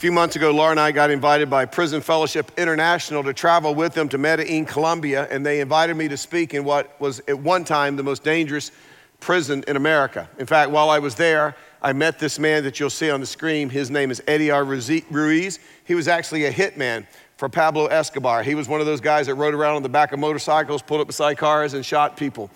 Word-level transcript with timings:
Few 0.00 0.10
months 0.10 0.34
ago, 0.34 0.50
Laura 0.50 0.70
and 0.70 0.80
I 0.80 0.92
got 0.92 1.10
invited 1.10 1.50
by 1.50 1.66
Prison 1.66 2.00
Fellowship 2.00 2.50
International 2.56 3.22
to 3.22 3.34
travel 3.34 3.74
with 3.74 3.92
them 3.92 4.08
to 4.08 4.16
Medellin, 4.16 4.64
Colombia, 4.64 5.28
and 5.30 5.44
they 5.44 5.60
invited 5.60 5.94
me 5.94 6.08
to 6.08 6.16
speak 6.16 6.54
in 6.54 6.64
what 6.64 6.98
was 6.98 7.20
at 7.28 7.38
one 7.38 7.64
time 7.64 7.96
the 7.96 8.02
most 8.02 8.24
dangerous 8.24 8.72
prison 9.20 9.62
in 9.68 9.76
America. 9.76 10.26
In 10.38 10.46
fact, 10.46 10.70
while 10.70 10.88
I 10.88 11.00
was 11.00 11.16
there, 11.16 11.54
I 11.82 11.92
met 11.92 12.18
this 12.18 12.38
man 12.38 12.64
that 12.64 12.80
you'll 12.80 12.88
see 12.88 13.10
on 13.10 13.20
the 13.20 13.26
screen. 13.26 13.68
His 13.68 13.90
name 13.90 14.10
is 14.10 14.22
Eddie 14.26 14.50
R. 14.50 14.64
Ruiz. 14.64 15.58
He 15.84 15.94
was 15.94 16.08
actually 16.08 16.46
a 16.46 16.50
hitman 16.50 17.06
for 17.36 17.50
Pablo 17.50 17.84
Escobar. 17.84 18.42
He 18.42 18.54
was 18.54 18.68
one 18.68 18.80
of 18.80 18.86
those 18.86 19.02
guys 19.02 19.26
that 19.26 19.34
rode 19.34 19.52
around 19.52 19.76
on 19.76 19.82
the 19.82 19.90
back 19.90 20.12
of 20.12 20.18
motorcycles, 20.18 20.80
pulled 20.80 21.02
up 21.02 21.08
beside 21.08 21.36
cars, 21.36 21.74
and 21.74 21.84
shot 21.84 22.16
people. 22.16 22.50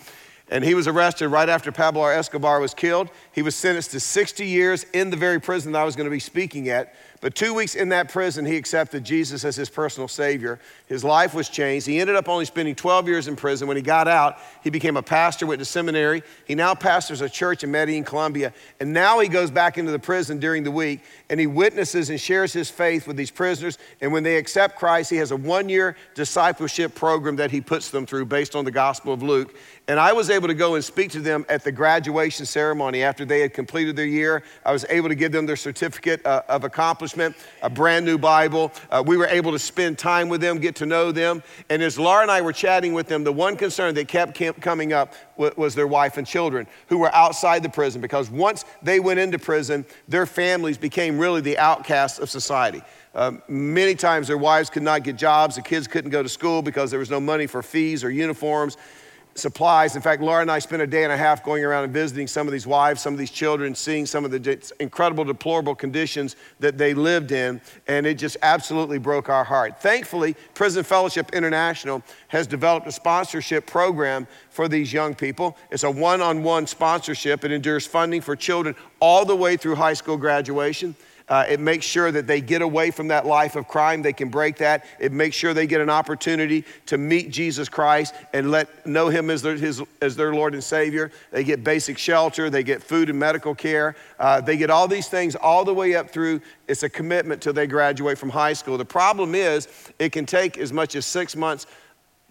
And 0.50 0.62
he 0.62 0.74
was 0.74 0.86
arrested 0.86 1.28
right 1.28 1.48
after 1.48 1.72
Pablo 1.72 2.04
Escobar 2.04 2.60
was 2.60 2.74
killed. 2.74 3.08
He 3.32 3.40
was 3.40 3.56
sentenced 3.56 3.92
to 3.92 4.00
60 4.00 4.46
years 4.46 4.84
in 4.92 5.10
the 5.10 5.16
very 5.16 5.40
prison 5.40 5.72
that 5.72 5.80
I 5.80 5.84
was 5.84 5.96
going 5.96 6.04
to 6.04 6.10
be 6.10 6.20
speaking 6.20 6.68
at. 6.68 6.94
But 7.24 7.34
two 7.34 7.54
weeks 7.54 7.74
in 7.74 7.88
that 7.88 8.10
prison, 8.10 8.44
he 8.44 8.54
accepted 8.54 9.02
Jesus 9.02 9.46
as 9.46 9.56
his 9.56 9.70
personal 9.70 10.08
Savior. 10.08 10.60
His 10.88 11.02
life 11.02 11.32
was 11.32 11.48
changed. 11.48 11.86
He 11.86 11.98
ended 11.98 12.16
up 12.16 12.28
only 12.28 12.44
spending 12.44 12.74
12 12.74 13.08
years 13.08 13.28
in 13.28 13.34
prison. 13.34 13.66
When 13.66 13.78
he 13.78 13.82
got 13.82 14.06
out, 14.06 14.36
he 14.62 14.68
became 14.68 14.98
a 14.98 15.02
pastor, 15.02 15.46
went 15.46 15.58
to 15.60 15.64
seminary. 15.64 16.22
He 16.44 16.54
now 16.54 16.74
pastors 16.74 17.22
a 17.22 17.28
church 17.30 17.64
in 17.64 17.70
Medellin, 17.70 18.04
Colombia. 18.04 18.52
And 18.78 18.92
now 18.92 19.20
he 19.20 19.28
goes 19.28 19.50
back 19.50 19.78
into 19.78 19.90
the 19.90 19.98
prison 19.98 20.38
during 20.38 20.64
the 20.64 20.70
week 20.70 21.00
and 21.30 21.40
he 21.40 21.46
witnesses 21.46 22.10
and 22.10 22.20
shares 22.20 22.52
his 22.52 22.68
faith 22.68 23.06
with 23.06 23.16
these 23.16 23.30
prisoners. 23.30 23.78
And 24.02 24.12
when 24.12 24.22
they 24.22 24.36
accept 24.36 24.76
Christ, 24.76 25.08
he 25.08 25.16
has 25.16 25.30
a 25.30 25.36
one 25.36 25.70
year 25.70 25.96
discipleship 26.14 26.94
program 26.94 27.36
that 27.36 27.50
he 27.50 27.62
puts 27.62 27.88
them 27.88 28.04
through 28.04 28.26
based 28.26 28.54
on 28.54 28.66
the 28.66 28.70
Gospel 28.70 29.14
of 29.14 29.22
Luke. 29.22 29.56
And 29.86 30.00
I 30.00 30.14
was 30.14 30.30
able 30.30 30.48
to 30.48 30.54
go 30.54 30.76
and 30.76 30.84
speak 30.84 31.10
to 31.10 31.20
them 31.20 31.44
at 31.50 31.62
the 31.62 31.70
graduation 31.70 32.46
ceremony 32.46 33.02
after 33.02 33.26
they 33.26 33.40
had 33.40 33.52
completed 33.52 33.96
their 33.96 34.06
year. 34.06 34.42
I 34.64 34.72
was 34.72 34.86
able 34.88 35.10
to 35.10 35.14
give 35.14 35.30
them 35.30 35.44
their 35.44 35.56
certificate 35.56 36.24
uh, 36.24 36.40
of 36.48 36.64
accomplishment, 36.64 37.36
a 37.60 37.68
brand 37.68 38.06
new 38.06 38.16
Bible. 38.16 38.72
Uh, 38.90 39.02
we 39.06 39.18
were 39.18 39.26
able 39.26 39.52
to 39.52 39.58
spend 39.58 39.98
time 39.98 40.30
with 40.30 40.40
them, 40.40 40.58
get 40.58 40.74
to 40.76 40.86
know 40.86 41.12
them. 41.12 41.42
And 41.68 41.82
as 41.82 41.98
Laura 41.98 42.22
and 42.22 42.30
I 42.30 42.40
were 42.40 42.52
chatting 42.52 42.94
with 42.94 43.08
them, 43.08 43.24
the 43.24 43.32
one 43.32 43.56
concern 43.56 43.94
that 43.96 44.08
kept 44.08 44.40
coming 44.62 44.94
up 44.94 45.12
was 45.36 45.74
their 45.74 45.86
wife 45.86 46.16
and 46.16 46.26
children 46.26 46.66
who 46.86 46.96
were 46.96 47.14
outside 47.14 47.62
the 47.62 47.68
prison 47.68 48.00
because 48.00 48.30
once 48.30 48.64
they 48.82 49.00
went 49.00 49.20
into 49.20 49.38
prison, 49.38 49.84
their 50.08 50.24
families 50.24 50.78
became 50.78 51.18
really 51.18 51.42
the 51.42 51.58
outcasts 51.58 52.18
of 52.18 52.30
society. 52.30 52.80
Uh, 53.14 53.32
many 53.48 53.94
times 53.94 54.28
their 54.28 54.38
wives 54.38 54.70
could 54.70 54.82
not 54.82 55.02
get 55.02 55.16
jobs, 55.16 55.56
the 55.56 55.62
kids 55.62 55.86
couldn't 55.86 56.10
go 56.10 56.22
to 56.22 56.28
school 56.28 56.62
because 56.62 56.90
there 56.90 56.98
was 56.98 57.10
no 57.10 57.20
money 57.20 57.46
for 57.46 57.62
fees 57.62 58.02
or 58.02 58.10
uniforms 58.10 58.78
supplies. 59.34 59.96
In 59.96 60.02
fact, 60.02 60.22
Laura 60.22 60.42
and 60.42 60.50
I 60.50 60.58
spent 60.58 60.82
a 60.82 60.86
day 60.86 61.04
and 61.04 61.12
a 61.12 61.16
half 61.16 61.42
going 61.44 61.64
around 61.64 61.84
and 61.84 61.92
visiting 61.92 62.26
some 62.26 62.46
of 62.46 62.52
these 62.52 62.66
wives, 62.66 63.00
some 63.00 63.12
of 63.12 63.18
these 63.18 63.30
children, 63.30 63.74
seeing 63.74 64.06
some 64.06 64.24
of 64.24 64.30
the 64.30 64.72
incredible, 64.80 65.24
deplorable 65.24 65.74
conditions 65.74 66.36
that 66.60 66.78
they 66.78 66.94
lived 66.94 67.32
in, 67.32 67.60
and 67.88 68.06
it 68.06 68.14
just 68.14 68.36
absolutely 68.42 68.98
broke 68.98 69.28
our 69.28 69.44
heart. 69.44 69.80
Thankfully, 69.80 70.36
Prison 70.54 70.84
Fellowship 70.84 71.32
International 71.32 72.02
has 72.28 72.46
developed 72.46 72.86
a 72.86 72.92
sponsorship 72.92 73.66
program 73.66 74.26
for 74.50 74.68
these 74.68 74.92
young 74.92 75.14
people. 75.14 75.56
It's 75.70 75.84
a 75.84 75.90
one 75.90 76.20
on 76.20 76.42
one 76.42 76.66
sponsorship. 76.66 77.44
It 77.44 77.52
endures 77.52 77.86
funding 77.86 78.20
for 78.20 78.36
children 78.36 78.76
all 79.00 79.24
the 79.24 79.36
way 79.36 79.56
through 79.56 79.74
high 79.74 79.94
school 79.94 80.16
graduation. 80.16 80.94
Uh, 81.26 81.46
it 81.48 81.58
makes 81.58 81.86
sure 81.86 82.12
that 82.12 82.26
they 82.26 82.40
get 82.42 82.60
away 82.60 82.90
from 82.90 83.08
that 83.08 83.24
life 83.24 83.56
of 83.56 83.66
crime. 83.66 84.02
They 84.02 84.12
can 84.12 84.28
break 84.28 84.58
that. 84.58 84.84
It 85.00 85.10
makes 85.10 85.34
sure 85.34 85.54
they 85.54 85.66
get 85.66 85.80
an 85.80 85.88
opportunity 85.88 86.64
to 86.86 86.98
meet 86.98 87.30
Jesus 87.30 87.68
Christ 87.68 88.14
and 88.34 88.50
let 88.50 88.86
know 88.86 89.08
Him 89.08 89.30
as 89.30 89.40
their, 89.40 89.56
his, 89.56 89.82
as 90.02 90.16
their 90.16 90.34
Lord 90.34 90.52
and 90.52 90.62
Savior. 90.62 91.10
They 91.30 91.42
get 91.42 91.64
basic 91.64 91.96
shelter. 91.96 92.50
They 92.50 92.62
get 92.62 92.82
food 92.82 93.08
and 93.08 93.18
medical 93.18 93.54
care. 93.54 93.96
Uh, 94.18 94.42
they 94.42 94.58
get 94.58 94.68
all 94.68 94.86
these 94.86 95.08
things 95.08 95.34
all 95.34 95.64
the 95.64 95.72
way 95.72 95.94
up 95.94 96.10
through. 96.10 96.42
It's 96.68 96.82
a 96.82 96.90
commitment 96.90 97.40
till 97.40 97.54
they 97.54 97.66
graduate 97.66 98.18
from 98.18 98.28
high 98.28 98.52
school. 98.52 98.76
The 98.76 98.84
problem 98.84 99.34
is, 99.34 99.68
it 99.98 100.12
can 100.12 100.26
take 100.26 100.58
as 100.58 100.74
much 100.74 100.94
as 100.94 101.06
six 101.06 101.34
months 101.34 101.66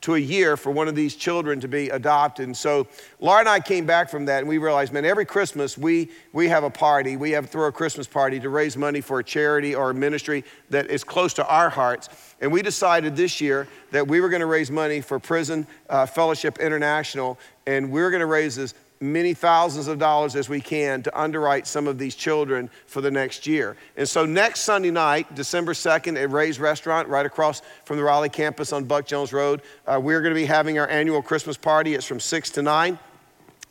to 0.04 0.16
a 0.16 0.20
year 0.20 0.58
for 0.58 0.70
one 0.70 0.90
of 0.90 0.96
these 0.96 1.16
children 1.16 1.62
to 1.62 1.68
be 1.70 1.88
adopted. 1.90 2.46
And 2.46 2.56
so 2.56 2.88
Laura 3.22 3.40
and 3.40 3.48
I 3.48 3.62
came 3.62 3.86
back 3.86 4.10
from 4.10 4.26
that 4.26 4.40
and 4.40 4.50
we 4.50 4.58
realized, 4.58 4.92
man, 4.92 5.06
every 5.06 5.26
Christmas 5.26 5.78
we, 5.78 6.12
we 6.34 6.50
have 6.50 6.66
a 6.66 6.70
party. 6.70 7.16
We 7.16 7.32
have 7.32 7.50
throw 7.50 7.68
a 7.68 7.72
Christmas 7.72 8.06
party 8.06 8.38
to 8.42 8.50
raise 8.50 8.76
money 8.76 9.00
for 9.00 9.20
a 9.20 9.24
charity 9.24 9.74
or 9.74 9.92
a 9.92 9.94
ministry 9.94 10.44
that 10.70 10.90
is 10.90 11.06
close 11.06 11.34
to 11.36 11.48
our 11.48 11.70
hearts. 11.70 12.10
And 12.42 12.52
we 12.52 12.62
decided 12.62 13.16
this 13.16 13.40
year 13.40 13.66
that 13.92 14.06
we 14.06 14.20
were 14.20 14.28
going 14.28 14.42
to 14.42 14.46
raise 14.46 14.70
money 14.70 15.00
for 15.00 15.20
Prison 15.20 15.66
uh, 15.90 16.06
Fellowship 16.06 16.60
International 16.60 17.40
and 17.66 17.90
we 17.90 18.02
we're 18.02 18.12
going 18.12 18.20
to 18.20 18.26
raise 18.26 18.58
this 18.58 18.74
many 19.04 19.34
thousands 19.34 19.88
of 19.88 20.00
dollars 20.00 20.36
as 20.36 20.48
we 20.48 20.62
can 20.62 21.04
to 21.04 21.20
underwrite 21.20 21.68
some 21.68 21.88
of 21.88 21.98
these 21.98 22.16
children 22.16 22.70
for 22.88 23.02
the 23.02 23.12
next 23.12 23.46
year. 23.46 23.76
And 23.98 24.08
so 24.08 24.26
next 24.26 24.62
Sunday 24.62 24.92
night, 24.92 25.36
December 25.36 25.74
2nd, 25.74 26.22
at 26.22 26.32
Ray's 26.32 26.60
Restaurant, 26.60 27.08
right 27.10 27.26
across 27.26 27.62
from 27.84 27.98
the 27.98 28.04
Raleigh 28.04 28.30
campus 28.30 28.72
on 28.72 28.86
Buck 28.86 29.06
Jones 29.06 29.34
Road, 29.34 29.62
uh, 29.86 30.00
we're 30.02 30.22
going 30.22 30.34
to 30.34 30.40
be 30.40 30.46
having 30.46 30.80
our 30.80 30.88
annual 30.88 31.22
Christmas 31.22 31.58
party. 31.58 31.96
It's 31.96 32.06
from 32.06 32.20
6 32.20 32.50
to 32.52 32.62
9. 32.62 32.98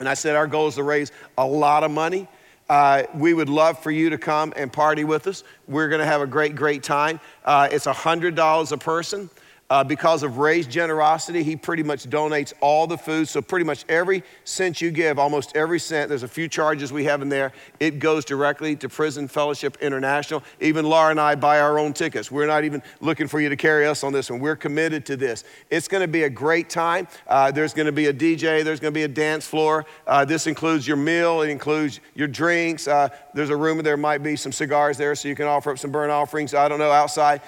And 0.00 0.09
I 0.09 0.15
said 0.15 0.37
our 0.37 0.47
goal 0.47 0.69
is 0.69 0.75
to 0.75 0.82
raise 0.82 1.12
a 1.38 1.47
lot 1.47 1.82
of 1.82 1.91
money. 1.91 2.28
Uh, 2.69 3.04
we 3.14 3.34
would 3.34 3.49
love 3.49 3.78
for 3.82 3.91
you 3.91 4.10
to 4.10 4.19
come 4.19 4.53
and 4.56 4.72
party 4.72 5.04
with 5.04 5.26
us. 5.26 5.44
We're 5.66 5.88
going 5.88 6.00
to 6.00 6.06
have 6.06 6.20
a 6.20 6.26
great, 6.26 6.54
great 6.54 6.82
time. 6.82 7.20
Uh, 7.44 7.69
it's 7.70 7.87
$100 7.87 8.72
a 8.72 8.76
person. 8.78 9.31
Uh, 9.72 9.83
because 9.83 10.22
of 10.22 10.37
Ray's 10.37 10.66
generosity, 10.66 11.43
he 11.43 11.56
pretty 11.56 11.83
much 11.83 12.05
donates 12.05 12.53
all 12.60 12.87
the 12.87 12.99
food. 12.99 13.27
So, 13.27 13.41
pretty 13.41 13.65
much 13.65 13.87
every 13.88 14.22
cent 14.44 14.83
you 14.83 14.91
give, 14.91 15.19
almost 15.19 15.56
every 15.56 15.81
cent, 15.81 16.10
there's 16.10 16.25
a 16.25 16.28
few 16.28 16.47
charges 16.47 16.93
we 16.93 17.05
have 17.05 17.22
in 17.22 17.31
there, 17.31 17.53
it 17.81 17.99
goes 17.99 18.27
directly 18.27 18.77
to 18.77 18.91
Prison 18.91 19.28
Fellowship 19.28 19.78
International. 19.81 20.43
Even 20.61 20.85
Laura 20.85 21.11
and 21.11 21.19
I 21.19 21.37
buy 21.37 21.58
our 21.58 21.79
own 21.79 21.94
tickets. 21.94 22.31
We're 22.31 22.47
not 22.47 22.64
even 22.64 22.82
looking 23.00 23.26
for 23.29 23.41
you 23.41 23.49
to 23.49 23.56
carry 23.56 23.87
us 23.87 24.05
on 24.05 24.12
this 24.12 24.29
one. 24.29 24.41
We're 24.41 24.56
committed 24.56 25.06
to 25.06 25.17
this. 25.17 25.43
It's 25.70 25.88
going 25.88 26.02
to 26.02 26.08
be 26.08 26.25
a 26.25 26.31
great 26.31 26.69
time. 26.69 27.08
Uh, 27.26 27.50
there's 27.50 27.73
going 27.73 27.87
to 27.87 27.93
be 27.93 28.08
a 28.08 28.12
DJ, 28.12 28.62
there's 28.62 28.79
going 28.79 28.93
to 28.93 28.99
be 28.99 29.05
a 29.05 29.08
dance 29.08 29.47
floor. 29.47 29.87
Uh, 30.06 30.23
this 30.26 30.47
includes 30.47 30.87
your 30.87 30.99
meal, 30.99 31.41
it 31.41 31.49
includes 31.49 32.00
your 32.14 32.29
drinks. 32.29 32.87
Uh, 32.87 33.08
there's 33.32 33.49
a 33.49 33.56
room, 33.56 33.79
there 33.79 33.97
might 33.97 34.23
be 34.23 34.37
some 34.37 34.52
cigars 34.52 34.99
there 34.99 35.14
so 35.14 35.29
you 35.29 35.35
can 35.35 35.47
offer 35.47 35.70
up 35.70 35.79
some 35.79 35.91
burnt 35.91 36.12
offerings. 36.12 36.52
I 36.52 36.69
don't 36.69 36.79
know, 36.79 36.93
outside. 36.93 37.41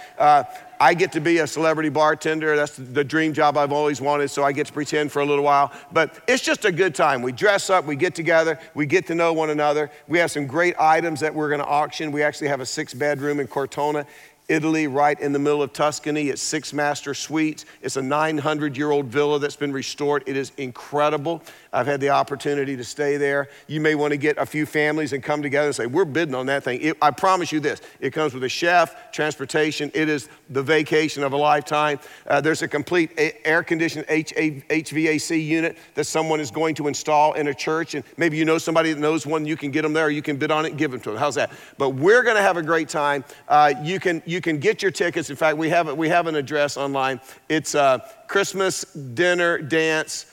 I 0.81 0.95
get 0.95 1.13
to 1.13 1.21
be 1.21 1.39
a 1.39 1.47
celebrity 1.47 1.89
bartender. 1.89 2.57
That's 2.57 2.77
the 2.77 3.05
dream 3.05 3.33
job 3.33 3.57
I've 3.57 3.73
always 3.73 4.01
wanted, 4.01 4.29
so 4.29 4.43
I 4.43 4.53
get 4.53 4.67
to 4.67 4.73
pretend 4.73 5.13
for 5.13 5.21
a 5.21 5.25
little 5.25 5.45
while. 5.45 5.73
But 5.93 6.21
it's 6.29 6.43
just 6.43 6.65
a 6.65 6.73
good 6.73 6.95
time. 6.95 7.23
We 7.23 7.33
dress 7.33 7.71
up, 7.71 7.85
we 7.85 7.97
get 7.97 8.15
together, 8.15 8.59
we 8.75 8.87
get 8.87 9.07
to 9.09 9.15
know 9.15 9.33
one 9.33 9.51
another. 9.51 9.91
We 10.09 10.19
have 10.19 10.31
some 10.31 10.47
great 10.47 10.75
items 10.79 11.21
that 11.21 11.35
we're 11.35 11.49
going 11.49 11.61
to 11.61 11.67
auction. 11.67 12.13
We 12.13 12.23
actually 12.23 12.49
have 12.49 12.61
a 12.61 12.67
six 12.67 12.95
bedroom 12.95 13.41
in 13.41 13.47
Cortona. 13.47 14.07
Italy, 14.49 14.87
right 14.87 15.19
in 15.21 15.33
the 15.33 15.39
middle 15.39 15.63
of 15.63 15.73
Tuscany. 15.73 16.29
It's 16.29 16.43
six 16.43 16.73
master 16.73 17.15
suites. 17.15 17.65
It's 17.83 17.97
a 17.97 18.03
900 18.03 18.77
year 18.77 18.91
old 18.91 19.07
villa 19.07 19.39
that's 19.39 19.57
been 19.57 19.73
restored. 19.73 20.23
It 20.27 20.37
is 20.37 20.53
incredible. 20.59 21.43
I've 21.73 21.87
had 21.87 22.01
the 22.01 22.11
opportunity 22.11 22.77
to 22.77 22.85
stay 22.85 23.17
there. 23.17 23.49
You 23.67 23.81
may 23.81 23.95
want 23.95 24.13
to 24.13 24.17
get 24.17 24.39
a 24.39 24.47
few 24.47 24.67
families 24.67 25.13
and 25.13 25.23
come 25.23 25.43
together 25.43 25.67
and 25.67 25.75
say, 25.75 25.87
We're 25.87 26.05
bidding 26.05 26.35
on 26.35 26.47
that 26.47 26.63
thing. 26.63 26.81
It, 26.81 26.97
I 27.03 27.11
promise 27.11 27.53
you 27.53 27.61
this 27.61 27.81
it 28.01 28.11
comes 28.11 28.35
with 28.35 28.45
a 28.45 28.49
chef, 28.49 29.13
transportation. 29.13 29.91
It 29.95 30.09
is 30.09 30.29
the 30.51 30.63
vacation 30.63 31.23
of 31.23 31.33
a 31.33 31.37
lifetime. 31.37 31.99
Uh, 32.27 32.41
there's 32.41 32.63
a 32.63 32.69
complete 32.69 33.13
air 33.45 33.63
conditioned 33.63 34.07
HVAC 34.07 35.45
unit 35.45 35.77
that 35.95 36.05
someone 36.05 36.41
is 36.41 36.51
going 36.51 36.75
to 36.77 36.89
install 36.89 37.33
in 37.33 37.49
a 37.49 37.55
church. 37.55 37.95
And 37.95 38.05
maybe 38.17 38.37
you 38.37 38.45
know 38.45 38.59
somebody 38.59 38.93
that 38.93 39.01
knows 39.01 39.27
one, 39.27 39.47
you 39.47 39.57
can 39.57 39.71
get 39.71 39.83
them 39.83 39.93
there, 39.93 40.11
you 40.11 40.23
can 40.23 40.37
bid 40.37 40.51
on 40.51 40.67
it 40.67 40.77
give 40.77 40.91
them 40.91 41.01
to 41.01 41.11
them. 41.11 41.19
How's 41.19 41.35
that? 41.37 41.53
But 41.79 41.91
we're 41.91 42.23
going 42.23 42.37
to 42.37 42.43
have 42.43 42.57
a 42.57 42.63
great 42.63 42.89
time. 42.89 43.25
Uh, 43.49 43.75
you, 43.83 43.99
can, 43.99 44.23
you 44.27 44.34
you 44.35 44.41
can 44.41 44.59
get 44.59 44.83
your 44.83 44.91
tickets. 44.91 45.31
In 45.31 45.37
fact, 45.37 45.57
we 45.57 45.71
have, 45.71 45.97
we 45.97 46.09
have 46.11 46.27
an 46.27 46.35
address 46.35 46.77
online. 46.77 47.21
It's 47.49 47.75
uh, 47.75 48.01
Christmas 48.27 48.85
Dinner 48.93 49.59
Dance 49.59 50.27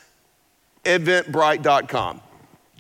eventbrite.com. 0.84 2.22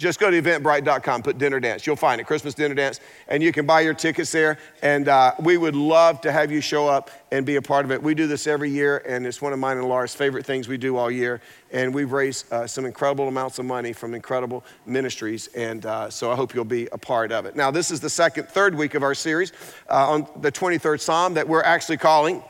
Just 0.02 0.20
go 0.20 0.32
to 0.32 0.42
eventbrite.com, 0.42 1.22
put 1.22 1.38
dinner 1.38 1.60
dance. 1.60 1.86
You'll 1.86 1.96
find 1.96 2.20
it, 2.20 2.24
Christmas 2.26 2.56
dinner 2.56 2.74
dance, 2.74 3.00
and 3.28 3.44
you 3.44 3.52
can 3.52 3.68
buy 3.68 3.82
your 3.82 3.94
tickets 3.94 4.32
there. 4.32 4.58
And 4.82 5.08
uh, 5.08 5.34
we 5.40 5.58
would 5.58 5.76
love 5.76 6.22
to 6.22 6.32
have 6.32 6.52
you 6.52 6.60
show 6.60 6.88
up 6.88 7.12
and 7.32 7.46
be 7.46 7.58
a 7.58 7.62
part 7.62 7.86
of 7.86 7.92
it. 7.92 8.02
We 8.02 8.16
do 8.16 8.26
this 8.26 8.48
every 8.48 8.72
year, 8.72 9.04
and 9.08 9.28
it's 9.28 9.44
one 9.44 9.54
of 9.54 9.60
mine 9.60 9.78
and 9.78 9.88
Laura's 9.88 10.16
favorite 10.16 10.44
things 10.44 10.68
we 10.68 10.78
do 10.80 10.98
all 10.98 11.12
year. 11.12 11.40
And 11.72 11.94
we've 11.94 12.12
raised 12.12 12.52
uh, 12.52 12.66
some 12.66 12.86
incredible 12.86 13.28
amounts 13.28 13.60
of 13.60 13.66
money 13.66 13.94
from 13.94 14.16
incredible 14.16 14.64
ministries, 14.88 15.50
and 15.56 15.86
uh, 15.86 16.10
so 16.10 16.32
I 16.32 16.36
hope 16.36 16.56
you'll 16.56 16.66
be 16.66 16.88
a 16.92 16.98
part 16.98 17.32
of 17.32 17.46
it. 17.46 17.56
Now, 17.56 17.70
this 17.70 17.92
is 17.92 18.00
the 18.00 18.10
second, 18.10 18.48
third 18.48 18.74
week 18.74 18.96
of 18.96 19.04
our 19.04 19.14
series 19.14 19.54
uh, 19.88 20.10
on 20.10 20.28
the 20.42 20.52
23rd 20.52 21.00
Psalm 21.00 21.36
that 21.36 21.48
we're 21.48 21.62
actually 21.62 21.98
calling 21.98 22.42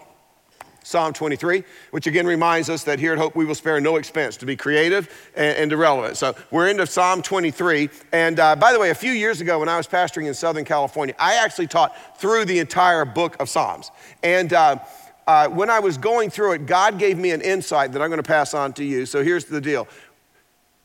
Psalm 0.83 1.13
23, 1.13 1.63
which 1.91 2.07
again 2.07 2.25
reminds 2.25 2.69
us 2.69 2.83
that 2.83 2.99
here 2.99 3.13
at 3.13 3.19
Hope 3.19 3.35
we 3.35 3.45
will 3.45 3.55
spare 3.55 3.79
no 3.79 3.97
expense 3.97 4.35
to 4.37 4.45
be 4.45 4.55
creative 4.55 5.29
and, 5.35 5.57
and 5.57 5.71
irrelevant. 5.71 6.17
So 6.17 6.35
we're 6.49 6.69
into 6.69 6.87
Psalm 6.87 7.21
23. 7.21 7.89
And 8.11 8.39
uh, 8.39 8.55
by 8.55 8.73
the 8.73 8.79
way, 8.79 8.89
a 8.89 8.95
few 8.95 9.11
years 9.11 9.41
ago 9.41 9.59
when 9.59 9.69
I 9.69 9.77
was 9.77 9.87
pastoring 9.87 10.27
in 10.27 10.33
Southern 10.33 10.65
California, 10.65 11.13
I 11.19 11.35
actually 11.35 11.67
taught 11.67 12.19
through 12.19 12.45
the 12.45 12.59
entire 12.59 13.05
book 13.05 13.39
of 13.39 13.47
Psalms. 13.47 13.91
And 14.23 14.53
uh, 14.53 14.79
uh, 15.27 15.47
when 15.49 15.69
I 15.69 15.79
was 15.79 15.97
going 15.97 16.29
through 16.29 16.53
it, 16.53 16.65
God 16.65 16.97
gave 16.97 17.17
me 17.17 17.31
an 17.31 17.41
insight 17.41 17.91
that 17.91 18.01
I'm 18.01 18.09
going 18.09 18.17
to 18.17 18.23
pass 18.23 18.53
on 18.53 18.73
to 18.73 18.83
you. 18.83 19.05
So 19.05 19.23
here's 19.23 19.45
the 19.45 19.61
deal. 19.61 19.87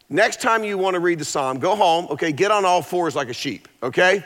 Next 0.09 0.41
time 0.41 0.63
you 0.63 0.79
want 0.79 0.95
to 0.95 1.01
read 1.01 1.19
the 1.19 1.25
psalm, 1.25 1.59
go 1.59 1.75
home, 1.75 2.07
okay, 2.11 2.31
get 2.31 2.51
on 2.51 2.65
all 2.65 2.81
fours 2.81 3.17
like 3.17 3.29
a 3.29 3.35
sheep, 3.35 3.67
okay? 3.83 4.25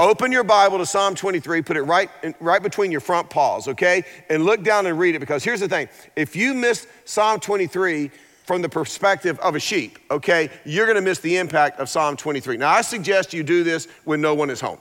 Open 0.00 0.32
your 0.32 0.44
Bible 0.44 0.78
to 0.78 0.86
Psalm 0.86 1.14
23, 1.14 1.60
put 1.60 1.76
it 1.76 1.82
right, 1.82 2.08
right 2.40 2.62
between 2.62 2.90
your 2.90 3.02
front 3.02 3.28
paws, 3.28 3.68
okay? 3.68 4.02
And 4.30 4.46
look 4.46 4.62
down 4.62 4.86
and 4.86 4.98
read 4.98 5.14
it 5.14 5.18
because 5.18 5.44
here's 5.44 5.60
the 5.60 5.68
thing 5.68 5.90
if 6.16 6.34
you 6.34 6.54
miss 6.54 6.86
Psalm 7.04 7.38
23 7.38 8.10
from 8.46 8.62
the 8.62 8.68
perspective 8.70 9.38
of 9.40 9.56
a 9.56 9.60
sheep, 9.60 9.98
okay, 10.10 10.48
you're 10.64 10.86
gonna 10.86 11.02
miss 11.02 11.18
the 11.18 11.36
impact 11.36 11.80
of 11.80 11.90
Psalm 11.90 12.16
23. 12.16 12.56
Now, 12.56 12.70
I 12.70 12.80
suggest 12.80 13.34
you 13.34 13.42
do 13.42 13.62
this 13.62 13.88
when 14.04 14.22
no 14.22 14.34
one 14.34 14.48
is 14.48 14.58
home 14.58 14.78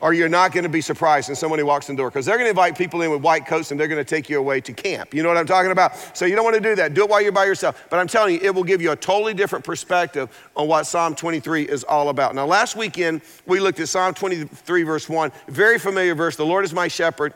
or 0.00 0.12
you're 0.12 0.28
not 0.28 0.52
going 0.52 0.64
to 0.64 0.70
be 0.70 0.80
surprised 0.80 1.28
when 1.28 1.36
somebody 1.36 1.62
walks 1.62 1.88
in 1.88 1.96
the 1.96 2.00
door 2.00 2.10
because 2.10 2.26
they're 2.26 2.36
going 2.36 2.46
to 2.46 2.50
invite 2.50 2.76
people 2.76 3.02
in 3.02 3.10
with 3.10 3.22
white 3.22 3.46
coats 3.46 3.70
and 3.70 3.80
they're 3.80 3.88
going 3.88 4.02
to 4.02 4.08
take 4.08 4.28
you 4.28 4.38
away 4.38 4.60
to 4.60 4.72
camp. 4.72 5.14
You 5.14 5.22
know 5.22 5.28
what 5.28 5.38
I'm 5.38 5.46
talking 5.46 5.70
about? 5.70 6.16
So 6.16 6.26
you 6.26 6.34
don't 6.34 6.44
want 6.44 6.56
to 6.56 6.62
do 6.62 6.74
that. 6.76 6.94
Do 6.94 7.04
it 7.04 7.10
while 7.10 7.22
you're 7.22 7.32
by 7.32 7.46
yourself. 7.46 7.86
But 7.88 7.98
I'm 7.98 8.06
telling 8.06 8.34
you, 8.34 8.40
it 8.42 8.54
will 8.54 8.64
give 8.64 8.82
you 8.82 8.92
a 8.92 8.96
totally 8.96 9.34
different 9.34 9.64
perspective 9.64 10.28
on 10.54 10.68
what 10.68 10.84
Psalm 10.86 11.14
23 11.14 11.62
is 11.62 11.84
all 11.84 12.10
about. 12.10 12.34
Now, 12.34 12.46
last 12.46 12.76
weekend, 12.76 13.22
we 13.46 13.58
looked 13.58 13.80
at 13.80 13.88
Psalm 13.88 14.12
23, 14.12 14.82
verse 14.82 15.08
1, 15.08 15.32
very 15.48 15.78
familiar 15.78 16.14
verse. 16.14 16.36
The 16.36 16.46
Lord 16.46 16.64
is 16.64 16.74
my 16.74 16.88
shepherd. 16.88 17.32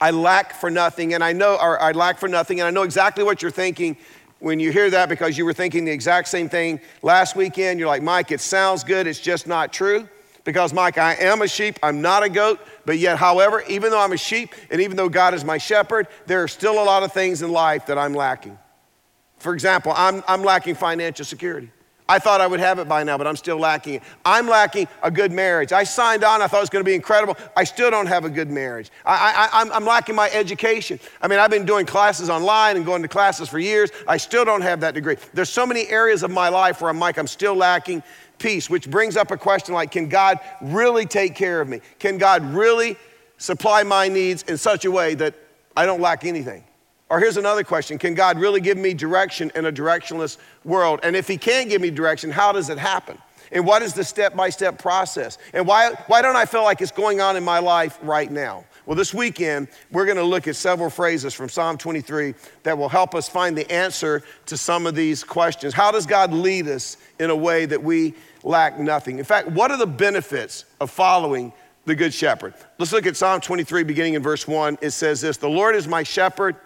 I 0.00 0.10
lack 0.10 0.54
for 0.54 0.70
nothing, 0.70 1.14
and 1.14 1.22
I 1.22 1.32
know, 1.32 1.56
or 1.60 1.80
I 1.80 1.92
lack 1.92 2.18
for 2.18 2.28
nothing, 2.28 2.60
and 2.60 2.66
I 2.66 2.70
know 2.70 2.82
exactly 2.82 3.22
what 3.22 3.40
you're 3.40 3.52
thinking 3.52 3.96
when 4.40 4.58
you 4.58 4.72
hear 4.72 4.90
that 4.90 5.08
because 5.08 5.38
you 5.38 5.44
were 5.44 5.52
thinking 5.52 5.84
the 5.84 5.92
exact 5.92 6.26
same 6.26 6.48
thing 6.48 6.80
last 7.02 7.36
weekend. 7.36 7.78
You're 7.78 7.88
like, 7.88 8.02
Mike, 8.02 8.32
it 8.32 8.40
sounds 8.40 8.82
good, 8.82 9.06
it's 9.06 9.20
just 9.20 9.46
not 9.46 9.72
true. 9.72 10.08
Because, 10.44 10.72
Mike, 10.72 10.98
I 10.98 11.14
am 11.14 11.42
a 11.42 11.48
sheep, 11.48 11.78
I'm 11.82 12.02
not 12.02 12.22
a 12.22 12.28
goat, 12.28 12.58
but 12.84 12.98
yet, 12.98 13.16
however, 13.16 13.62
even 13.68 13.90
though 13.90 14.00
I'm 14.00 14.12
a 14.12 14.16
sheep 14.16 14.54
and 14.70 14.80
even 14.80 14.96
though 14.96 15.08
God 15.08 15.34
is 15.34 15.44
my 15.44 15.58
shepherd, 15.58 16.08
there 16.26 16.42
are 16.42 16.48
still 16.48 16.82
a 16.82 16.84
lot 16.84 17.04
of 17.04 17.12
things 17.12 17.42
in 17.42 17.52
life 17.52 17.86
that 17.86 17.96
I'm 17.96 18.14
lacking. 18.14 18.58
For 19.38 19.54
example, 19.54 19.92
I'm, 19.94 20.22
I'm 20.26 20.42
lacking 20.42 20.74
financial 20.74 21.24
security. 21.24 21.70
I 22.08 22.18
thought 22.18 22.40
I 22.40 22.46
would 22.46 22.60
have 22.60 22.78
it 22.78 22.88
by 22.88 23.04
now, 23.04 23.16
but 23.16 23.26
I'm 23.26 23.36
still 23.36 23.58
lacking 23.58 23.94
it. 23.94 24.02
I'm 24.24 24.48
lacking 24.48 24.88
a 25.02 25.10
good 25.10 25.32
marriage. 25.32 25.72
I 25.72 25.84
signed 25.84 26.24
on, 26.24 26.42
I 26.42 26.46
thought 26.46 26.58
it 26.58 26.60
was 26.60 26.70
going 26.70 26.84
to 26.84 26.88
be 26.88 26.94
incredible. 26.94 27.36
I 27.56 27.64
still 27.64 27.90
don't 27.90 28.06
have 28.06 28.24
a 28.24 28.30
good 28.30 28.50
marriage. 28.50 28.90
I, 29.06 29.70
I'm 29.72 29.84
lacking 29.84 30.14
my 30.14 30.28
education. 30.30 30.98
I 31.20 31.28
mean, 31.28 31.38
I've 31.38 31.50
been 31.50 31.64
doing 31.64 31.86
classes 31.86 32.28
online 32.28 32.76
and 32.76 32.84
going 32.84 33.02
to 33.02 33.08
classes 33.08 33.48
for 33.48 33.58
years. 33.58 33.90
I 34.06 34.16
still 34.16 34.44
don't 34.44 34.62
have 34.62 34.80
that 34.80 34.94
degree. 34.94 35.16
There's 35.32 35.50
so 35.50 35.64
many 35.64 35.86
areas 35.88 36.22
of 36.22 36.30
my 36.30 36.48
life 36.48 36.80
where 36.80 36.90
I'm 36.90 36.98
like, 36.98 37.18
I'm 37.18 37.26
still 37.26 37.54
lacking 37.54 38.02
peace, 38.38 38.68
which 38.68 38.90
brings 38.90 39.16
up 39.16 39.30
a 39.30 39.36
question 39.36 39.74
like 39.74 39.90
Can 39.90 40.08
God 40.08 40.40
really 40.60 41.06
take 41.06 41.34
care 41.34 41.60
of 41.60 41.68
me? 41.68 41.80
Can 41.98 42.18
God 42.18 42.42
really 42.52 42.96
supply 43.38 43.84
my 43.84 44.08
needs 44.08 44.42
in 44.42 44.56
such 44.58 44.84
a 44.84 44.90
way 44.90 45.14
that 45.14 45.34
I 45.76 45.86
don't 45.86 46.00
lack 46.00 46.24
anything? 46.24 46.64
Or 47.12 47.20
here's 47.20 47.36
another 47.36 47.62
question 47.62 47.98
Can 47.98 48.14
God 48.14 48.38
really 48.38 48.62
give 48.62 48.78
me 48.78 48.94
direction 48.94 49.52
in 49.54 49.66
a 49.66 49.72
directionless 49.72 50.38
world? 50.64 51.00
And 51.02 51.14
if 51.14 51.28
He 51.28 51.36
can 51.36 51.68
give 51.68 51.82
me 51.82 51.90
direction, 51.90 52.30
how 52.30 52.52
does 52.52 52.70
it 52.70 52.78
happen? 52.78 53.18
And 53.52 53.66
what 53.66 53.82
is 53.82 53.92
the 53.92 54.02
step 54.02 54.34
by 54.34 54.48
step 54.48 54.78
process? 54.78 55.36
And 55.52 55.66
why, 55.66 55.92
why 56.06 56.22
don't 56.22 56.36
I 56.36 56.46
feel 56.46 56.62
like 56.62 56.80
it's 56.80 56.90
going 56.90 57.20
on 57.20 57.36
in 57.36 57.44
my 57.44 57.58
life 57.58 57.98
right 58.00 58.32
now? 58.32 58.64
Well, 58.86 58.96
this 58.96 59.12
weekend, 59.12 59.68
we're 59.90 60.06
going 60.06 60.16
to 60.16 60.24
look 60.24 60.48
at 60.48 60.56
several 60.56 60.88
phrases 60.88 61.34
from 61.34 61.50
Psalm 61.50 61.76
23 61.76 62.34
that 62.62 62.78
will 62.78 62.88
help 62.88 63.14
us 63.14 63.28
find 63.28 63.58
the 63.58 63.70
answer 63.70 64.22
to 64.46 64.56
some 64.56 64.86
of 64.86 64.94
these 64.94 65.22
questions. 65.22 65.74
How 65.74 65.92
does 65.92 66.06
God 66.06 66.32
lead 66.32 66.66
us 66.66 66.96
in 67.18 67.28
a 67.28 67.36
way 67.36 67.66
that 67.66 67.82
we 67.82 68.14
lack 68.42 68.78
nothing? 68.78 69.18
In 69.18 69.24
fact, 69.26 69.48
what 69.48 69.70
are 69.70 69.76
the 69.76 69.86
benefits 69.86 70.64
of 70.80 70.90
following 70.90 71.52
the 71.84 71.94
Good 71.94 72.14
Shepherd? 72.14 72.54
Let's 72.78 72.92
look 72.92 73.04
at 73.04 73.18
Psalm 73.18 73.42
23, 73.42 73.82
beginning 73.82 74.14
in 74.14 74.22
verse 74.22 74.48
1. 74.48 74.78
It 74.80 74.92
says 74.92 75.20
this 75.20 75.36
The 75.36 75.50
Lord 75.50 75.76
is 75.76 75.86
my 75.86 76.02
shepherd, 76.02 76.56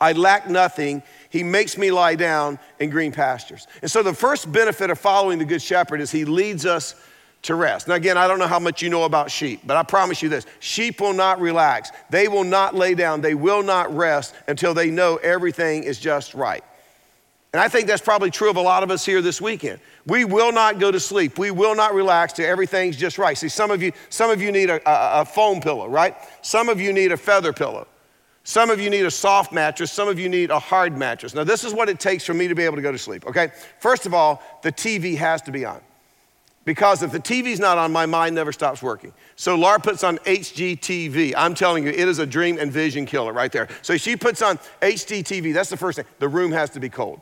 I 0.00 0.12
lack 0.12 0.48
nothing. 0.48 1.02
He 1.28 1.42
makes 1.42 1.76
me 1.76 1.90
lie 1.90 2.14
down 2.14 2.58
in 2.78 2.90
green 2.90 3.12
pastures. 3.12 3.66
And 3.82 3.90
so, 3.90 4.02
the 4.02 4.14
first 4.14 4.50
benefit 4.50 4.90
of 4.90 4.98
following 4.98 5.38
the 5.38 5.44
Good 5.44 5.62
Shepherd 5.62 6.00
is 6.00 6.10
He 6.10 6.24
leads 6.24 6.64
us 6.64 6.94
to 7.42 7.54
rest. 7.54 7.88
Now, 7.88 7.94
again, 7.94 8.18
I 8.18 8.28
don't 8.28 8.38
know 8.38 8.46
how 8.46 8.58
much 8.58 8.82
you 8.82 8.90
know 8.90 9.04
about 9.04 9.30
sheep, 9.30 9.60
but 9.64 9.76
I 9.76 9.82
promise 9.82 10.22
you 10.22 10.28
this 10.28 10.46
sheep 10.58 11.00
will 11.00 11.12
not 11.12 11.40
relax. 11.40 11.90
They 12.10 12.28
will 12.28 12.44
not 12.44 12.74
lay 12.74 12.94
down. 12.94 13.20
They 13.20 13.34
will 13.34 13.62
not 13.62 13.94
rest 13.94 14.34
until 14.46 14.74
they 14.74 14.90
know 14.90 15.16
everything 15.16 15.84
is 15.84 15.98
just 15.98 16.34
right. 16.34 16.64
And 17.52 17.60
I 17.60 17.68
think 17.68 17.88
that's 17.88 18.02
probably 18.02 18.30
true 18.30 18.48
of 18.48 18.56
a 18.56 18.60
lot 18.60 18.82
of 18.84 18.90
us 18.90 19.04
here 19.04 19.20
this 19.20 19.40
weekend. 19.40 19.80
We 20.06 20.24
will 20.24 20.52
not 20.52 20.78
go 20.78 20.92
to 20.92 21.00
sleep. 21.00 21.36
We 21.36 21.50
will 21.50 21.74
not 21.74 21.94
relax 21.94 22.34
till 22.34 22.46
everything's 22.46 22.96
just 22.96 23.18
right. 23.18 23.36
See, 23.36 23.48
some 23.48 23.70
of 23.72 23.82
you, 23.82 23.92
some 24.08 24.30
of 24.30 24.40
you 24.40 24.52
need 24.52 24.70
a, 24.70 24.76
a, 24.88 25.22
a 25.22 25.24
foam 25.24 25.60
pillow, 25.60 25.88
right? 25.88 26.14
Some 26.42 26.68
of 26.68 26.80
you 26.80 26.92
need 26.92 27.10
a 27.10 27.16
feather 27.16 27.52
pillow. 27.52 27.88
Some 28.50 28.68
of 28.68 28.80
you 28.80 28.90
need 28.90 29.06
a 29.06 29.12
soft 29.12 29.52
mattress. 29.52 29.92
Some 29.92 30.08
of 30.08 30.18
you 30.18 30.28
need 30.28 30.50
a 30.50 30.58
hard 30.58 30.98
mattress. 30.98 31.36
Now, 31.36 31.44
this 31.44 31.62
is 31.62 31.72
what 31.72 31.88
it 31.88 32.00
takes 32.00 32.24
for 32.24 32.34
me 32.34 32.48
to 32.48 32.54
be 32.56 32.64
able 32.64 32.74
to 32.74 32.82
go 32.82 32.90
to 32.90 32.98
sleep, 32.98 33.24
okay? 33.24 33.52
First 33.78 34.06
of 34.06 34.12
all, 34.12 34.42
the 34.62 34.72
TV 34.72 35.16
has 35.16 35.40
to 35.42 35.52
be 35.52 35.64
on. 35.64 35.80
Because 36.64 37.04
if 37.04 37.12
the 37.12 37.20
TV's 37.20 37.60
not 37.60 37.78
on, 37.78 37.92
my 37.92 38.06
mind 38.06 38.34
never 38.34 38.50
stops 38.50 38.82
working. 38.82 39.12
So 39.36 39.54
Laura 39.54 39.78
puts 39.78 40.02
on 40.02 40.18
HGTV. 40.18 41.32
I'm 41.36 41.54
telling 41.54 41.84
you, 41.84 41.90
it 41.90 42.08
is 42.08 42.18
a 42.18 42.26
dream 42.26 42.58
and 42.58 42.72
vision 42.72 43.06
killer 43.06 43.32
right 43.32 43.52
there. 43.52 43.68
So 43.82 43.96
she 43.96 44.16
puts 44.16 44.42
on 44.42 44.58
HGTV. 44.82 45.54
That's 45.54 45.70
the 45.70 45.76
first 45.76 45.94
thing. 45.94 46.06
The 46.18 46.28
room 46.28 46.50
has 46.50 46.70
to 46.70 46.80
be 46.80 46.88
cold. 46.88 47.20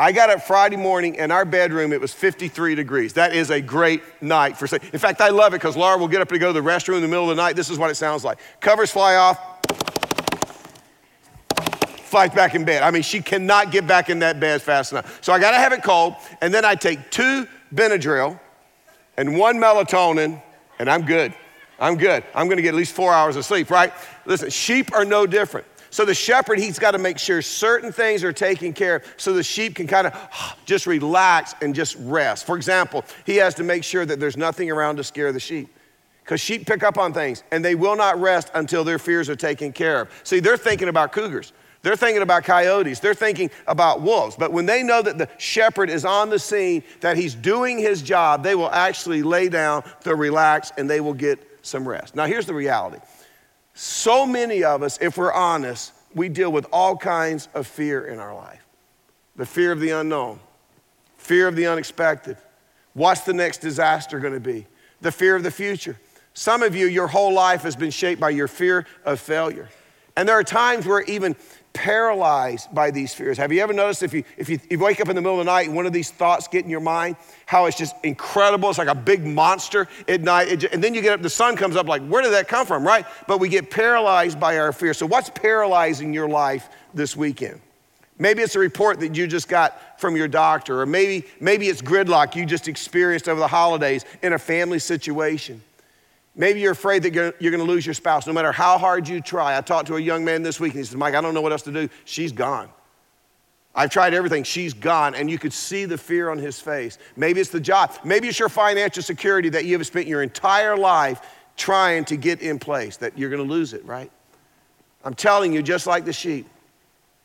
I 0.00 0.10
got 0.10 0.30
up 0.30 0.42
Friday 0.42 0.76
morning 0.76 1.14
in 1.14 1.30
our 1.30 1.44
bedroom, 1.44 1.92
it 1.92 2.00
was 2.00 2.12
53 2.12 2.74
degrees. 2.74 3.12
That 3.12 3.36
is 3.36 3.50
a 3.50 3.60
great 3.60 4.02
night 4.20 4.56
for 4.56 4.66
sleep. 4.66 4.82
In 4.92 4.98
fact, 4.98 5.20
I 5.20 5.28
love 5.28 5.54
it 5.54 5.58
because 5.58 5.76
Laura 5.76 5.96
will 5.96 6.08
get 6.08 6.22
up 6.22 6.28
to 6.30 6.38
go 6.40 6.52
to 6.52 6.60
the 6.60 6.68
restroom 6.68 6.96
in 6.96 7.02
the 7.02 7.08
middle 7.08 7.30
of 7.30 7.36
the 7.36 7.40
night. 7.40 7.54
This 7.54 7.70
is 7.70 7.78
what 7.78 7.92
it 7.92 7.94
sounds 7.94 8.24
like. 8.24 8.38
Covers 8.58 8.90
fly 8.90 9.14
off, 9.14 9.38
flies 12.14 12.30
back 12.30 12.54
in 12.54 12.64
bed. 12.64 12.84
I 12.84 12.92
mean, 12.92 13.02
she 13.02 13.20
cannot 13.20 13.72
get 13.72 13.88
back 13.88 14.08
in 14.08 14.20
that 14.20 14.38
bed 14.38 14.62
fast 14.62 14.92
enough. 14.92 15.18
So 15.20 15.32
I 15.32 15.40
got 15.40 15.50
to 15.50 15.56
have 15.56 15.72
it 15.72 15.82
cold, 15.82 16.14
and 16.40 16.54
then 16.54 16.64
I 16.64 16.76
take 16.76 17.10
two 17.10 17.44
Benadryl 17.74 18.38
and 19.16 19.36
one 19.36 19.56
melatonin, 19.56 20.40
and 20.78 20.88
I'm 20.88 21.04
good. 21.04 21.34
I'm 21.80 21.96
good. 21.96 22.22
I'm 22.32 22.46
going 22.46 22.58
to 22.58 22.62
get 22.62 22.68
at 22.68 22.76
least 22.76 22.92
four 22.92 23.12
hours 23.12 23.34
of 23.34 23.44
sleep, 23.44 23.68
right? 23.68 23.92
Listen, 24.26 24.48
sheep 24.48 24.94
are 24.94 25.04
no 25.04 25.26
different. 25.26 25.66
So 25.90 26.04
the 26.04 26.14
shepherd, 26.14 26.60
he's 26.60 26.78
got 26.78 26.92
to 26.92 26.98
make 26.98 27.18
sure 27.18 27.42
certain 27.42 27.90
things 27.90 28.22
are 28.22 28.32
taken 28.32 28.72
care 28.72 28.96
of 28.96 29.04
so 29.16 29.32
the 29.32 29.42
sheep 29.42 29.74
can 29.74 29.88
kind 29.88 30.06
of 30.06 30.56
just 30.66 30.86
relax 30.86 31.56
and 31.62 31.74
just 31.74 31.96
rest. 31.98 32.46
For 32.46 32.54
example, 32.54 33.04
he 33.26 33.34
has 33.38 33.56
to 33.56 33.64
make 33.64 33.82
sure 33.82 34.06
that 34.06 34.20
there's 34.20 34.36
nothing 34.36 34.70
around 34.70 34.98
to 34.98 35.04
scare 35.04 35.32
the 35.32 35.40
sheep. 35.40 35.68
Because 36.22 36.40
sheep 36.40 36.64
pick 36.64 36.84
up 36.84 36.96
on 36.96 37.12
things 37.12 37.42
and 37.50 37.64
they 37.64 37.74
will 37.74 37.96
not 37.96 38.20
rest 38.20 38.52
until 38.54 38.84
their 38.84 39.00
fears 39.00 39.28
are 39.28 39.34
taken 39.34 39.72
care 39.72 40.02
of. 40.02 40.10
See, 40.22 40.38
they're 40.38 40.56
thinking 40.56 40.88
about 40.88 41.10
cougars. 41.10 41.52
They're 41.84 41.96
thinking 41.96 42.22
about 42.22 42.44
coyotes. 42.44 42.98
They're 42.98 43.12
thinking 43.12 43.50
about 43.66 44.00
wolves. 44.00 44.36
But 44.36 44.52
when 44.52 44.64
they 44.64 44.82
know 44.82 45.02
that 45.02 45.18
the 45.18 45.28
shepherd 45.36 45.90
is 45.90 46.06
on 46.06 46.30
the 46.30 46.38
scene, 46.38 46.82
that 47.00 47.18
he's 47.18 47.34
doing 47.34 47.78
his 47.78 48.00
job, 48.00 48.42
they 48.42 48.54
will 48.54 48.70
actually 48.70 49.22
lay 49.22 49.50
down, 49.50 49.84
they'll 50.02 50.16
relax, 50.16 50.72
and 50.78 50.88
they 50.88 51.02
will 51.02 51.12
get 51.12 51.46
some 51.60 51.86
rest. 51.86 52.16
Now, 52.16 52.24
here's 52.24 52.46
the 52.46 52.54
reality 52.54 53.00
so 53.74 54.24
many 54.24 54.64
of 54.64 54.82
us, 54.82 54.98
if 55.02 55.18
we're 55.18 55.32
honest, 55.32 55.92
we 56.14 56.30
deal 56.30 56.50
with 56.50 56.66
all 56.72 56.96
kinds 56.96 57.48
of 57.52 57.66
fear 57.66 58.06
in 58.06 58.18
our 58.18 58.34
life 58.34 58.64
the 59.36 59.44
fear 59.44 59.70
of 59.70 59.80
the 59.80 59.90
unknown, 59.90 60.40
fear 61.18 61.46
of 61.46 61.54
the 61.54 61.66
unexpected. 61.66 62.38
What's 62.94 63.22
the 63.22 63.34
next 63.34 63.58
disaster 63.58 64.20
going 64.20 64.32
to 64.32 64.40
be? 64.40 64.66
The 65.02 65.12
fear 65.12 65.36
of 65.36 65.42
the 65.42 65.50
future. 65.50 65.98
Some 66.32 66.62
of 66.62 66.74
you, 66.74 66.86
your 66.86 67.08
whole 67.08 67.34
life 67.34 67.62
has 67.62 67.76
been 67.76 67.90
shaped 67.90 68.22
by 68.22 68.30
your 68.30 68.48
fear 68.48 68.86
of 69.04 69.20
failure. 69.20 69.68
And 70.16 70.28
there 70.28 70.38
are 70.38 70.44
times 70.44 70.86
where 70.86 71.02
even 71.02 71.36
paralyzed 71.74 72.72
by 72.72 72.90
these 72.90 73.12
fears. 73.12 73.36
Have 73.36 73.52
you 73.52 73.60
ever 73.60 73.74
noticed 73.74 74.02
if 74.02 74.14
you, 74.14 74.24
if 74.38 74.48
you, 74.48 74.58
you 74.70 74.78
wake 74.78 75.00
up 75.00 75.08
in 75.10 75.16
the 75.16 75.20
middle 75.20 75.38
of 75.38 75.44
the 75.44 75.52
night 75.52 75.66
and 75.66 75.76
one 75.76 75.84
of 75.84 75.92
these 75.92 76.10
thoughts 76.10 76.48
get 76.48 76.64
in 76.64 76.70
your 76.70 76.80
mind, 76.80 77.16
how 77.44 77.66
it's 77.66 77.76
just 77.76 77.94
incredible? 78.02 78.70
It's 78.70 78.78
like 78.78 78.88
a 78.88 78.94
big 78.94 79.26
monster 79.26 79.86
at 80.08 80.22
night. 80.22 80.60
Just, 80.60 80.72
and 80.72 80.82
then 80.82 80.94
you 80.94 81.02
get 81.02 81.12
up, 81.12 81.20
the 81.20 81.28
sun 81.28 81.56
comes 81.56 81.76
up, 81.76 81.86
like, 81.86 82.06
where 82.06 82.22
did 82.22 82.32
that 82.32 82.48
come 82.48 82.64
from, 82.64 82.86
right? 82.86 83.04
But 83.26 83.38
we 83.38 83.50
get 83.50 83.70
paralyzed 83.70 84.40
by 84.40 84.56
our 84.56 84.72
fear. 84.72 84.94
So, 84.94 85.04
what's 85.04 85.28
paralyzing 85.30 86.14
your 86.14 86.28
life 86.28 86.70
this 86.94 87.16
weekend? 87.16 87.60
Maybe 88.18 88.42
it's 88.42 88.54
a 88.54 88.60
report 88.60 89.00
that 89.00 89.16
you 89.16 89.26
just 89.26 89.48
got 89.48 90.00
from 90.00 90.16
your 90.16 90.28
doctor, 90.28 90.80
or 90.80 90.86
maybe, 90.86 91.26
maybe 91.40 91.68
it's 91.68 91.82
gridlock 91.82 92.36
you 92.36 92.46
just 92.46 92.68
experienced 92.68 93.28
over 93.28 93.40
the 93.40 93.48
holidays 93.48 94.04
in 94.22 94.32
a 94.32 94.38
family 94.38 94.78
situation. 94.78 95.60
Maybe 96.36 96.60
you're 96.60 96.72
afraid 96.72 97.04
that 97.04 97.14
you're, 97.14 97.32
you're 97.38 97.52
going 97.52 97.64
to 97.64 97.70
lose 97.70 97.86
your 97.86 97.94
spouse 97.94 98.26
no 98.26 98.32
matter 98.32 98.50
how 98.50 98.76
hard 98.76 99.08
you 99.08 99.20
try. 99.20 99.56
I 99.56 99.60
talked 99.60 99.86
to 99.86 99.96
a 99.96 100.00
young 100.00 100.24
man 100.24 100.42
this 100.42 100.58
week 100.58 100.72
and 100.72 100.80
he 100.80 100.84
said, 100.84 100.98
Mike, 100.98 101.14
I 101.14 101.20
don't 101.20 101.34
know 101.34 101.40
what 101.40 101.52
else 101.52 101.62
to 101.62 101.72
do. 101.72 101.88
She's 102.04 102.32
gone. 102.32 102.68
I've 103.74 103.90
tried 103.90 104.14
everything. 104.14 104.44
She's 104.44 104.74
gone. 104.74 105.14
And 105.14 105.30
you 105.30 105.38
could 105.38 105.52
see 105.52 105.84
the 105.84 105.98
fear 105.98 106.30
on 106.30 106.38
his 106.38 106.60
face. 106.60 106.98
Maybe 107.16 107.40
it's 107.40 107.50
the 107.50 107.60
job. 107.60 107.92
Maybe 108.04 108.28
it's 108.28 108.38
your 108.38 108.48
financial 108.48 109.02
security 109.02 109.48
that 109.50 109.64
you 109.64 109.76
have 109.76 109.86
spent 109.86 110.06
your 110.06 110.22
entire 110.22 110.76
life 110.76 111.20
trying 111.56 112.04
to 112.06 112.16
get 112.16 112.40
in 112.40 112.58
place, 112.58 112.96
that 112.96 113.16
you're 113.16 113.30
going 113.30 113.46
to 113.46 113.52
lose 113.52 113.72
it, 113.72 113.84
right? 113.84 114.10
I'm 115.04 115.14
telling 115.14 115.52
you, 115.52 115.62
just 115.62 115.86
like 115.86 116.04
the 116.04 116.12
sheep, 116.12 116.48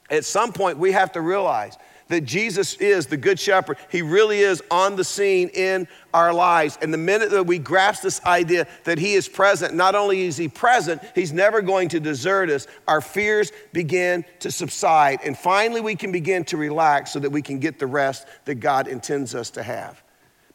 at 0.09 0.25
some 0.25 0.53
point 0.53 0.77
we 0.77 0.91
have 0.91 1.11
to 1.13 1.21
realize 1.21 1.77
that 2.09 2.25
Jesus 2.25 2.75
is 2.75 3.05
the 3.07 3.17
Good 3.17 3.39
Shepherd. 3.39 3.77
He 3.89 4.01
really 4.01 4.39
is 4.39 4.61
on 4.69 4.95
the 4.95 5.03
scene 5.03 5.49
in 5.49 5.87
our 6.13 6.33
lives. 6.33 6.77
And 6.81 6.93
the 6.93 6.97
minute 6.97 7.29
that 7.31 7.45
we 7.45 7.59
grasp 7.59 8.03
this 8.03 8.23
idea 8.25 8.67
that 8.83 8.97
He 8.97 9.13
is 9.13 9.29
present, 9.29 9.75
not 9.75 9.95
only 9.95 10.21
is 10.21 10.35
He 10.35 10.47
present, 10.47 11.01
He's 11.15 11.31
never 11.31 11.61
going 11.61 11.87
to 11.89 11.99
desert 11.99 12.49
us, 12.49 12.67
our 12.87 12.99
fears 12.99 13.51
begin 13.73 14.25
to 14.39 14.51
subside. 14.51 15.19
And 15.23 15.37
finally, 15.37 15.81
we 15.81 15.95
can 15.95 16.11
begin 16.11 16.43
to 16.45 16.57
relax 16.57 17.13
so 17.13 17.19
that 17.19 17.31
we 17.31 17.41
can 17.41 17.59
get 17.59 17.79
the 17.79 17.87
rest 17.87 18.27
that 18.45 18.55
God 18.55 18.87
intends 18.87 19.33
us 19.35 19.51
to 19.51 19.63
have. 19.63 20.03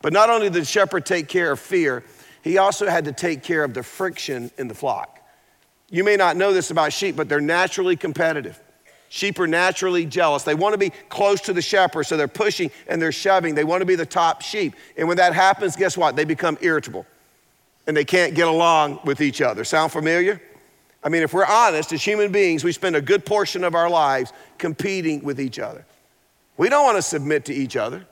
But 0.03 0.13
not 0.13 0.29
only 0.29 0.51
did 0.51 0.61
the 0.61 0.65
shepherd 0.65 1.07
take 1.07 1.29
care 1.29 1.53
of 1.53 1.61
fear, 1.61 2.05
he 2.43 2.59
also 2.59 2.87
had 2.87 3.07
to 3.07 3.13
take 3.13 3.43
care 3.43 3.65
of 3.65 3.73
the 3.73 3.83
friction 3.83 4.51
in 4.59 4.69
the 4.69 4.75
flock. 4.75 5.21
You 5.89 6.03
may 6.03 6.17
not 6.17 6.37
know 6.37 6.53
this 6.53 6.71
about 6.71 6.93
sheep, 6.93 7.17
but 7.17 7.29
they're 7.29 7.41
naturally 7.41 7.97
competitive. 7.97 8.61
Sheep 9.15 9.39
are 9.39 9.47
naturally 9.47 10.07
jealous. 10.07 10.43
They 10.43 10.57
want 10.57 10.73
to 10.73 10.79
be 10.79 10.91
close 11.09 11.41
to 11.43 11.53
the 11.53 11.63
shepherd, 11.63 12.03
so 12.03 12.17
they're 12.17 12.27
pushing 12.27 12.73
and 12.89 13.01
they're 13.01 13.13
shoving. 13.13 13.55
They 13.55 13.63
want 13.63 13.81
to 13.81 13.87
be 13.87 13.95
the 13.95 14.05
top 14.05 14.43
sheep. 14.43 14.75
And 14.97 15.07
when 15.07 15.19
that 15.19 15.35
happens, 15.35 15.77
guess 15.77 15.97
what? 15.97 16.17
They 16.17 16.25
become 16.25 16.59
irritable 16.61 17.07
and 17.87 17.97
they 17.97 18.05
can't 18.05 18.35
get 18.35 18.49
along 18.49 18.99
with 19.05 19.21
each 19.21 19.41
other. 19.41 19.63
Sound 19.63 19.93
familiar? 19.93 20.43
I 21.01 21.11
mean, 21.11 21.23
if 21.23 21.33
we're 21.33 21.47
honest, 21.47 21.93
as 21.93 22.03
human 22.03 22.33
beings, 22.33 22.65
we 22.65 22.73
spend 22.73 22.97
a 22.97 23.01
good 23.01 23.25
portion 23.25 23.63
of 23.63 23.77
our 23.77 23.89
lives 23.89 24.33
competing 24.59 25.23
with 25.23 25.41
each 25.41 25.61
other. 25.61 25.87
We 26.57 26.69
don't 26.69 26.85
want 26.85 26.99
to 26.99 27.03
submit 27.03 27.45
to 27.45 27.55
each 27.55 27.77
other. 27.77 28.05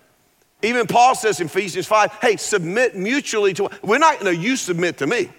Even 0.63 0.87
Paul 0.87 1.17
says 1.17 1.41
in 1.41 1.49
Ephesians 1.49 1.89
5, 1.89 2.13
hey, 2.23 2.37
submit 2.37 2.95
mutually 2.95 3.55
to, 3.55 3.69
we're 3.83 3.99
not, 3.99 4.23
no, 4.23 4.31
you 4.31 4.55
submit 4.55 4.99
to 4.99 5.09
me 5.09 5.31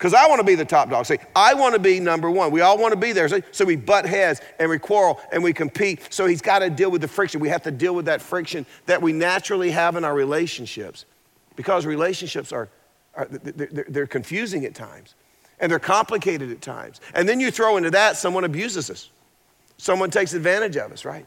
because 0.00 0.14
I 0.14 0.26
want 0.28 0.38
to 0.40 0.46
be 0.46 0.54
the 0.54 0.64
top 0.64 0.88
dog. 0.88 1.04
See, 1.04 1.18
I 1.36 1.52
want 1.52 1.74
to 1.74 1.78
be 1.78 2.00
number 2.00 2.30
one. 2.30 2.50
We 2.50 2.62
all 2.62 2.78
want 2.78 2.92
to 2.92 2.98
be 2.98 3.12
there. 3.12 3.28
So 3.52 3.66
we 3.66 3.76
butt 3.76 4.06
heads 4.06 4.40
and 4.58 4.70
we 4.70 4.78
quarrel 4.78 5.20
and 5.30 5.42
we 5.42 5.52
compete. 5.52 6.10
So 6.10 6.24
he's 6.24 6.40
got 6.40 6.60
to 6.60 6.70
deal 6.70 6.90
with 6.90 7.02
the 7.02 7.08
friction. 7.08 7.38
We 7.38 7.50
have 7.50 7.62
to 7.64 7.70
deal 7.70 7.94
with 7.94 8.06
that 8.06 8.22
friction 8.22 8.64
that 8.86 9.02
we 9.02 9.12
naturally 9.12 9.70
have 9.72 9.96
in 9.96 10.04
our 10.06 10.14
relationships 10.14 11.04
because 11.54 11.84
relationships 11.84 12.50
are, 12.50 12.70
are 13.14 13.26
they're, 13.26 13.84
they're 13.88 14.06
confusing 14.06 14.64
at 14.64 14.74
times 14.74 15.16
and 15.58 15.70
they're 15.70 15.78
complicated 15.78 16.50
at 16.50 16.62
times. 16.62 17.02
And 17.12 17.28
then 17.28 17.38
you 17.38 17.50
throw 17.50 17.76
into 17.76 17.90
that 17.90 18.16
someone 18.16 18.44
abuses 18.44 18.88
us, 18.88 19.10
someone 19.76 20.10
takes 20.10 20.32
advantage 20.32 20.78
of 20.78 20.92
us, 20.92 21.04
right? 21.04 21.26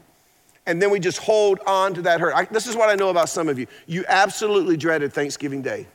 And 0.66 0.82
then 0.82 0.90
we 0.90 0.98
just 0.98 1.18
hold 1.18 1.60
on 1.64 1.94
to 1.94 2.02
that 2.02 2.18
hurt. 2.18 2.34
I, 2.34 2.46
this 2.46 2.66
is 2.66 2.74
what 2.74 2.90
I 2.90 2.96
know 2.96 3.10
about 3.10 3.28
some 3.28 3.48
of 3.48 3.56
you. 3.56 3.68
You 3.86 4.04
absolutely 4.08 4.76
dreaded 4.76 5.12
Thanksgiving 5.12 5.62
Day 5.62 5.86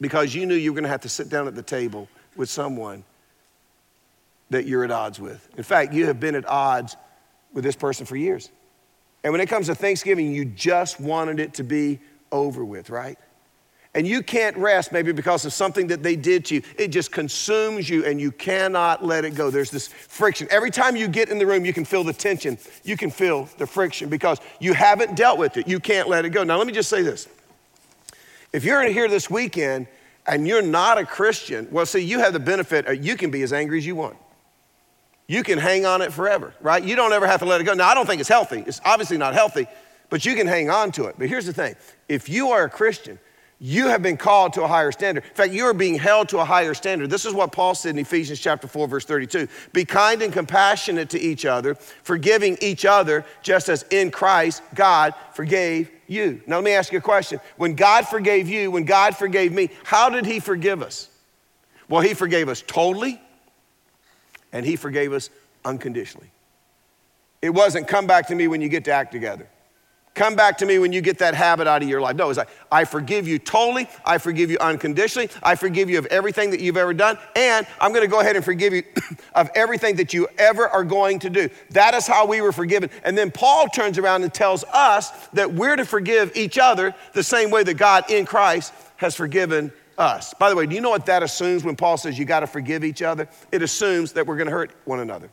because 0.00 0.34
you 0.34 0.46
knew 0.46 0.54
you 0.54 0.72
were 0.72 0.74
going 0.74 0.84
to 0.84 0.90
have 0.90 1.02
to 1.02 1.08
sit 1.08 1.28
down 1.28 1.46
at 1.46 1.54
the 1.54 1.62
table 1.62 2.08
with 2.36 2.50
someone 2.50 3.04
that 4.50 4.66
you're 4.66 4.84
at 4.84 4.90
odds 4.90 5.20
with. 5.20 5.48
In 5.56 5.64
fact, 5.64 5.92
you 5.92 6.06
have 6.06 6.20
been 6.20 6.34
at 6.34 6.46
odds 6.48 6.96
with 7.52 7.64
this 7.64 7.76
person 7.76 8.06
for 8.06 8.16
years. 8.16 8.50
And 9.22 9.32
when 9.32 9.40
it 9.40 9.46
comes 9.46 9.66
to 9.66 9.74
Thanksgiving, 9.74 10.32
you 10.32 10.44
just 10.44 11.00
wanted 11.00 11.40
it 11.40 11.54
to 11.54 11.64
be 11.64 12.00
over 12.30 12.64
with, 12.64 12.90
right? 12.90 13.18
And 13.94 14.06
you 14.06 14.22
can't 14.22 14.56
rest 14.56 14.90
maybe 14.90 15.12
because 15.12 15.44
of 15.44 15.52
something 15.52 15.86
that 15.86 16.02
they 16.02 16.16
did 16.16 16.44
to 16.46 16.56
you. 16.56 16.62
It 16.76 16.88
just 16.88 17.12
consumes 17.12 17.88
you 17.88 18.04
and 18.04 18.20
you 18.20 18.32
cannot 18.32 19.04
let 19.04 19.24
it 19.24 19.36
go. 19.36 19.50
There's 19.50 19.70
this 19.70 19.86
friction. 19.86 20.48
Every 20.50 20.72
time 20.72 20.96
you 20.96 21.06
get 21.06 21.28
in 21.28 21.38
the 21.38 21.46
room, 21.46 21.64
you 21.64 21.72
can 21.72 21.84
feel 21.84 22.02
the 22.02 22.12
tension, 22.12 22.58
you 22.82 22.96
can 22.96 23.10
feel 23.10 23.48
the 23.56 23.66
friction 23.66 24.08
because 24.08 24.40
you 24.58 24.74
haven't 24.74 25.14
dealt 25.14 25.38
with 25.38 25.56
it. 25.56 25.68
You 25.68 25.78
can't 25.78 26.08
let 26.08 26.24
it 26.24 26.30
go. 26.30 26.42
Now, 26.42 26.58
let 26.58 26.66
me 26.66 26.72
just 26.72 26.90
say 26.90 27.02
this 27.02 27.28
if 28.54 28.64
you're 28.64 28.84
here 28.84 29.08
this 29.08 29.28
weekend 29.28 29.88
and 30.26 30.46
you're 30.46 30.62
not 30.62 30.96
a 30.96 31.04
Christian, 31.04 31.66
well, 31.72 31.84
see, 31.84 31.98
you 31.98 32.20
have 32.20 32.32
the 32.32 32.38
benefit, 32.38 33.02
you 33.02 33.16
can 33.16 33.32
be 33.32 33.42
as 33.42 33.52
angry 33.52 33.78
as 33.78 33.86
you 33.86 33.96
want. 33.96 34.16
You 35.26 35.42
can 35.42 35.58
hang 35.58 35.84
on 35.84 36.02
it 36.02 36.12
forever, 36.12 36.54
right? 36.60 36.82
You 36.82 36.94
don't 36.94 37.12
ever 37.12 37.26
have 37.26 37.40
to 37.40 37.46
let 37.46 37.60
it 37.60 37.64
go. 37.64 37.74
Now, 37.74 37.88
I 37.88 37.94
don't 37.94 38.06
think 38.06 38.20
it's 38.20 38.28
healthy. 38.28 38.62
It's 38.64 38.80
obviously 38.84 39.18
not 39.18 39.34
healthy, 39.34 39.66
but 40.08 40.24
you 40.24 40.36
can 40.36 40.46
hang 40.46 40.70
on 40.70 40.92
to 40.92 41.06
it. 41.06 41.16
But 41.18 41.28
here's 41.28 41.46
the 41.46 41.52
thing 41.52 41.74
if 42.08 42.28
you 42.28 42.50
are 42.50 42.62
a 42.62 42.70
Christian, 42.70 43.18
you 43.58 43.88
have 43.88 44.02
been 44.02 44.16
called 44.16 44.52
to 44.52 44.62
a 44.62 44.68
higher 44.68 44.92
standard. 44.92 45.24
In 45.24 45.34
fact, 45.34 45.52
you 45.52 45.64
are 45.64 45.74
being 45.74 45.96
held 45.96 46.28
to 46.28 46.38
a 46.38 46.44
higher 46.44 46.74
standard. 46.74 47.10
This 47.10 47.24
is 47.24 47.34
what 47.34 47.50
Paul 47.50 47.74
said 47.74 47.90
in 47.90 47.98
Ephesians 47.98 48.38
chapter 48.38 48.68
4 48.68 48.86
verse 48.86 49.04
32. 49.04 49.48
Be 49.72 49.84
kind 49.84 50.22
and 50.22 50.32
compassionate 50.32 51.10
to 51.10 51.20
each 51.20 51.44
other, 51.44 51.74
forgiving 51.74 52.56
each 52.60 52.84
other 52.84 53.24
just 53.42 53.68
as 53.68 53.84
in 53.90 54.12
Christ 54.12 54.62
God 54.76 55.14
forgave 55.32 55.90
you. 56.06 56.42
Now 56.46 56.56
let 56.56 56.64
me 56.64 56.72
ask 56.72 56.92
you 56.92 56.98
a 56.98 57.02
question. 57.02 57.40
When 57.56 57.74
God 57.74 58.06
forgave 58.06 58.48
you, 58.48 58.70
when 58.70 58.84
God 58.84 59.16
forgave 59.16 59.52
me, 59.52 59.70
how 59.84 60.10
did 60.10 60.26
he 60.26 60.40
forgive 60.40 60.82
us? 60.82 61.08
Well, 61.88 62.00
he 62.00 62.14
forgave 62.14 62.48
us 62.48 62.62
totally 62.66 63.20
and 64.52 64.64
he 64.64 64.76
forgave 64.76 65.12
us 65.12 65.30
unconditionally. 65.64 66.30
It 67.42 67.50
wasn't 67.50 67.88
come 67.88 68.06
back 68.06 68.28
to 68.28 68.34
me 68.34 68.48
when 68.48 68.60
you 68.60 68.68
get 68.68 68.84
to 68.86 68.92
act 68.92 69.12
together. 69.12 69.48
Come 70.14 70.36
back 70.36 70.58
to 70.58 70.66
me 70.66 70.78
when 70.78 70.92
you 70.92 71.00
get 71.00 71.18
that 71.18 71.34
habit 71.34 71.66
out 71.66 71.82
of 71.82 71.88
your 71.88 72.00
life. 72.00 72.14
No, 72.14 72.30
it's 72.30 72.38
like, 72.38 72.48
I 72.70 72.84
forgive 72.84 73.26
you 73.26 73.40
totally. 73.40 73.88
I 74.04 74.18
forgive 74.18 74.48
you 74.48 74.58
unconditionally. 74.60 75.28
I 75.42 75.56
forgive 75.56 75.90
you 75.90 75.98
of 75.98 76.06
everything 76.06 76.50
that 76.50 76.60
you've 76.60 76.76
ever 76.76 76.94
done. 76.94 77.18
And 77.34 77.66
I'm 77.80 77.92
going 77.92 78.04
to 78.04 78.10
go 78.10 78.20
ahead 78.20 78.36
and 78.36 78.44
forgive 78.44 78.72
you 78.72 78.84
of 79.34 79.50
everything 79.56 79.96
that 79.96 80.14
you 80.14 80.28
ever 80.38 80.68
are 80.68 80.84
going 80.84 81.18
to 81.20 81.30
do. 81.30 81.50
That 81.70 81.94
is 81.94 82.06
how 82.06 82.26
we 82.26 82.40
were 82.42 82.52
forgiven. 82.52 82.90
And 83.02 83.18
then 83.18 83.32
Paul 83.32 83.66
turns 83.68 83.98
around 83.98 84.22
and 84.22 84.32
tells 84.32 84.62
us 84.72 85.10
that 85.32 85.52
we're 85.52 85.74
to 85.74 85.84
forgive 85.84 86.36
each 86.36 86.58
other 86.58 86.94
the 87.12 87.24
same 87.24 87.50
way 87.50 87.64
that 87.64 87.74
God 87.74 88.08
in 88.08 88.24
Christ 88.24 88.72
has 88.98 89.16
forgiven 89.16 89.72
us. 89.98 90.32
By 90.34 90.48
the 90.48 90.54
way, 90.54 90.66
do 90.66 90.76
you 90.76 90.80
know 90.80 90.90
what 90.90 91.06
that 91.06 91.24
assumes 91.24 91.64
when 91.64 91.74
Paul 91.74 91.96
says 91.96 92.16
you 92.16 92.24
got 92.24 92.40
to 92.40 92.46
forgive 92.46 92.84
each 92.84 93.02
other? 93.02 93.28
It 93.50 93.62
assumes 93.62 94.12
that 94.12 94.28
we're 94.28 94.36
going 94.36 94.46
to 94.46 94.52
hurt 94.52 94.70
one 94.84 95.00
another. 95.00 95.28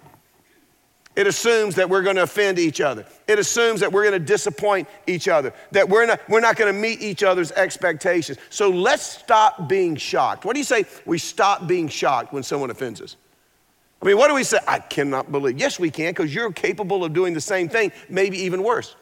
It 1.16 1.28
assumes 1.28 1.76
that 1.76 1.90
we're 1.90 2.04
going 2.04 2.16
to 2.16 2.24
offend 2.24 2.58
each 2.58 2.80
other. 2.80 3.06
It 3.28 3.38
assumes 3.38 3.82
that 3.82 3.92
we're 3.92 4.04
going 4.04 4.20
to 4.20 4.26
disappoint 4.26 4.88
each 5.08 5.28
other, 5.28 5.54
that 5.72 5.90
we're 5.90 6.06
not, 6.06 6.22
we're 6.30 6.40
not 6.40 6.56
going 6.56 6.74
to 6.74 6.80
meet 6.80 7.02
each 7.02 7.22
other's 7.22 7.52
expectations. 7.52 8.38
So 8.50 8.70
let's 8.70 9.04
stop 9.04 9.68
being 9.68 9.98
shocked. 9.98 10.46
What 10.46 10.54
do 10.54 10.60
you 10.60 10.66
say? 10.66 10.86
We 11.06 11.18
stop 11.18 11.68
being 11.68 11.90
shocked 11.90 12.32
when 12.32 12.44
someone 12.44 12.72
offends 12.72 13.02
us. 13.02 13.18
I 14.02 14.06
mean, 14.06 14.18
what 14.18 14.30
do 14.30 14.36
we 14.36 14.44
say? 14.44 14.60
I 14.68 14.80
cannot 14.80 15.32
believe. 15.32 15.60
Yes, 15.60 15.80
we 15.80 15.92
can, 15.92 16.12
because 16.12 16.34
you're 16.34 16.52
capable 16.52 17.04
of 17.04 17.14
doing 17.14 17.34
the 17.34 17.42
same 17.42 17.68
thing, 17.68 17.92
maybe 18.10 18.38
even 18.38 18.64
worse. 18.64 18.96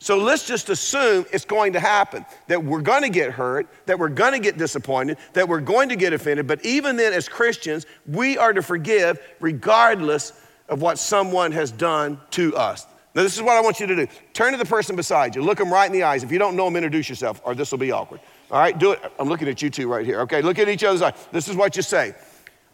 So 0.00 0.16
let's 0.16 0.46
just 0.46 0.68
assume 0.68 1.26
it's 1.32 1.44
going 1.44 1.72
to 1.72 1.80
happen, 1.80 2.24
that 2.46 2.62
we're 2.62 2.82
going 2.82 3.02
to 3.02 3.08
get 3.08 3.32
hurt, 3.32 3.66
that 3.86 3.98
we're 3.98 4.10
going 4.10 4.32
to 4.32 4.38
get 4.38 4.56
disappointed, 4.56 5.18
that 5.32 5.48
we're 5.48 5.60
going 5.60 5.88
to 5.88 5.96
get 5.96 6.12
offended. 6.12 6.46
But 6.46 6.64
even 6.64 6.94
then, 6.94 7.12
as 7.12 7.28
Christians, 7.28 7.84
we 8.06 8.38
are 8.38 8.52
to 8.52 8.62
forgive 8.62 9.18
regardless 9.40 10.44
of 10.68 10.82
what 10.82 10.98
someone 10.98 11.52
has 11.52 11.70
done 11.70 12.20
to 12.32 12.56
us. 12.56 12.86
Now, 13.14 13.22
this 13.22 13.34
is 13.34 13.42
what 13.42 13.56
I 13.56 13.60
want 13.60 13.80
you 13.80 13.86
to 13.86 13.96
do. 13.96 14.06
Turn 14.32 14.52
to 14.52 14.58
the 14.58 14.64
person 14.64 14.94
beside 14.94 15.34
you, 15.34 15.42
look 15.42 15.58
them 15.58 15.72
right 15.72 15.86
in 15.86 15.92
the 15.92 16.02
eyes. 16.02 16.22
If 16.22 16.30
you 16.30 16.38
don't 16.38 16.56
know 16.56 16.66
them, 16.66 16.76
introduce 16.76 17.08
yourself, 17.08 17.40
or 17.44 17.54
this 17.54 17.70
will 17.70 17.78
be 17.78 17.90
awkward. 17.90 18.20
All 18.50 18.60
right, 18.60 18.78
do 18.78 18.92
it. 18.92 19.00
I'm 19.18 19.28
looking 19.28 19.48
at 19.48 19.60
you 19.60 19.70
two 19.70 19.88
right 19.88 20.04
here. 20.04 20.20
Okay, 20.20 20.42
look 20.42 20.58
at 20.58 20.68
each 20.68 20.84
other's 20.84 21.02
eyes. 21.02 21.14
This 21.32 21.48
is 21.48 21.56
what 21.56 21.76
you 21.76 21.82
say 21.82 22.14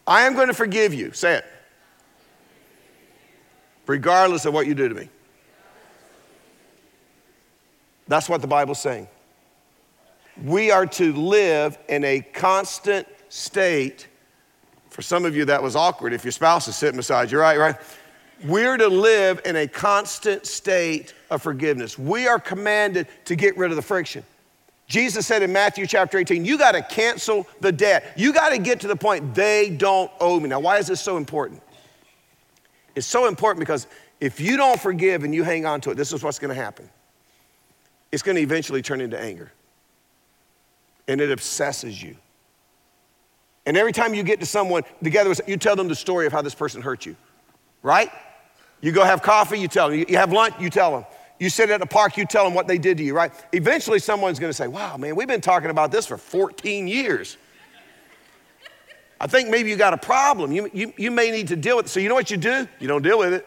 I 0.06 0.22
am 0.22 0.34
going 0.34 0.48
to 0.48 0.54
forgive 0.54 0.92
you. 0.92 1.12
Say 1.12 1.36
it. 1.36 1.44
Regardless 3.86 4.44
of 4.44 4.54
what 4.54 4.66
you 4.66 4.74
do 4.74 4.88
to 4.88 4.94
me. 4.94 5.08
That's 8.06 8.28
what 8.28 8.42
the 8.42 8.46
Bible's 8.46 8.80
saying. 8.80 9.08
We 10.42 10.70
are 10.70 10.86
to 10.86 11.12
live 11.12 11.78
in 11.88 12.04
a 12.04 12.20
constant 12.20 13.06
state 13.28 14.08
for 14.94 15.02
some 15.02 15.24
of 15.24 15.34
you, 15.34 15.44
that 15.46 15.60
was 15.60 15.74
awkward 15.74 16.12
if 16.12 16.24
your 16.24 16.30
spouse 16.30 16.68
is 16.68 16.76
sitting 16.76 16.96
beside 16.96 17.32
you, 17.32 17.40
right? 17.40 17.58
Right? 17.58 17.74
We're 18.44 18.76
to 18.76 18.86
live 18.86 19.40
in 19.44 19.56
a 19.56 19.66
constant 19.66 20.46
state 20.46 21.14
of 21.30 21.42
forgiveness. 21.42 21.98
We 21.98 22.28
are 22.28 22.38
commanded 22.38 23.08
to 23.24 23.34
get 23.34 23.56
rid 23.56 23.72
of 23.72 23.76
the 23.76 23.82
friction. 23.82 24.22
Jesus 24.86 25.26
said 25.26 25.42
in 25.42 25.52
Matthew 25.52 25.88
chapter 25.88 26.16
18, 26.16 26.44
you 26.44 26.56
got 26.56 26.72
to 26.72 26.82
cancel 26.82 27.44
the 27.60 27.72
debt. 27.72 28.12
You 28.16 28.32
got 28.32 28.50
to 28.50 28.58
get 28.58 28.78
to 28.80 28.86
the 28.86 28.94
point 28.94 29.34
they 29.34 29.68
don't 29.68 30.12
owe 30.20 30.38
me. 30.38 30.48
Now, 30.48 30.60
why 30.60 30.78
is 30.78 30.86
this 30.86 31.00
so 31.00 31.16
important? 31.16 31.60
It's 32.94 33.08
so 33.08 33.26
important 33.26 33.58
because 33.58 33.88
if 34.20 34.38
you 34.38 34.56
don't 34.56 34.78
forgive 34.78 35.24
and 35.24 35.34
you 35.34 35.42
hang 35.42 35.66
on 35.66 35.80
to 35.80 35.90
it, 35.90 35.96
this 35.96 36.12
is 36.12 36.22
what's 36.22 36.38
going 36.38 36.54
to 36.54 36.62
happen. 36.62 36.88
It's 38.12 38.22
going 38.22 38.36
to 38.36 38.42
eventually 38.42 38.80
turn 38.80 39.00
into 39.00 39.20
anger. 39.20 39.50
And 41.08 41.20
it 41.20 41.32
obsesses 41.32 42.00
you. 42.00 42.14
And 43.66 43.76
every 43.76 43.92
time 43.92 44.14
you 44.14 44.22
get 44.22 44.40
to 44.40 44.46
someone 44.46 44.82
together, 45.02 45.34
you 45.46 45.56
tell 45.56 45.76
them 45.76 45.88
the 45.88 45.94
story 45.94 46.26
of 46.26 46.32
how 46.32 46.42
this 46.42 46.54
person 46.54 46.82
hurt 46.82 47.06
you, 47.06 47.16
right? 47.82 48.10
You 48.80 48.92
go 48.92 49.04
have 49.04 49.22
coffee, 49.22 49.58
you 49.58 49.68
tell 49.68 49.88
them. 49.88 50.04
You 50.06 50.16
have 50.16 50.32
lunch, 50.32 50.54
you 50.60 50.68
tell 50.68 50.92
them. 50.92 51.04
You 51.40 51.48
sit 51.48 51.70
at 51.70 51.80
a 51.80 51.86
park, 51.86 52.16
you 52.16 52.26
tell 52.26 52.44
them 52.44 52.54
what 52.54 52.68
they 52.68 52.78
did 52.78 52.98
to 52.98 53.04
you, 53.04 53.14
right? 53.14 53.32
Eventually, 53.52 53.98
someone's 53.98 54.38
gonna 54.38 54.52
say, 54.52 54.68
Wow, 54.68 54.96
man, 54.96 55.16
we've 55.16 55.28
been 55.28 55.40
talking 55.40 55.70
about 55.70 55.90
this 55.90 56.06
for 56.06 56.16
14 56.16 56.86
years. 56.86 57.36
I 59.20 59.26
think 59.26 59.48
maybe 59.48 59.70
you 59.70 59.76
got 59.76 59.94
a 59.94 59.98
problem. 59.98 60.52
You, 60.52 60.68
you, 60.74 60.92
you 60.98 61.10
may 61.10 61.30
need 61.30 61.48
to 61.48 61.56
deal 61.56 61.76
with 61.76 61.86
it. 61.86 61.88
So, 61.88 61.98
you 61.98 62.08
know 62.08 62.14
what 62.14 62.30
you 62.30 62.36
do? 62.36 62.68
You 62.78 62.88
don't 62.88 63.02
deal 63.02 63.18
with 63.18 63.32
it. 63.32 63.46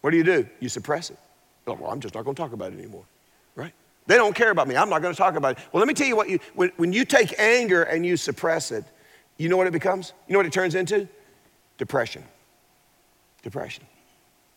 What 0.00 0.10
do 0.10 0.16
you 0.16 0.24
do? 0.24 0.46
You 0.58 0.68
suppress 0.68 1.10
it. 1.10 1.18
Well, 1.66 1.86
I'm 1.88 2.00
just 2.00 2.14
not 2.14 2.24
gonna 2.24 2.34
talk 2.34 2.52
about 2.52 2.72
it 2.72 2.78
anymore, 2.78 3.04
right? 3.54 3.72
They 4.06 4.16
don't 4.16 4.34
care 4.34 4.50
about 4.50 4.66
me. 4.66 4.76
I'm 4.76 4.90
not 4.90 5.00
gonna 5.02 5.14
talk 5.14 5.36
about 5.36 5.56
it. 5.56 5.64
Well, 5.72 5.80
let 5.80 5.86
me 5.86 5.94
tell 5.94 6.08
you 6.08 6.16
what 6.16 6.28
you, 6.28 6.40
when, 6.54 6.72
when 6.76 6.92
you 6.92 7.04
take 7.04 7.38
anger 7.38 7.84
and 7.84 8.04
you 8.04 8.16
suppress 8.16 8.72
it, 8.72 8.84
you 9.42 9.48
know 9.48 9.56
what 9.56 9.66
it 9.66 9.72
becomes? 9.72 10.12
You 10.28 10.32
know 10.32 10.38
what 10.38 10.46
it 10.46 10.52
turns 10.52 10.74
into? 10.74 11.08
Depression. 11.78 12.22
Depression. 13.42 13.84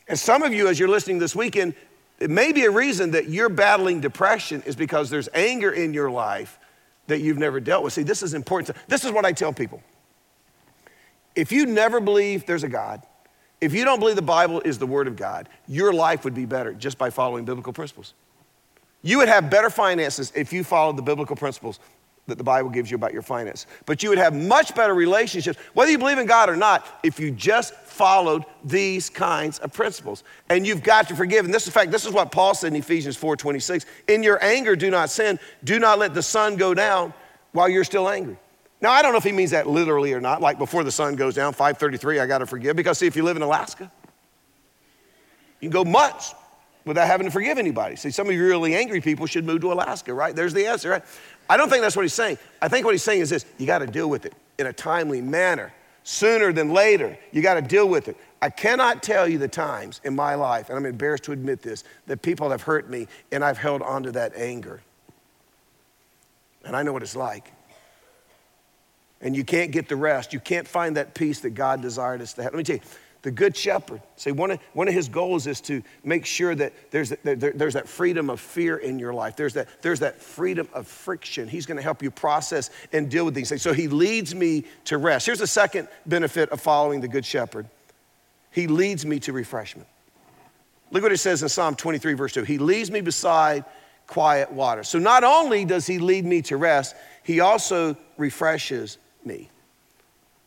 And 0.08 0.18
some 0.18 0.44
of 0.44 0.54
you, 0.54 0.68
as 0.68 0.80
you're 0.80 0.90
listening 0.90 1.18
this 1.18 1.36
weekend, 1.36 1.74
it 2.20 2.30
may 2.30 2.52
be 2.52 2.66
a 2.66 2.72
reason 2.72 3.12
that 3.12 3.28
you're 3.28 3.50
battling 3.50 4.00
depression 4.00 4.62
is 4.66 4.76
because 4.76 5.10
there's 5.10 5.28
anger 5.34 5.72
in 5.72 5.94
your 5.94 6.12
life 6.12 6.60
that 7.08 7.20
you've 7.20 7.38
never 7.38 7.60
dealt 7.60 7.84
with. 7.84 7.94
See, 7.94 8.04
this 8.04 8.24
is 8.24 8.34
important. 8.34 8.78
This 8.88 9.04
is 9.04 9.12
what 9.12 9.26
I 9.26 9.32
tell 9.32 9.52
people. 9.52 9.82
If 11.36 11.52
you 11.52 11.66
never 11.66 12.00
believe 12.00 12.46
there's 12.46 12.64
a 12.64 12.70
God, 12.70 13.02
if 13.60 13.74
you 13.74 13.84
don't 13.84 14.00
believe 14.00 14.16
the 14.16 14.22
Bible 14.22 14.62
is 14.62 14.78
the 14.78 14.88
Word 14.88 15.08
of 15.08 15.16
God, 15.16 15.50
your 15.68 15.94
life 15.94 16.24
would 16.24 16.36
be 16.36 16.46
better 16.46 16.74
just 16.74 16.98
by 16.98 17.10
following 17.10 17.44
biblical 17.44 17.74
principles. 17.74 18.14
You 19.02 19.18
would 19.18 19.28
have 19.28 19.50
better 19.50 19.70
finances 19.70 20.32
if 20.36 20.54
you 20.54 20.64
followed 20.64 20.98
the 20.98 21.02
biblical 21.02 21.36
principles 21.36 21.80
that 22.28 22.38
the 22.38 22.44
Bible 22.44 22.70
gives 22.70 22.90
you 22.90 22.96
about 22.96 23.14
your 23.14 23.22
finance. 23.22 23.68
But 23.86 24.02
you 24.02 24.10
would 24.10 24.18
have 24.18 24.34
much 24.34 24.74
better 24.74 24.96
relationships, 24.96 25.60
whether 25.74 25.92
you 25.92 25.98
believe 25.98 26.18
in 26.18 26.26
God 26.26 26.50
or 26.50 26.56
not, 26.56 27.00
if 27.04 27.20
you 27.20 27.30
just 27.32 27.76
followed 27.76 28.44
these 28.64 29.10
kinds 29.10 29.60
of 29.60 29.72
principles. 29.72 30.24
And 30.50 30.66
you've 30.66 30.82
got 30.82 31.08
to 31.10 31.16
forgive. 31.16 31.46
And 31.46 31.54
this, 31.54 31.68
in 31.68 31.72
fact, 31.72 31.92
this 31.92 32.06
is 32.06 32.12
what 32.12 32.32
Paul 32.32 32.56
said 32.56 32.74
in 32.74 32.76
Ephesians 32.76 33.16
4:26. 33.18 33.86
In 34.08 34.24
your 34.24 34.44
anger, 34.44 34.76
do 34.76 34.90
not 34.90 35.10
sin. 35.10 35.40
Do 35.64 35.80
not 35.80 36.00
let 36.00 36.14
the 36.14 36.24
sun 36.24 36.56
go 36.56 36.74
down 36.74 37.14
while 37.52 37.70
you're 37.70 37.84
still 37.84 38.10
angry. 38.10 38.38
Now, 38.82 38.92
I 38.92 39.02
don't 39.02 39.14
know 39.14 39.18
if 39.18 39.24
he 39.24 39.32
means 39.32 39.52
that 39.52 39.68
literally 39.68 40.14
or 40.14 40.20
not, 40.20 40.42
like 40.42 40.58
before 40.58 40.84
the 40.84 40.92
sun 40.92 41.16
goes 41.16 41.36
down, 41.36 41.54
533, 41.54 42.20
I 42.20 42.28
gotta 42.28 42.46
forgive. 42.46 42.76
Because 42.76 42.98
see, 42.98 43.08
if 43.08 43.16
you 43.16 43.24
live 43.24 43.38
in 43.38 43.44
Alaska, 43.44 43.92
you 45.60 45.70
can 45.70 45.84
go 45.84 45.86
months 45.90 46.36
without 46.86 47.08
having 47.08 47.26
to 47.26 47.32
forgive 47.32 47.58
anybody. 47.58 47.96
See, 47.96 48.12
some 48.12 48.28
of 48.28 48.34
you 48.34 48.46
really 48.46 48.76
angry 48.76 49.02
people 49.02 49.26
should 49.26 49.46
move 49.46 49.62
to 49.62 49.74
Alaska, 49.74 50.14
right? 50.14 50.36
There's 50.36 50.54
the 50.54 50.68
answer, 50.68 50.92
right? 50.92 51.04
I 51.50 51.58
don't 51.58 51.70
think 51.70 51.82
that's 51.82 51.96
what 51.96 52.04
he's 52.04 52.14
saying. 52.14 52.38
I 52.62 52.68
think 52.68 52.86
what 52.86 52.94
he's 52.94 53.04
saying 53.04 53.22
is 53.22 53.30
this 53.30 53.46
you 53.58 53.66
got 53.66 53.80
to 53.80 53.88
deal 53.88 54.10
with 54.10 54.26
it 54.26 54.34
in 54.58 54.68
a 54.68 54.74
timely 54.74 55.22
manner, 55.22 55.74
sooner 56.04 56.54
than 56.54 56.72
later. 56.72 57.18
You 57.32 57.42
got 57.42 57.56
to 57.56 57.62
deal 57.62 57.90
with 57.90 58.08
it. 58.08 58.18
I 58.42 58.50
cannot 58.50 59.02
tell 59.02 59.28
you 59.28 59.40
the 59.40 59.48
times 59.48 60.02
in 60.04 60.16
my 60.16 60.36
life, 60.36 60.70
and 60.70 60.78
I'm 60.78 60.86
embarrassed 60.86 61.24
to 61.24 61.32
admit 61.32 61.62
this, 61.62 61.84
that 62.06 62.22
people 62.22 62.52
have 62.52 62.62
hurt 62.62 62.90
me 62.90 63.08
and 63.32 63.44
I've 63.44 63.58
held 63.58 63.82
onto 63.82 64.12
that 64.12 64.36
anger. 64.36 64.82
And 66.64 66.76
I 66.76 66.84
know 66.84 66.94
what 66.94 67.02
it's 67.02 67.16
like. 67.16 67.52
And 69.22 69.36
you 69.36 69.44
can't 69.44 69.72
get 69.72 69.88
the 69.90 69.96
rest. 69.96 70.34
You 70.34 70.40
can't 70.40 70.68
find 70.68 70.98
that 70.98 71.16
peace 71.16 71.40
that 71.40 71.52
God 71.52 71.82
desired 71.82 72.22
us 72.22 72.34
to 72.34 72.44
have. 72.44 72.54
Let 72.54 72.58
me 72.58 72.64
tell 72.64 72.76
you, 72.76 72.82
the 73.26 73.32
good 73.32 73.58
shepherd. 73.58 74.02
See, 74.18 74.32
one 74.32 74.52
of, 74.52 74.60
one 74.74 74.88
of 74.88 74.94
his 74.94 75.10
goals 75.10 75.48
is 75.48 75.60
to 75.62 75.82
make 76.04 76.28
sure 76.28 76.54
that 76.54 76.92
there's, 76.92 77.10
there, 77.24 77.36
there's 77.36 77.74
that 77.74 77.90
freedom 77.90 78.30
of 78.30 78.40
fear 78.40 78.78
in 78.78 79.00
your 79.00 79.16
life. 79.16 79.36
There's 79.36 79.56
that, 79.56 79.68
there's 79.82 80.02
that 80.02 80.22
freedom 80.22 80.70
of 80.74 80.88
friction. 80.88 81.48
He's 81.48 81.66
going 81.66 81.78
to 81.78 81.82
help 81.82 82.04
you 82.04 82.12
process 82.12 82.70
and 82.94 83.10
deal 83.10 83.26
with 83.26 83.34
these 83.34 83.50
things. 83.50 83.64
So 83.64 83.74
he 83.74 83.88
leads 83.88 84.36
me 84.36 84.66
to 84.86 85.00
rest. 85.00 85.26
Here's 85.26 85.40
the 85.40 85.48
second 85.48 85.88
benefit 86.06 86.50
of 86.52 86.62
following 86.62 87.02
the 87.02 87.08
good 87.08 87.26
shepherd 87.26 87.66
he 88.52 88.68
leads 88.68 89.08
me 89.08 89.20
to 89.22 89.34
refreshment. 89.34 89.88
Look 90.92 91.02
what 91.02 91.12
it 91.12 91.18
says 91.18 91.42
in 91.42 91.50
Psalm 91.50 91.76
23, 91.76 92.14
verse 92.14 92.34
2. 92.34 92.44
He 92.44 92.60
leads 92.60 92.92
me 92.92 93.02
beside 93.02 93.66
quiet 94.06 94.52
water. 94.52 94.84
So 94.84 95.00
not 95.00 95.24
only 95.24 95.66
does 95.66 95.88
he 95.88 95.98
lead 95.98 96.26
me 96.26 96.44
to 96.44 96.58
rest, 96.58 96.96
he 97.24 97.40
also 97.40 97.98
refreshes 98.18 99.00
me. 99.26 99.50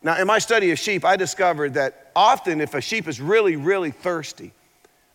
Now, 0.01 0.19
in 0.19 0.27
my 0.27 0.39
study 0.39 0.71
of 0.71 0.79
sheep, 0.79 1.03
I 1.03 1.17
discovered 1.17 1.73
that 1.73 2.08
often 2.19 2.59
if 2.59 2.73
a 2.73 2.81
sheep 2.81 3.07
is 3.07 3.21
really, 3.21 3.55
really 3.55 3.91
thirsty, 3.91 4.51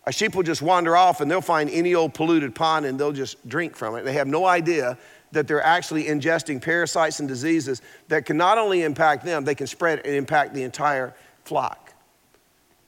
a 0.06 0.12
sheep 0.12 0.34
will 0.34 0.42
just 0.42 0.62
wander 0.62 0.96
off 0.96 1.20
and 1.20 1.30
they'll 1.30 1.42
find 1.42 1.68
any 1.68 1.94
old 1.94 2.14
polluted 2.14 2.54
pond 2.54 2.86
and 2.86 2.98
they'll 2.98 3.12
just 3.12 3.46
drink 3.46 3.76
from 3.76 3.94
it. 3.96 4.04
They 4.04 4.14
have 4.14 4.26
no 4.26 4.46
idea 4.46 4.96
that 5.32 5.46
they're 5.46 5.62
actually 5.62 6.04
ingesting 6.04 6.62
parasites 6.62 7.20
and 7.20 7.28
diseases 7.28 7.82
that 8.08 8.24
can 8.24 8.38
not 8.38 8.56
only 8.56 8.82
impact 8.82 9.22
them, 9.22 9.44
they 9.44 9.54
can 9.54 9.66
spread 9.66 10.00
and 10.06 10.14
impact 10.14 10.54
the 10.54 10.62
entire 10.62 11.14
flock. 11.44 11.92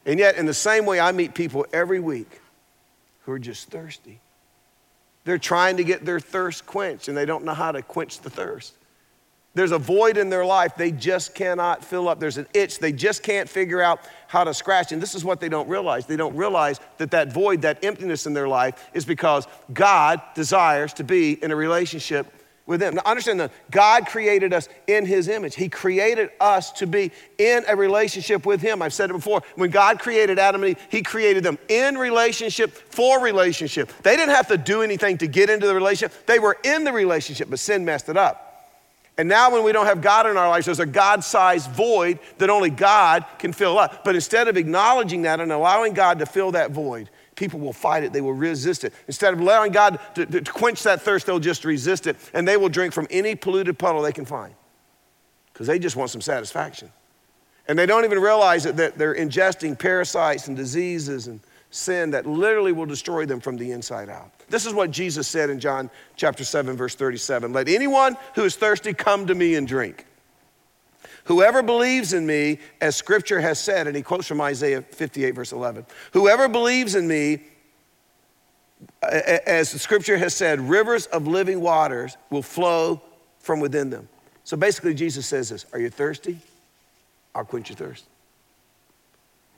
And 0.07 0.19
yet, 0.19 0.37
in 0.37 0.47
the 0.47 0.55
same 0.55 0.87
way, 0.87 0.99
I 0.99 1.13
meet 1.13 1.35
people 1.35 1.67
every 1.73 2.01
week 2.01 2.41
who 3.25 3.33
are 3.33 3.39
just 3.39 3.69
thirsty. 3.69 4.21
They're 5.25 5.37
trying 5.37 5.77
to 5.77 5.85
get 5.85 6.07
their 6.07 6.21
thirst 6.21 6.65
quenched 6.65 7.09
and 7.09 7.17
they 7.17 7.27
don't 7.27 7.45
know 7.45 7.55
how 7.55 7.73
to 7.73 7.83
quench 7.83 8.21
the 8.21 8.31
thirst. 8.31 8.73
There's 9.57 9.73
a 9.73 9.79
void 9.79 10.19
in 10.19 10.29
their 10.29 10.45
life 10.45 10.75
they 10.77 10.93
just 10.93 11.35
cannot 11.35 11.83
fill 11.83 12.11
up. 12.11 12.21
There's 12.21 12.37
an 12.37 12.47
itch 12.53 12.79
they 12.79 12.93
just 12.93 13.23
can't 13.23 13.49
figure 13.49 13.81
out 13.81 14.01
how 14.29 14.45
to 14.45 14.53
scratch. 14.53 14.93
And 14.93 15.01
this 15.01 15.15
is 15.15 15.25
what 15.25 15.41
they 15.41 15.49
don't 15.49 15.67
realize. 15.67 16.05
They 16.05 16.19
don't 16.19 16.37
realize 16.37 16.79
that 16.99 17.11
that 17.13 17.33
void, 17.33 17.63
that 17.63 17.83
emptiness 17.83 18.27
in 18.27 18.35
their 18.35 18.49
life 18.49 18.91
is 18.93 19.07
because 19.07 19.49
God 19.73 20.21
desires 20.35 20.93
to 20.95 21.05
be 21.05 21.43
in 21.43 21.53
a 21.53 21.57
relationship 21.57 22.31
with 22.67 22.81
them. 22.81 22.97
Now 22.97 23.03
understand 23.07 23.41
that 23.41 23.51
God 23.71 24.07
created 24.07 24.53
us 24.53 24.69
in 24.89 25.07
his 25.07 25.27
image. 25.27 25.55
He 25.55 25.71
created 25.71 26.33
us 26.39 26.71
to 26.73 26.87
be 26.87 27.11
in 27.39 27.65
a 27.67 27.75
relationship 27.75 28.45
with 28.45 28.61
him. 28.61 28.83
I've 28.83 28.93
said 28.93 29.09
it 29.09 29.15
before. 29.15 29.43
When 29.55 29.71
God 29.71 30.01
created 30.01 30.39
Adam 30.39 30.65
and 30.65 30.73
Eve, 30.73 30.87
he 30.91 31.01
created 31.01 31.43
them 31.43 31.59
in 31.69 31.97
relationship 31.97 32.73
for 32.73 33.23
relationship. 33.23 33.91
They 34.03 34.17
didn't 34.17 34.35
have 34.35 34.49
to 34.49 34.59
do 34.59 34.83
anything 34.83 35.17
to 35.17 35.27
get 35.27 35.49
into 35.49 35.67
the 35.67 35.75
relationship. 35.75 36.27
They 36.27 36.41
were 36.41 36.59
in 36.63 36.85
the 36.85 36.93
relationship, 36.93 37.49
but 37.49 37.59
sin 37.59 37.87
messed 37.87 38.11
it 38.11 38.19
up. 38.19 38.46
And 39.19 39.29
now, 39.29 39.51
when 39.51 39.65
we 39.65 39.73
don't 39.73 39.87
have 39.87 40.03
God 40.03 40.27
in 40.27 40.37
our 40.37 40.49
lives, 40.49 40.67
there's 40.67 40.81
a 40.81 40.85
God 40.87 41.25
sized 41.25 41.71
void 41.71 42.19
that 42.37 42.51
only 42.51 42.69
God 42.69 43.25
can 43.39 43.53
fill 43.53 43.79
up. 43.79 44.05
But 44.05 44.15
instead 44.15 44.47
of 44.47 44.59
acknowledging 44.59 45.23
that 45.23 45.41
and 45.41 45.51
allowing 45.51 45.95
God 45.95 46.19
to 46.19 46.27
fill 46.27 46.53
that 46.53 46.71
void, 46.71 47.09
people 47.35 47.59
will 47.59 47.73
fight 47.73 48.03
it, 48.03 48.13
they 48.13 48.21
will 48.21 48.35
resist 48.35 48.85
it. 48.85 48.93
Instead 49.07 49.33
of 49.33 49.41
allowing 49.41 49.73
God 49.73 50.01
to, 50.17 50.27
to, 50.27 50.53
quench 50.53 50.83
that 50.83 51.01
thirst, 51.01 51.27
they'll 51.27 51.39
just 51.39 51.65
resist 51.65 52.07
it 52.07 52.17
and 52.35 52.47
they 52.47 52.57
will 52.57 52.69
drink 52.69 52.93
from 52.93 53.07
any 53.11 53.35
polluted 53.35 53.79
puddle 53.79 54.03
they 54.03 54.13
can 54.13 54.25
find 54.25 54.55
because 55.53 55.67
they 55.67 55.79
just 55.79 55.97
want 55.97 56.11
some 56.11 56.21
satisfaction. 56.21 56.91
And 57.69 57.79
they 57.79 57.87
don't 57.87 58.05
even 58.05 58.19
realize 58.19 58.65
that, 58.65 58.77
that 58.77 58.99
they're 58.99 59.15
ingesting 59.15 59.79
parasites 59.79 60.49
and 60.49 60.57
diseases 60.57 61.27
and 61.27 61.41
sin 61.77 62.11
that 62.11 62.27
literally 62.27 62.73
will 62.73 62.87
destroy 62.87 63.27
them 63.27 63.41
from 63.41 63.57
the 63.57 63.73
inside 63.73 64.09
out. 64.09 64.31
This 64.49 64.67
is 64.67 64.73
what 64.73 64.91
Jesus 64.91 65.29
said 65.29 65.51
in 65.51 65.61
John 65.61 65.91
chapter 66.17 66.45
7 66.45 66.77
verse 66.77 66.95
37. 66.95 67.53
Let 67.53 67.69
anyone 67.69 68.17
who 68.35 68.45
is 68.45 68.57
thirsty 68.57 68.95
come 68.95 69.27
to 69.27 69.35
me 69.35 69.55
and 69.55 69.69
drink. 69.69 70.07
Whoever 71.25 71.63
believes 71.63 72.13
in 72.13 72.25
me, 72.25 72.61
as 72.81 72.95
scripture 72.95 73.41
has 73.41 73.59
said, 73.59 73.89
and 73.89 73.97
he 73.97 74.03
quotes 74.03 74.27
from 74.27 74.41
Isaiah 74.41 74.83
58 74.83 75.31
verse 75.33 75.53
11. 75.53 75.85
Whoever 76.13 76.49
believes 76.49 76.95
in 76.95 77.07
me, 77.09 77.43
as 79.03 79.73
the 79.73 79.79
scripture 79.79 80.17
has 80.17 80.35
said, 80.35 80.61
rivers 80.61 81.07
of 81.07 81.27
living 81.27 81.61
waters 81.61 82.17
will 82.31 82.43
flow 82.43 83.03
from 83.41 83.61
within 83.61 83.91
them. 83.91 84.09
So 84.45 84.57
basically, 84.57 84.95
Jesus 84.95 85.27
says 85.27 85.49
this 85.49 85.67
Are 85.73 85.79
you 85.79 85.91
thirsty? 85.91 86.39
I'll 87.35 87.45
quench 87.45 87.69
your 87.69 87.77
thirst. 87.77 88.05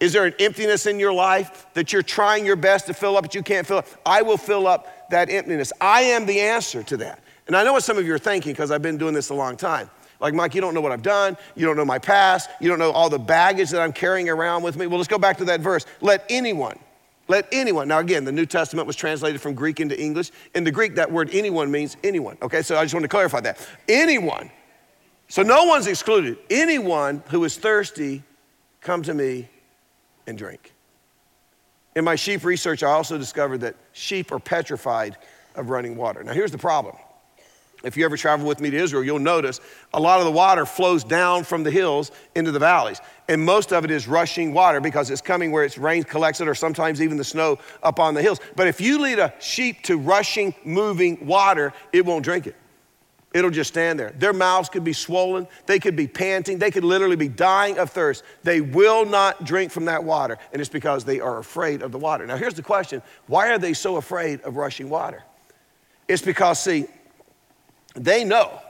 Is 0.00 0.12
there 0.12 0.24
an 0.24 0.34
emptiness 0.38 0.86
in 0.86 1.00
your 1.00 1.12
life 1.12 1.66
that 1.74 1.92
you're 1.92 2.02
trying 2.02 2.46
your 2.46 2.56
best 2.56 2.86
to 2.86 2.94
fill 2.94 3.16
up, 3.16 3.24
but 3.24 3.34
you 3.34 3.42
can't 3.42 3.66
fill 3.66 3.78
up? 3.78 3.86
I 4.06 4.22
will 4.22 4.36
fill 4.36 4.66
up 4.66 5.10
that 5.10 5.30
emptiness. 5.30 5.72
I 5.80 6.02
am 6.02 6.26
the 6.26 6.40
answer 6.40 6.82
to 6.84 6.96
that. 6.98 7.20
And 7.46 7.56
I 7.56 7.64
know 7.64 7.72
what 7.72 7.82
some 7.82 7.98
of 7.98 8.06
you 8.06 8.14
are 8.14 8.18
thinking 8.18 8.52
because 8.52 8.70
I've 8.70 8.82
been 8.82 8.98
doing 8.98 9.14
this 9.14 9.30
a 9.30 9.34
long 9.34 9.56
time. 9.56 9.90
Like, 10.20 10.34
Mike, 10.34 10.54
you 10.54 10.60
don't 10.60 10.74
know 10.74 10.80
what 10.80 10.92
I've 10.92 11.02
done. 11.02 11.36
You 11.54 11.66
don't 11.66 11.76
know 11.76 11.84
my 11.84 11.98
past. 11.98 12.50
You 12.60 12.68
don't 12.68 12.78
know 12.78 12.90
all 12.90 13.08
the 13.08 13.18
baggage 13.18 13.70
that 13.70 13.80
I'm 13.80 13.92
carrying 13.92 14.28
around 14.28 14.62
with 14.62 14.76
me. 14.76 14.86
Well, 14.86 14.98
let's 14.98 15.08
go 15.08 15.18
back 15.18 15.38
to 15.38 15.44
that 15.46 15.60
verse. 15.60 15.86
Let 16.00 16.24
anyone, 16.28 16.78
let 17.28 17.48
anyone. 17.52 17.88
Now, 17.88 17.98
again, 17.98 18.24
the 18.24 18.32
New 18.32 18.46
Testament 18.46 18.86
was 18.86 18.96
translated 18.96 19.40
from 19.40 19.54
Greek 19.54 19.80
into 19.80 20.00
English. 20.00 20.30
In 20.54 20.64
the 20.64 20.72
Greek, 20.72 20.96
that 20.96 21.10
word 21.10 21.30
anyone 21.32 21.70
means 21.70 21.96
anyone. 22.02 22.36
Okay, 22.42 22.62
so 22.62 22.76
I 22.76 22.84
just 22.84 22.94
want 22.94 23.04
to 23.04 23.08
clarify 23.08 23.40
that. 23.40 23.66
Anyone. 23.88 24.50
So 25.28 25.42
no 25.42 25.64
one's 25.64 25.86
excluded. 25.86 26.38
Anyone 26.50 27.22
who 27.28 27.44
is 27.44 27.56
thirsty, 27.56 28.22
come 28.80 29.02
to 29.02 29.14
me 29.14 29.48
and 30.28 30.38
drink. 30.38 30.72
In 31.96 32.04
my 32.04 32.14
sheep 32.14 32.44
research, 32.44 32.82
I 32.82 32.90
also 32.90 33.18
discovered 33.18 33.62
that 33.62 33.74
sheep 33.92 34.30
are 34.30 34.38
petrified 34.38 35.16
of 35.56 35.70
running 35.70 35.96
water. 35.96 36.22
Now, 36.22 36.32
here's 36.32 36.52
the 36.52 36.58
problem 36.58 36.94
if 37.84 37.96
you 37.96 38.04
ever 38.04 38.16
travel 38.16 38.46
with 38.46 38.60
me 38.60 38.70
to 38.70 38.76
Israel, 38.76 39.04
you'll 39.04 39.20
notice 39.20 39.60
a 39.94 40.00
lot 40.00 40.18
of 40.18 40.24
the 40.24 40.32
water 40.32 40.66
flows 40.66 41.04
down 41.04 41.44
from 41.44 41.62
the 41.62 41.70
hills 41.70 42.10
into 42.34 42.50
the 42.50 42.58
valleys. 42.58 43.00
And 43.28 43.44
most 43.44 43.72
of 43.72 43.84
it 43.84 43.90
is 43.92 44.08
rushing 44.08 44.52
water 44.52 44.80
because 44.80 45.10
it's 45.10 45.20
coming 45.20 45.52
where 45.52 45.64
it's 45.64 45.78
rain 45.78 46.02
collects 46.02 46.40
it 46.40 46.48
or 46.48 46.56
sometimes 46.56 47.00
even 47.00 47.16
the 47.16 47.24
snow 47.24 47.58
up 47.84 48.00
on 48.00 48.14
the 48.14 48.22
hills. 48.22 48.40
But 48.56 48.66
if 48.66 48.80
you 48.80 49.00
lead 49.00 49.20
a 49.20 49.32
sheep 49.38 49.82
to 49.84 49.96
rushing, 49.96 50.54
moving 50.64 51.24
water, 51.24 51.72
it 51.92 52.04
won't 52.04 52.24
drink 52.24 52.48
it. 52.48 52.56
It'll 53.34 53.50
just 53.50 53.68
stand 53.68 54.00
there. 54.00 54.10
Their 54.10 54.32
mouths 54.32 54.70
could 54.70 54.84
be 54.84 54.94
swollen. 54.94 55.46
They 55.66 55.78
could 55.78 55.96
be 55.96 56.08
panting. 56.08 56.58
They 56.58 56.70
could 56.70 56.84
literally 56.84 57.16
be 57.16 57.28
dying 57.28 57.78
of 57.78 57.90
thirst. 57.90 58.24
They 58.42 58.62
will 58.62 59.04
not 59.04 59.44
drink 59.44 59.70
from 59.70 59.84
that 59.84 60.02
water. 60.02 60.38
And 60.52 60.60
it's 60.60 60.70
because 60.70 61.04
they 61.04 61.20
are 61.20 61.38
afraid 61.38 61.82
of 61.82 61.92
the 61.92 61.98
water. 61.98 62.26
Now, 62.26 62.36
here's 62.36 62.54
the 62.54 62.62
question 62.62 63.02
why 63.26 63.50
are 63.50 63.58
they 63.58 63.74
so 63.74 63.96
afraid 63.96 64.40
of 64.42 64.56
rushing 64.56 64.88
water? 64.88 65.22
It's 66.08 66.22
because, 66.22 66.58
see, 66.62 66.86
they 67.94 68.24
know 68.24 68.60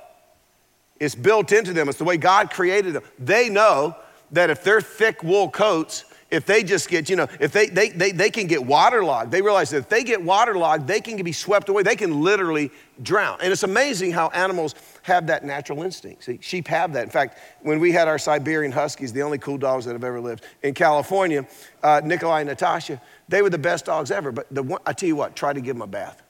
it's 0.99 1.15
built 1.15 1.53
into 1.53 1.73
them, 1.73 1.89
it's 1.89 1.99
the 1.99 2.05
way 2.05 2.17
God 2.17 2.51
created 2.51 2.95
them. 2.95 3.05
They 3.19 3.49
know 3.49 3.97
that 4.33 4.51
if 4.51 4.65
they're 4.65 4.81
thick 4.81 5.23
wool 5.23 5.49
coats, 5.49 6.05
if 6.31 6.45
they 6.45 6.63
just 6.63 6.89
get, 6.89 7.09
you 7.09 7.17
know, 7.17 7.27
if 7.41 7.53
they, 7.53 7.67
they, 7.69 7.89
they, 7.89 8.13
they 8.13 8.31
can 8.31 8.47
get 8.47 8.65
waterlogged, 8.65 9.31
they 9.31 9.41
realize 9.41 9.71
that 9.71 9.79
if 9.79 9.89
they 9.89 10.05
get 10.05 10.23
waterlogged, 10.23 10.87
they 10.87 11.01
can 11.01 11.23
be 11.23 11.33
swept 11.33 11.69
away. 11.71 11.83
They 11.83 11.97
can 11.97 12.21
literally 12.23 12.71
drown. 13.03 13.39
And 13.41 13.51
it's 13.51 13.63
amazing 13.63 14.13
how 14.13 14.29
animals 14.29 14.75
have 15.03 15.27
that 15.29 15.45
natural 15.45 15.83
instinct. 15.83 16.25
See, 16.25 16.39
sheep 16.43 16.69
have 16.69 16.93
that. 16.93 17.05
In 17.05 17.11
fact, 17.11 17.39
when 17.63 17.81
we 17.81 17.93
had 17.93 18.09
our 18.09 18.19
Siberian 18.19 18.73
Huskies, 18.73 19.13
the 19.13 19.23
only 19.23 19.39
cool 19.39 19.57
dogs 19.57 19.87
that 19.87 19.93
have 19.93 20.05
ever 20.05 20.21
lived 20.21 20.45
in 20.63 20.75
California, 20.75 21.47
uh, 21.83 22.03
Nikolai 22.05 22.41
and 22.41 22.49
Natasha, 22.49 23.01
they 23.29 23.41
were 23.41 23.51
the 23.51 23.59
best 23.59 23.87
dogs 23.87 24.11
ever. 24.11 24.31
But 24.31 24.49
the 24.51 24.63
one, 24.63 24.81
I 24.85 24.93
tell 24.93 25.09
you 25.09 25.17
what, 25.17 25.35
try 25.35 25.55
to 25.55 25.61
give 25.61 25.77
them 25.77 25.83
a 25.83 25.87
bath. 25.87 26.23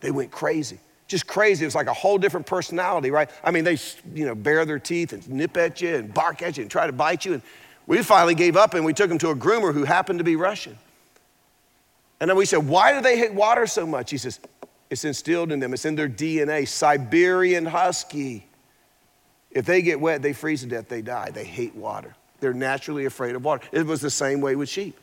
They 0.00 0.10
went 0.10 0.30
crazy 0.30 0.78
just 1.08 1.26
crazy. 1.26 1.64
It 1.64 1.66
was 1.66 1.74
like 1.74 1.88
a 1.88 1.92
whole 1.92 2.18
different 2.18 2.46
personality, 2.46 3.10
right? 3.10 3.28
I 3.42 3.50
mean, 3.50 3.64
they, 3.64 3.76
you 4.14 4.26
know, 4.26 4.36
bare 4.36 4.64
their 4.64 4.78
teeth 4.78 5.12
and 5.12 5.28
nip 5.28 5.56
at 5.56 5.80
you 5.80 5.96
and 5.96 6.14
bark 6.14 6.40
at 6.40 6.56
you 6.56 6.62
and 6.62 6.70
try 6.70 6.86
to 6.86 6.92
bite 6.92 7.24
you. 7.24 7.32
And 7.34 7.42
we 7.86 8.02
finally 8.02 8.34
gave 8.34 8.56
up 8.56 8.74
and 8.74 8.84
we 8.84 8.92
took 8.92 9.08
them 9.08 9.18
to 9.18 9.30
a 9.30 9.34
groomer 9.34 9.72
who 9.72 9.84
happened 9.84 10.18
to 10.20 10.24
be 10.24 10.36
Russian. 10.36 10.78
And 12.20 12.28
then 12.28 12.36
we 12.36 12.44
said, 12.44 12.66
Why 12.66 12.94
do 12.94 13.00
they 13.00 13.18
hate 13.18 13.32
water 13.32 13.66
so 13.66 13.86
much? 13.86 14.10
He 14.10 14.18
says, 14.18 14.40
It's 14.90 15.04
instilled 15.04 15.52
in 15.52 15.60
them, 15.60 15.72
it's 15.72 15.84
in 15.84 15.94
their 15.94 16.08
DNA. 16.08 16.68
Siberian 16.68 17.66
Husky. 17.66 18.46
If 19.50 19.66
they 19.66 19.82
get 19.82 20.00
wet, 20.00 20.22
they 20.22 20.32
freeze 20.32 20.60
to 20.60 20.68
death, 20.68 20.88
they 20.88 21.02
die. 21.02 21.30
They 21.30 21.44
hate 21.44 21.74
water. 21.74 22.14
They're 22.38 22.54
naturally 22.54 23.04
afraid 23.04 23.34
of 23.34 23.44
water. 23.44 23.66
It 23.72 23.84
was 23.84 24.00
the 24.00 24.10
same 24.10 24.40
way 24.40 24.54
with 24.54 24.68
sheep. 24.68 24.96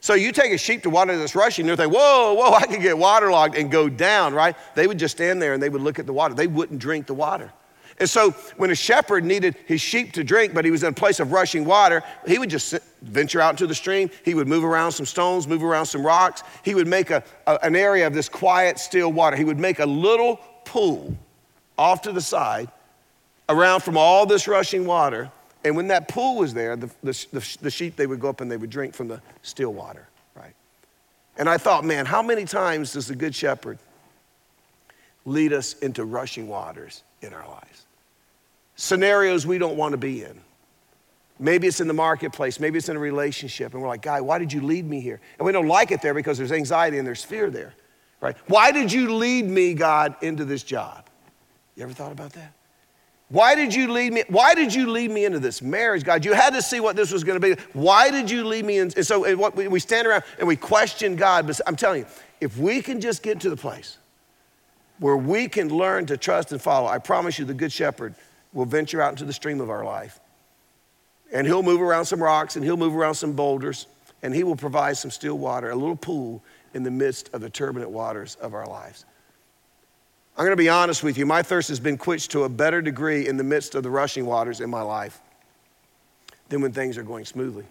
So 0.00 0.14
you 0.14 0.30
take 0.30 0.52
a 0.52 0.58
sheep 0.58 0.84
to 0.84 0.90
water 0.90 1.16
that's 1.18 1.34
rushing, 1.34 1.66
they're 1.66 1.76
think, 1.76 1.92
whoa, 1.92 2.34
whoa, 2.34 2.52
I 2.52 2.66
could 2.66 2.80
get 2.80 2.96
waterlogged 2.96 3.56
and 3.56 3.70
go 3.70 3.88
down, 3.88 4.32
right? 4.32 4.56
They 4.74 4.86
would 4.86 4.98
just 4.98 5.16
stand 5.16 5.42
there 5.42 5.54
and 5.54 5.62
they 5.62 5.68
would 5.68 5.82
look 5.82 5.98
at 5.98 6.06
the 6.06 6.12
water. 6.12 6.34
They 6.34 6.46
wouldn't 6.46 6.80
drink 6.80 7.06
the 7.06 7.14
water. 7.14 7.52
And 8.00 8.08
so 8.08 8.30
when 8.56 8.70
a 8.70 8.74
shepherd 8.74 9.24
needed 9.24 9.56
his 9.66 9.80
sheep 9.80 10.12
to 10.12 10.24
drink, 10.24 10.54
but 10.54 10.64
he 10.64 10.70
was 10.70 10.82
in 10.82 10.90
a 10.90 10.92
place 10.92 11.18
of 11.20 11.32
rushing 11.32 11.64
water, 11.64 12.02
he 12.26 12.38
would 12.38 12.50
just 12.50 12.74
venture 13.02 13.40
out 13.40 13.50
into 13.50 13.66
the 13.66 13.74
stream. 13.74 14.10
He 14.24 14.34
would 14.34 14.46
move 14.46 14.64
around 14.64 14.92
some 14.92 15.06
stones, 15.06 15.48
move 15.48 15.64
around 15.64 15.86
some 15.86 16.06
rocks. 16.06 16.42
He 16.64 16.74
would 16.74 16.86
make 16.86 17.10
a, 17.10 17.24
a, 17.46 17.58
an 17.62 17.74
area 17.74 18.06
of 18.06 18.14
this 18.14 18.28
quiet, 18.28 18.78
still 18.78 19.12
water. 19.12 19.36
He 19.36 19.44
would 19.44 19.58
make 19.58 19.80
a 19.80 19.86
little 19.86 20.36
pool 20.64 21.16
off 21.76 22.02
to 22.02 22.12
the 22.12 22.20
side 22.20 22.70
around 23.48 23.80
from 23.80 23.96
all 23.96 24.26
this 24.26 24.46
rushing 24.46 24.86
water 24.86 25.30
and 25.64 25.76
when 25.76 25.88
that 25.88 26.08
pool 26.08 26.36
was 26.36 26.54
there, 26.54 26.76
the, 26.76 26.86
the, 27.02 27.26
the, 27.32 27.58
the, 27.62 27.70
sheep, 27.70 27.96
they 27.96 28.06
would 28.06 28.20
go 28.20 28.28
up 28.28 28.40
and 28.40 28.50
they 28.50 28.56
would 28.56 28.70
drink 28.70 28.94
from 28.94 29.08
the 29.08 29.20
still 29.42 29.72
water, 29.72 30.08
right? 30.34 30.54
And 31.36 31.48
I 31.48 31.58
thought, 31.58 31.84
man, 31.84 32.06
how 32.06 32.22
many 32.22 32.44
times 32.44 32.92
does 32.92 33.08
the 33.08 33.16
Good 33.16 33.34
Shepherd 33.34 33.78
lead 35.24 35.52
us 35.52 35.74
into 35.74 36.04
rushing 36.04 36.48
waters 36.48 37.02
in 37.22 37.34
our 37.34 37.46
lives? 37.48 37.77
Scenarios 38.78 39.44
we 39.44 39.58
don't 39.58 39.76
want 39.76 39.90
to 39.90 39.98
be 39.98 40.22
in. 40.22 40.40
Maybe 41.40 41.66
it's 41.66 41.80
in 41.80 41.88
the 41.88 41.94
marketplace, 41.94 42.60
maybe 42.60 42.78
it's 42.78 42.88
in 42.88 42.96
a 42.96 43.00
relationship, 43.00 43.74
and 43.74 43.82
we're 43.82 43.88
like, 43.88 44.02
God, 44.02 44.22
why 44.22 44.38
did 44.38 44.52
you 44.52 44.62
lead 44.62 44.88
me 44.88 45.00
here? 45.00 45.20
And 45.38 45.46
we 45.46 45.50
don't 45.52 45.66
like 45.66 45.90
it 45.90 46.00
there 46.00 46.14
because 46.14 46.38
there's 46.38 46.52
anxiety 46.52 46.96
and 46.98 47.06
there's 47.06 47.24
fear 47.24 47.50
there, 47.50 47.74
right? 48.20 48.36
Why 48.46 48.70
did 48.70 48.92
you 48.92 49.14
lead 49.14 49.46
me, 49.46 49.74
God, 49.74 50.14
into 50.22 50.44
this 50.44 50.62
job? 50.62 51.08
You 51.74 51.82
ever 51.82 51.92
thought 51.92 52.12
about 52.12 52.32
that? 52.34 52.52
Why 53.30 53.56
did 53.56 53.74
you 53.74 53.92
lead 53.92 54.12
me? 54.12 54.22
Why 54.28 54.54
did 54.54 54.72
you 54.72 54.88
lead 54.88 55.10
me 55.10 55.24
into 55.24 55.40
this 55.40 55.60
marriage, 55.60 56.04
God? 56.04 56.24
You 56.24 56.32
had 56.32 56.54
to 56.54 56.62
see 56.62 56.78
what 56.78 56.94
this 56.94 57.10
was 57.10 57.24
going 57.24 57.40
to 57.40 57.56
be. 57.56 57.60
Why 57.72 58.12
did 58.12 58.30
you 58.30 58.44
lead 58.44 58.64
me 58.64 58.78
in? 58.78 58.92
And 58.96 59.06
so 59.06 59.24
and 59.24 59.38
what, 59.38 59.56
we 59.56 59.80
stand 59.80 60.06
around 60.06 60.22
and 60.38 60.46
we 60.46 60.56
question 60.56 61.16
God. 61.16 61.46
But 61.48 61.60
I'm 61.66 61.76
telling 61.76 62.02
you, 62.02 62.06
if 62.40 62.56
we 62.56 62.80
can 62.80 63.00
just 63.00 63.22
get 63.24 63.40
to 63.40 63.50
the 63.50 63.56
place 63.56 63.98
where 64.98 65.16
we 65.16 65.48
can 65.48 65.68
learn 65.68 66.06
to 66.06 66.16
trust 66.16 66.52
and 66.52 66.62
follow, 66.62 66.88
I 66.88 66.98
promise 66.98 67.38
you, 67.38 67.44
the 67.44 67.54
Good 67.54 67.72
Shepherd 67.72 68.14
will 68.58 68.66
venture 68.66 69.00
out 69.00 69.10
into 69.10 69.24
the 69.24 69.32
stream 69.32 69.60
of 69.60 69.70
our 69.70 69.84
life. 69.84 70.18
And 71.32 71.46
he'll 71.46 71.62
move 71.62 71.80
around 71.80 72.06
some 72.06 72.20
rocks 72.20 72.56
and 72.56 72.64
he'll 72.64 72.76
move 72.76 72.96
around 72.96 73.14
some 73.14 73.32
boulders 73.34 73.86
and 74.20 74.34
he 74.34 74.42
will 74.42 74.56
provide 74.56 74.96
some 74.96 75.12
still 75.12 75.38
water, 75.38 75.70
a 75.70 75.76
little 75.76 75.94
pool 75.94 76.42
in 76.74 76.82
the 76.82 76.90
midst 76.90 77.32
of 77.32 77.40
the 77.40 77.48
turbulent 77.48 77.92
waters 77.92 78.36
of 78.40 78.54
our 78.54 78.66
lives. 78.66 79.04
I'm 80.36 80.44
going 80.44 80.56
to 80.56 80.60
be 80.60 80.68
honest 80.68 81.04
with 81.04 81.16
you. 81.16 81.24
My 81.24 81.40
thirst 81.40 81.68
has 81.68 81.78
been 81.78 81.96
quenched 81.96 82.32
to 82.32 82.42
a 82.44 82.48
better 82.48 82.82
degree 82.82 83.28
in 83.28 83.36
the 83.36 83.44
midst 83.44 83.76
of 83.76 83.84
the 83.84 83.90
rushing 83.90 84.26
waters 84.26 84.60
in 84.60 84.68
my 84.68 84.82
life 84.82 85.20
than 86.48 86.60
when 86.60 86.72
things 86.72 86.98
are 86.98 87.04
going 87.04 87.26
smoothly. 87.26 87.64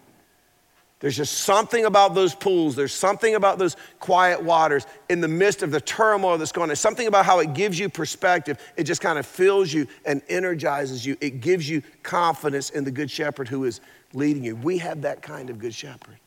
There's 1.00 1.16
just 1.16 1.38
something 1.38 1.84
about 1.84 2.14
those 2.14 2.34
pools. 2.34 2.74
There's 2.74 2.92
something 2.92 3.36
about 3.36 3.58
those 3.58 3.76
quiet 4.00 4.42
waters 4.42 4.84
in 5.08 5.20
the 5.20 5.28
midst 5.28 5.62
of 5.62 5.70
the 5.70 5.80
turmoil 5.80 6.38
that's 6.38 6.50
going 6.50 6.70
on. 6.70 6.76
Something 6.76 7.06
about 7.06 7.24
how 7.24 7.38
it 7.38 7.54
gives 7.54 7.78
you 7.78 7.88
perspective. 7.88 8.58
It 8.76 8.84
just 8.84 9.00
kind 9.00 9.16
of 9.16 9.24
fills 9.24 9.72
you 9.72 9.86
and 10.04 10.22
energizes 10.28 11.06
you. 11.06 11.16
It 11.20 11.40
gives 11.40 11.70
you 11.70 11.82
confidence 12.02 12.70
in 12.70 12.82
the 12.82 12.90
good 12.90 13.10
shepherd 13.10 13.46
who 13.46 13.64
is 13.64 13.80
leading 14.12 14.42
you. 14.42 14.56
We 14.56 14.78
have 14.78 15.02
that 15.02 15.22
kind 15.22 15.50
of 15.50 15.60
good 15.60 15.74
shepherd. 15.74 16.18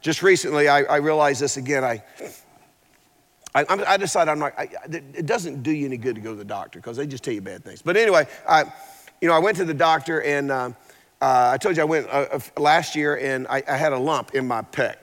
Just 0.00 0.20
recently, 0.22 0.68
I, 0.68 0.82
I 0.82 0.96
realized 0.96 1.40
this 1.40 1.56
again. 1.56 1.84
I, 1.84 2.02
I, 3.54 3.64
I 3.68 3.96
decided 3.96 4.32
I'm 4.32 4.40
like, 4.40 4.74
it 4.90 5.26
doesn't 5.26 5.62
do 5.62 5.70
you 5.70 5.86
any 5.86 5.96
good 5.96 6.16
to 6.16 6.20
go 6.20 6.32
to 6.32 6.36
the 6.36 6.44
doctor 6.44 6.80
because 6.80 6.96
they 6.96 7.06
just 7.06 7.22
tell 7.22 7.34
you 7.34 7.40
bad 7.40 7.64
things. 7.64 7.82
But 7.82 7.96
anyway, 7.96 8.26
I, 8.48 8.64
you 9.20 9.28
know, 9.28 9.34
I 9.34 9.38
went 9.38 9.56
to 9.58 9.64
the 9.64 9.74
doctor 9.74 10.22
and 10.22 10.50
uh, 10.50 10.70
uh, 11.20 11.50
I 11.52 11.56
told 11.56 11.76
you 11.76 11.82
I 11.82 11.86
went 11.86 12.06
uh, 12.08 12.26
uh 12.32 12.40
last 12.58 12.94
year 12.94 13.16
and 13.18 13.46
I, 13.48 13.62
I, 13.68 13.76
had 13.76 13.92
a 13.92 13.98
lump 13.98 14.34
in 14.34 14.46
my 14.46 14.62
pec. 14.62 14.96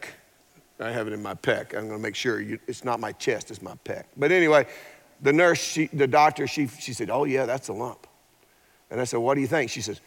I 0.80 0.92
have 0.92 1.08
it 1.08 1.14
in 1.14 1.22
my 1.22 1.34
pec. 1.34 1.76
I'm 1.76 1.88
going 1.88 1.92
to 1.92 1.98
make 1.98 2.16
sure 2.16 2.40
you, 2.40 2.60
it's 2.68 2.84
not 2.84 3.00
my 3.00 3.14
chest, 3.14 3.50
it's 3.50 3.62
my 3.62 3.76
pec. 3.84 4.04
But 4.16 4.32
anyway, 4.32 4.68
the 5.22 5.34
nurse, 5.34 5.60
she, 5.60 5.88
the 5.88 6.08
doctor, 6.08 6.46
she, 6.46 6.68
she 6.68 6.94
said, 6.94 7.10
Oh, 7.10 7.24
yeah, 7.24 7.46
that's 7.46 7.70
a 7.70 7.74
lump. 7.74 8.06
And 8.92 9.02
I 9.02 9.06
said, 9.06 9.18
What 9.18 9.36
do 9.36 9.42
you 9.42 9.48
think? 9.48 9.72
She 9.72 9.82
says, 9.82 10.02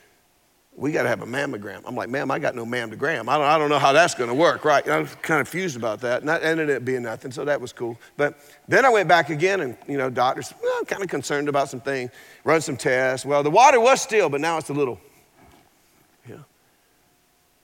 we 0.76 0.92
got 0.92 1.04
to 1.04 1.08
have 1.08 1.22
a 1.22 1.26
mammogram. 1.26 1.80
I'm 1.86 1.94
like, 1.94 2.10
ma'am, 2.10 2.30
I 2.30 2.38
got 2.38 2.54
no 2.54 2.66
mammogram. 2.66 3.28
I 3.28 3.38
don't, 3.38 3.46
I 3.46 3.58
don't 3.58 3.70
know 3.70 3.78
how 3.78 3.94
that's 3.94 4.14
going 4.14 4.28
to 4.28 4.34
work, 4.34 4.64
right? 4.64 4.86
I 4.86 4.98
was 4.98 5.14
kind 5.22 5.40
of 5.40 5.46
confused 5.46 5.76
about 5.76 6.00
that. 6.02 6.20
And 6.20 6.28
that 6.28 6.42
ended 6.42 6.70
up 6.70 6.84
being 6.84 7.02
nothing, 7.02 7.32
so 7.32 7.46
that 7.46 7.58
was 7.60 7.72
cool. 7.72 7.98
But 8.18 8.38
then 8.68 8.84
I 8.84 8.90
went 8.90 9.08
back 9.08 9.30
again, 9.30 9.62
and, 9.62 9.76
you 9.88 9.96
know, 9.96 10.10
doctors, 10.10 10.52
well, 10.62 10.74
I'm 10.78 10.84
kind 10.84 11.02
of 11.02 11.08
concerned 11.08 11.48
about 11.48 11.70
some 11.70 11.80
things, 11.80 12.10
run 12.44 12.60
some 12.60 12.76
tests. 12.76 13.24
Well, 13.24 13.42
the 13.42 13.50
water 13.50 13.80
was 13.80 14.02
still, 14.02 14.28
but 14.28 14.42
now 14.42 14.58
it's 14.58 14.68
a 14.68 14.74
little. 14.74 15.00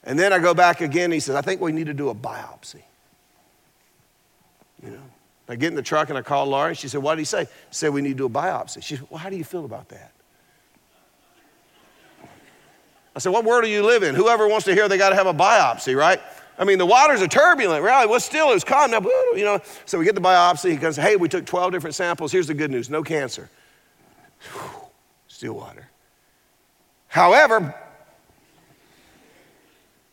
And 0.04 0.18
then 0.18 0.32
I 0.32 0.38
go 0.38 0.54
back 0.54 0.80
again, 0.80 1.12
he 1.12 1.20
says, 1.20 1.34
I 1.34 1.42
think 1.42 1.60
we 1.60 1.72
need 1.72 1.86
to 1.86 1.94
do 1.94 2.08
a 2.08 2.14
biopsy. 2.14 2.82
You 4.82 4.90
know, 4.90 5.02
I 5.48 5.54
get 5.54 5.68
in 5.68 5.74
the 5.76 5.82
truck 5.82 6.08
and 6.08 6.18
I 6.18 6.22
call 6.22 6.46
Laurie. 6.46 6.74
She 6.74 6.88
said, 6.88 7.02
What 7.02 7.14
did 7.14 7.20
he 7.20 7.24
say? 7.24 7.44
He 7.44 7.48
said, 7.70 7.92
We 7.92 8.02
need 8.02 8.10
to 8.10 8.14
do 8.14 8.26
a 8.26 8.30
biopsy. 8.30 8.82
She 8.82 8.96
said, 8.96 9.06
Well, 9.10 9.18
how 9.18 9.30
do 9.30 9.36
you 9.36 9.44
feel 9.44 9.64
about 9.64 9.88
that? 9.90 10.12
I 13.14 13.18
said, 13.18 13.32
What 13.32 13.44
world 13.44 13.62
do 13.62 13.70
you 13.70 13.84
live 13.84 14.02
in? 14.02 14.14
Whoever 14.14 14.48
wants 14.48 14.64
to 14.64 14.74
hear 14.74 14.88
they 14.88 14.98
got 14.98 15.10
to 15.10 15.16
have 15.16 15.26
a 15.26 15.34
biopsy, 15.34 15.96
right? 15.96 16.20
I 16.58 16.64
mean, 16.64 16.78
the 16.78 16.86
waters 16.86 17.22
are 17.22 17.28
turbulent, 17.28 17.82
really. 17.82 18.06
Well, 18.06 18.20
still, 18.20 18.52
it's 18.52 18.64
calm 18.64 18.90
now, 18.90 19.00
you 19.34 19.44
know. 19.44 19.60
So 19.86 19.98
we 19.98 20.04
get 20.04 20.14
the 20.14 20.20
biopsy. 20.20 20.70
He 20.70 20.76
goes, 20.76 20.96
Hey, 20.96 21.16
we 21.16 21.28
took 21.28 21.46
12 21.46 21.70
different 21.70 21.94
samples. 21.94 22.32
Here's 22.32 22.46
the 22.48 22.54
good 22.54 22.70
news 22.70 22.90
no 22.90 23.02
cancer. 23.02 23.48
Whew, 24.52 24.88
still 25.28 25.54
water. 25.54 25.88
However, 27.06 27.74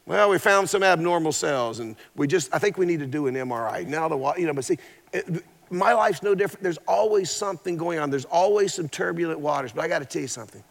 well, 0.09 0.31
we 0.31 0.39
found 0.39 0.67
some 0.67 0.81
abnormal 0.81 1.31
cells, 1.31 1.77
and 1.77 1.95
we 2.15 2.25
just, 2.25 2.51
I 2.51 2.57
think 2.57 2.79
we 2.79 2.87
need 2.87 2.99
to 2.99 3.05
do 3.05 3.27
an 3.27 3.35
MRI. 3.35 3.85
Now, 3.85 4.07
the, 4.07 4.33
you 4.39 4.47
know, 4.47 4.53
but 4.53 4.65
see, 4.65 4.79
it, 5.13 5.45
my 5.69 5.93
life's 5.93 6.23
no 6.23 6.33
different. 6.33 6.63
There's 6.63 6.79
always 6.87 7.29
something 7.29 7.77
going 7.77 7.99
on, 7.99 8.09
there's 8.09 8.25
always 8.25 8.73
some 8.73 8.89
turbulent 8.89 9.39
waters, 9.39 9.71
but 9.71 9.81
I 9.85 9.87
got 9.87 9.99
to 9.99 10.05
tell 10.05 10.23
you 10.23 10.27
something. 10.27 10.63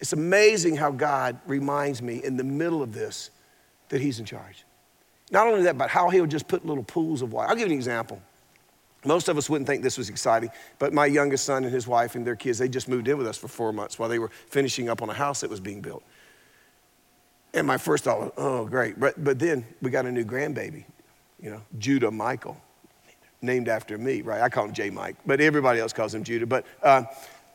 It's 0.00 0.14
amazing 0.14 0.74
how 0.76 0.90
God 0.90 1.38
reminds 1.46 2.00
me 2.00 2.24
in 2.24 2.38
the 2.38 2.44
middle 2.44 2.82
of 2.82 2.94
this 2.94 3.30
that 3.90 4.00
He's 4.00 4.18
in 4.18 4.24
charge. 4.24 4.64
Not 5.30 5.46
only 5.46 5.64
that, 5.64 5.76
but 5.76 5.90
how 5.90 6.08
He'll 6.08 6.24
just 6.24 6.48
put 6.48 6.64
little 6.64 6.84
pools 6.84 7.20
of 7.20 7.34
water. 7.34 7.50
I'll 7.50 7.56
give 7.56 7.68
you 7.68 7.74
an 7.74 7.78
example. 7.78 8.22
Most 9.04 9.28
of 9.28 9.36
us 9.36 9.50
wouldn't 9.50 9.68
think 9.68 9.82
this 9.82 9.98
was 9.98 10.08
exciting, 10.08 10.48
but 10.78 10.94
my 10.94 11.04
youngest 11.04 11.44
son 11.44 11.64
and 11.64 11.72
his 11.74 11.86
wife 11.86 12.14
and 12.14 12.26
their 12.26 12.36
kids, 12.36 12.58
they 12.58 12.70
just 12.70 12.88
moved 12.88 13.06
in 13.06 13.18
with 13.18 13.26
us 13.26 13.36
for 13.36 13.48
four 13.48 13.70
months 13.70 13.98
while 13.98 14.08
they 14.08 14.18
were 14.18 14.30
finishing 14.48 14.88
up 14.88 15.02
on 15.02 15.10
a 15.10 15.14
house 15.14 15.42
that 15.42 15.50
was 15.50 15.60
being 15.60 15.82
built. 15.82 16.02
And 17.52 17.66
my 17.66 17.78
first 17.78 18.04
thought 18.04 18.20
was, 18.20 18.32
oh, 18.36 18.64
great. 18.64 19.00
But, 19.00 19.22
but 19.22 19.38
then 19.38 19.66
we 19.82 19.90
got 19.90 20.06
a 20.06 20.12
new 20.12 20.24
grandbaby, 20.24 20.84
you 21.40 21.50
know, 21.50 21.60
Judah 21.78 22.10
Michael. 22.10 22.56
named 23.42 23.68
after 23.68 23.96
me, 23.98 24.22
right? 24.22 24.40
I 24.40 24.48
call 24.48 24.66
him 24.66 24.72
J 24.72 24.90
Mike, 24.90 25.16
but 25.26 25.40
everybody 25.40 25.80
else 25.80 25.92
calls 25.92 26.14
him 26.14 26.24
Judah. 26.24 26.46
But 26.46 26.66
uh, 26.82 27.04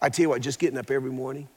I 0.01 0.09
tell 0.09 0.23
you 0.23 0.29
what, 0.29 0.41
just 0.41 0.59
getting 0.59 0.77
up 0.77 0.91
every 0.91 1.11
morning 1.11 1.47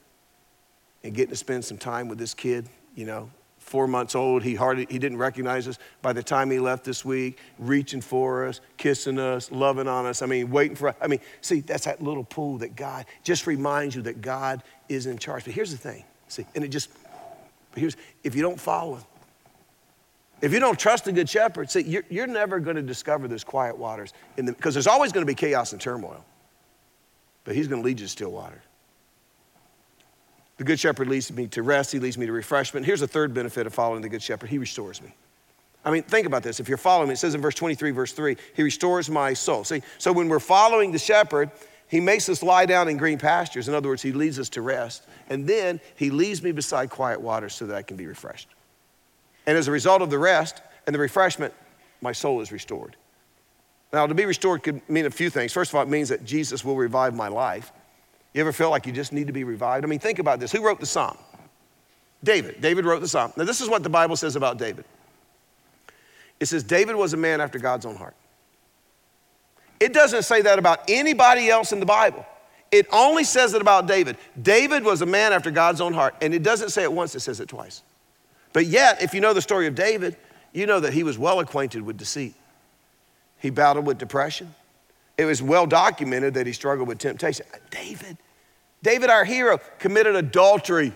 and 1.04 1.14
getting 1.14 1.30
to 1.30 1.36
spend 1.36 1.64
some 1.64 1.78
time 1.78 2.08
with 2.08 2.18
this 2.18 2.34
kid, 2.34 2.68
you 2.94 3.06
know, 3.06 3.30
four 3.58 3.86
months 3.86 4.14
old. 4.14 4.42
He 4.42 4.54
hardly 4.54 4.86
he 4.90 4.98
didn't 4.98 5.18
recognize 5.18 5.68
us 5.68 5.78
by 6.02 6.12
the 6.12 6.22
time 6.22 6.50
he 6.50 6.58
left 6.58 6.84
this 6.84 7.04
week, 7.04 7.38
reaching 7.58 8.00
for 8.00 8.46
us, 8.46 8.60
kissing 8.76 9.18
us, 9.18 9.50
loving 9.50 9.88
on 9.88 10.06
us. 10.06 10.22
I 10.22 10.26
mean, 10.26 10.50
waiting 10.50 10.76
for 10.76 10.88
us. 10.88 10.96
I 11.00 11.06
mean, 11.06 11.20
see, 11.40 11.60
that's 11.60 11.84
that 11.84 12.02
little 12.02 12.24
pool 12.24 12.58
that 12.58 12.76
God 12.76 13.06
just 13.24 13.46
reminds 13.46 13.94
you 13.94 14.02
that 14.02 14.20
God 14.20 14.62
is 14.88 15.06
in 15.06 15.18
charge. 15.18 15.44
But 15.44 15.54
here's 15.54 15.70
the 15.70 15.78
thing, 15.78 16.04
see, 16.28 16.46
and 16.54 16.64
it 16.64 16.68
just 16.68 16.90
here's 17.78 17.96
if 18.24 18.34
you 18.34 18.42
don't 18.42 18.60
follow 18.60 18.96
him, 18.96 19.04
if 20.40 20.52
you 20.52 20.60
don't 20.60 20.78
trust 20.78 21.04
the 21.04 21.12
good 21.12 21.28
shepherd, 21.28 21.70
see, 21.70 21.80
you're, 21.80 22.04
you're 22.08 22.26
never 22.26 22.60
going 22.60 22.76
to 22.76 22.82
discover 22.82 23.26
those 23.26 23.42
quiet 23.42 23.76
waters 23.76 24.12
because 24.36 24.54
the, 24.56 24.70
there's 24.70 24.86
always 24.86 25.12
going 25.12 25.26
to 25.26 25.30
be 25.30 25.34
chaos 25.34 25.72
and 25.72 25.80
turmoil. 25.80 26.24
But 27.44 27.56
he's 27.56 27.66
going 27.66 27.82
to 27.82 27.86
lead 27.86 27.98
you 27.98 28.06
to 28.06 28.10
still 28.10 28.30
water. 28.30 28.60
The 30.58 30.64
Good 30.64 30.78
Shepherd 30.78 31.08
leads 31.08 31.32
me 31.32 31.46
to 31.48 31.62
rest, 31.62 31.92
He 31.92 31.98
leads 31.98 32.18
me 32.18 32.26
to 32.26 32.32
refreshment. 32.32 32.84
Here's 32.84 33.02
a 33.02 33.08
third 33.08 33.32
benefit 33.32 33.66
of 33.66 33.74
following 33.74 34.02
the 34.02 34.08
Good 34.08 34.22
Shepherd 34.22 34.50
He 34.50 34.58
restores 34.58 35.00
me. 35.00 35.14
I 35.84 35.90
mean, 35.90 36.02
think 36.02 36.26
about 36.26 36.42
this. 36.42 36.60
If 36.60 36.68
you're 36.68 36.76
following, 36.76 37.10
it 37.10 37.16
says 37.16 37.34
in 37.34 37.40
verse 37.40 37.54
23, 37.54 37.92
verse 37.92 38.12
3, 38.12 38.36
He 38.54 38.62
restores 38.62 39.08
my 39.08 39.32
soul. 39.32 39.64
See, 39.64 39.82
so 39.98 40.12
when 40.12 40.28
we're 40.28 40.40
following 40.40 40.92
the 40.92 40.98
shepherd, 40.98 41.50
He 41.88 42.00
makes 42.00 42.28
us 42.28 42.42
lie 42.42 42.66
down 42.66 42.88
in 42.88 42.96
green 42.96 43.18
pastures. 43.18 43.68
In 43.68 43.74
other 43.74 43.88
words, 43.88 44.02
He 44.02 44.12
leads 44.12 44.38
us 44.38 44.48
to 44.50 44.62
rest. 44.62 45.06
And 45.28 45.46
then 45.46 45.80
He 45.96 46.10
leads 46.10 46.42
me 46.42 46.52
beside 46.52 46.90
quiet 46.90 47.20
waters 47.20 47.54
so 47.54 47.66
that 47.66 47.76
I 47.76 47.82
can 47.82 47.96
be 47.96 48.06
refreshed. 48.06 48.48
And 49.46 49.56
as 49.56 49.68
a 49.68 49.72
result 49.72 50.02
of 50.02 50.10
the 50.10 50.18
rest 50.18 50.60
and 50.86 50.94
the 50.94 51.00
refreshment, 51.00 51.54
my 52.00 52.12
soul 52.12 52.40
is 52.40 52.52
restored. 52.52 52.96
Now, 53.92 54.06
to 54.06 54.14
be 54.14 54.26
restored 54.26 54.62
could 54.62 54.86
mean 54.88 55.06
a 55.06 55.10
few 55.10 55.30
things. 55.30 55.52
First 55.52 55.70
of 55.70 55.76
all, 55.76 55.82
it 55.82 55.88
means 55.88 56.10
that 56.10 56.24
Jesus 56.24 56.62
will 56.64 56.76
revive 56.76 57.14
my 57.14 57.28
life. 57.28 57.72
You 58.34 58.42
ever 58.42 58.52
feel 58.52 58.68
like 58.68 58.86
you 58.86 58.92
just 58.92 59.12
need 59.12 59.26
to 59.26 59.32
be 59.32 59.44
revived? 59.44 59.84
I 59.84 59.88
mean, 59.88 59.98
think 59.98 60.18
about 60.18 60.40
this. 60.40 60.52
Who 60.52 60.62
wrote 60.62 60.80
the 60.80 60.86
psalm? 60.86 61.16
David. 62.22 62.60
David 62.60 62.84
wrote 62.84 63.00
the 63.00 63.08
psalm. 63.08 63.32
Now, 63.36 63.44
this 63.44 63.62
is 63.62 63.68
what 63.70 63.82
the 63.82 63.88
Bible 63.88 64.16
says 64.16 64.36
about 64.36 64.58
David 64.58 64.84
it 66.40 66.46
says, 66.46 66.62
David 66.62 66.96
was 66.96 67.12
a 67.12 67.16
man 67.16 67.40
after 67.40 67.58
God's 67.58 67.86
own 67.86 67.96
heart. 67.96 68.14
It 69.80 69.92
doesn't 69.92 70.22
say 70.22 70.42
that 70.42 70.58
about 70.58 70.80
anybody 70.88 71.48
else 71.48 71.72
in 71.72 71.80
the 71.80 71.86
Bible. 71.86 72.26
It 72.70 72.86
only 72.92 73.24
says 73.24 73.54
it 73.54 73.62
about 73.62 73.86
David. 73.86 74.16
David 74.40 74.84
was 74.84 75.00
a 75.00 75.06
man 75.06 75.32
after 75.32 75.50
God's 75.50 75.80
own 75.80 75.94
heart, 75.94 76.14
and 76.20 76.34
it 76.34 76.42
doesn't 76.42 76.70
say 76.70 76.82
it 76.82 76.92
once, 76.92 77.14
it 77.14 77.20
says 77.20 77.40
it 77.40 77.48
twice. 77.48 77.82
But 78.52 78.66
yet, 78.66 79.02
if 79.02 79.14
you 79.14 79.20
know 79.20 79.32
the 79.32 79.42
story 79.42 79.66
of 79.66 79.74
David, 79.74 80.16
you 80.52 80.66
know 80.66 80.80
that 80.80 80.92
he 80.92 81.02
was 81.02 81.18
well 81.18 81.40
acquainted 81.40 81.82
with 81.82 81.96
deceit. 81.96 82.34
He 83.38 83.50
battled 83.50 83.86
with 83.86 83.98
depression. 83.98 84.54
It 85.16 85.24
was 85.24 85.42
well 85.42 85.66
documented 85.66 86.34
that 86.34 86.46
he 86.46 86.52
struggled 86.52 86.88
with 86.88 86.98
temptation. 86.98 87.46
Uh, 87.52 87.58
David, 87.70 88.18
David, 88.82 89.10
our 89.10 89.24
hero, 89.24 89.58
committed 89.78 90.16
adultery 90.16 90.92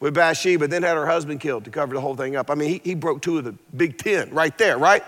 with 0.00 0.14
Bathsheba, 0.14 0.68
then 0.68 0.82
had 0.82 0.96
her 0.96 1.06
husband 1.06 1.40
killed 1.40 1.64
to 1.64 1.70
cover 1.70 1.94
the 1.94 2.00
whole 2.00 2.16
thing 2.16 2.36
up. 2.36 2.50
I 2.50 2.54
mean, 2.54 2.68
he, 2.68 2.80
he 2.84 2.94
broke 2.94 3.22
two 3.22 3.38
of 3.38 3.44
the 3.44 3.52
big 3.76 3.98
ten 3.98 4.30
right 4.30 4.56
there, 4.58 4.78
right? 4.78 5.02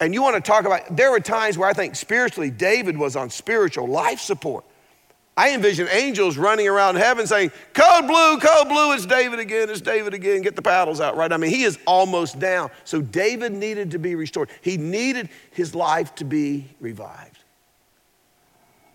And 0.00 0.14
you 0.14 0.22
want 0.22 0.36
to 0.36 0.40
talk 0.40 0.64
about, 0.64 0.96
there 0.96 1.10
were 1.10 1.20
times 1.20 1.58
where 1.58 1.68
I 1.68 1.72
think 1.72 1.96
spiritually 1.96 2.50
David 2.50 2.96
was 2.96 3.16
on 3.16 3.30
spiritual 3.30 3.88
life 3.88 4.20
support. 4.20 4.64
I 5.36 5.54
envision 5.54 5.86
angels 5.92 6.36
running 6.36 6.66
around 6.66 6.96
heaven 6.96 7.26
saying, 7.26 7.52
Code 7.72 8.08
blue, 8.08 8.38
code 8.40 8.68
blue, 8.68 8.92
it's 8.92 9.06
David 9.06 9.38
again, 9.38 9.70
it's 9.70 9.80
David 9.80 10.12
again, 10.12 10.42
get 10.42 10.56
the 10.56 10.62
paddles 10.62 11.00
out, 11.00 11.16
right? 11.16 11.32
I 11.32 11.36
mean, 11.36 11.50
he 11.50 11.62
is 11.62 11.78
almost 11.86 12.40
down. 12.40 12.70
So 12.84 13.00
David 13.00 13.52
needed 13.52 13.92
to 13.92 14.00
be 14.00 14.16
restored. 14.16 14.50
He 14.62 14.76
needed 14.76 15.28
his 15.52 15.76
life 15.76 16.12
to 16.16 16.24
be 16.24 16.66
revived. 16.80 17.38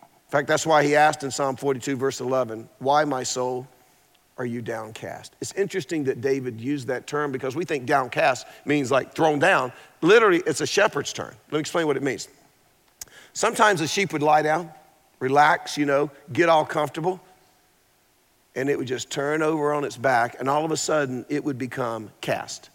In 0.01 0.31
fact, 0.31 0.49
that's 0.49 0.65
why 0.65 0.83
he 0.83 0.97
asked 0.97 1.23
in 1.23 1.31
Psalm 1.31 1.55
42, 1.55 1.95
verse 1.95 2.19
11, 2.19 2.67
Why, 2.79 3.05
my 3.05 3.23
soul, 3.23 3.67
are 4.38 4.46
you 4.46 4.62
downcast? 4.62 5.36
It's 5.41 5.54
interesting 5.54 6.04
that 6.06 6.22
David 6.22 6.60
used 6.60 6.88
that 6.88 7.08
term 7.08 7.32
because 7.32 7.56
we 7.56 7.65
think 7.65 7.86
downcast 7.86 8.48
means 8.65 8.91
like 8.91 9.13
thrown 9.13 9.39
down. 9.39 9.72
Literally, 10.02 10.41
it's 10.46 10.62
a 10.62 10.67
shepherd's 10.67 11.13
term. 11.13 11.34
Let 11.52 11.54
me 11.54 11.60
explain 11.60 11.88
what 11.88 11.98
it 11.98 12.04
means. 12.04 12.28
Sometimes 13.34 13.82
a 13.82 13.88
sheep 13.88 14.13
would 14.13 14.24
lie 14.24 14.41
down 14.41 14.72
relax, 15.24 15.78
you 15.78 15.86
know, 15.86 16.12
get 16.34 16.50
all 16.50 16.65
comfortable. 16.65 17.19
And 18.56 18.69
it 18.69 18.78
would 18.78 18.88
just 18.88 19.10
turn 19.10 19.41
over 19.41 19.74
on 19.74 19.86
its 19.86 19.98
back, 19.98 20.36
and 20.39 20.48
all 20.50 20.65
of 20.65 20.72
a 20.72 20.78
sudden 20.78 21.26
it 21.30 21.43
would 21.43 21.58
become 21.58 22.12
cast. 22.19 22.69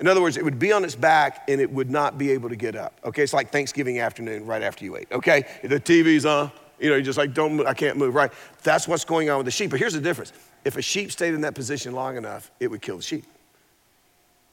In 0.00 0.08
other 0.08 0.20
words, 0.20 0.36
it 0.36 0.44
would 0.44 0.58
be 0.58 0.72
on 0.72 0.84
its 0.84 0.96
back 0.96 1.44
and 1.48 1.60
it 1.60 1.70
would 1.70 1.88
not 1.88 2.18
be 2.18 2.32
able 2.32 2.48
to 2.48 2.56
get 2.56 2.74
up. 2.74 2.98
Okay, 3.04 3.22
it's 3.22 3.32
like 3.32 3.52
Thanksgiving 3.52 4.00
afternoon 4.00 4.44
right 4.44 4.62
after 4.62 4.84
you 4.84 4.96
ate. 4.96 5.06
Okay, 5.12 5.44
the 5.62 5.78
TV's 5.78 6.26
on, 6.26 6.50
you 6.80 6.88
know, 6.88 6.96
you're 6.96 7.04
just 7.04 7.18
like, 7.18 7.32
don't, 7.32 7.64
I 7.64 7.74
can't 7.74 7.96
move, 7.96 8.14
right? 8.14 8.32
That's 8.64 8.88
what's 8.88 9.04
going 9.04 9.30
on 9.30 9.36
with 9.36 9.44
the 9.44 9.52
sheep. 9.52 9.70
But 9.70 9.78
here's 9.78 9.92
the 9.92 10.00
difference 10.00 10.32
if 10.64 10.76
a 10.76 10.82
sheep 10.82 11.12
stayed 11.12 11.34
in 11.34 11.42
that 11.42 11.54
position 11.54 11.92
long 11.92 12.16
enough, 12.16 12.50
it 12.60 12.68
would 12.68 12.82
kill 12.82 12.96
the 12.96 13.02
sheep. 13.02 13.24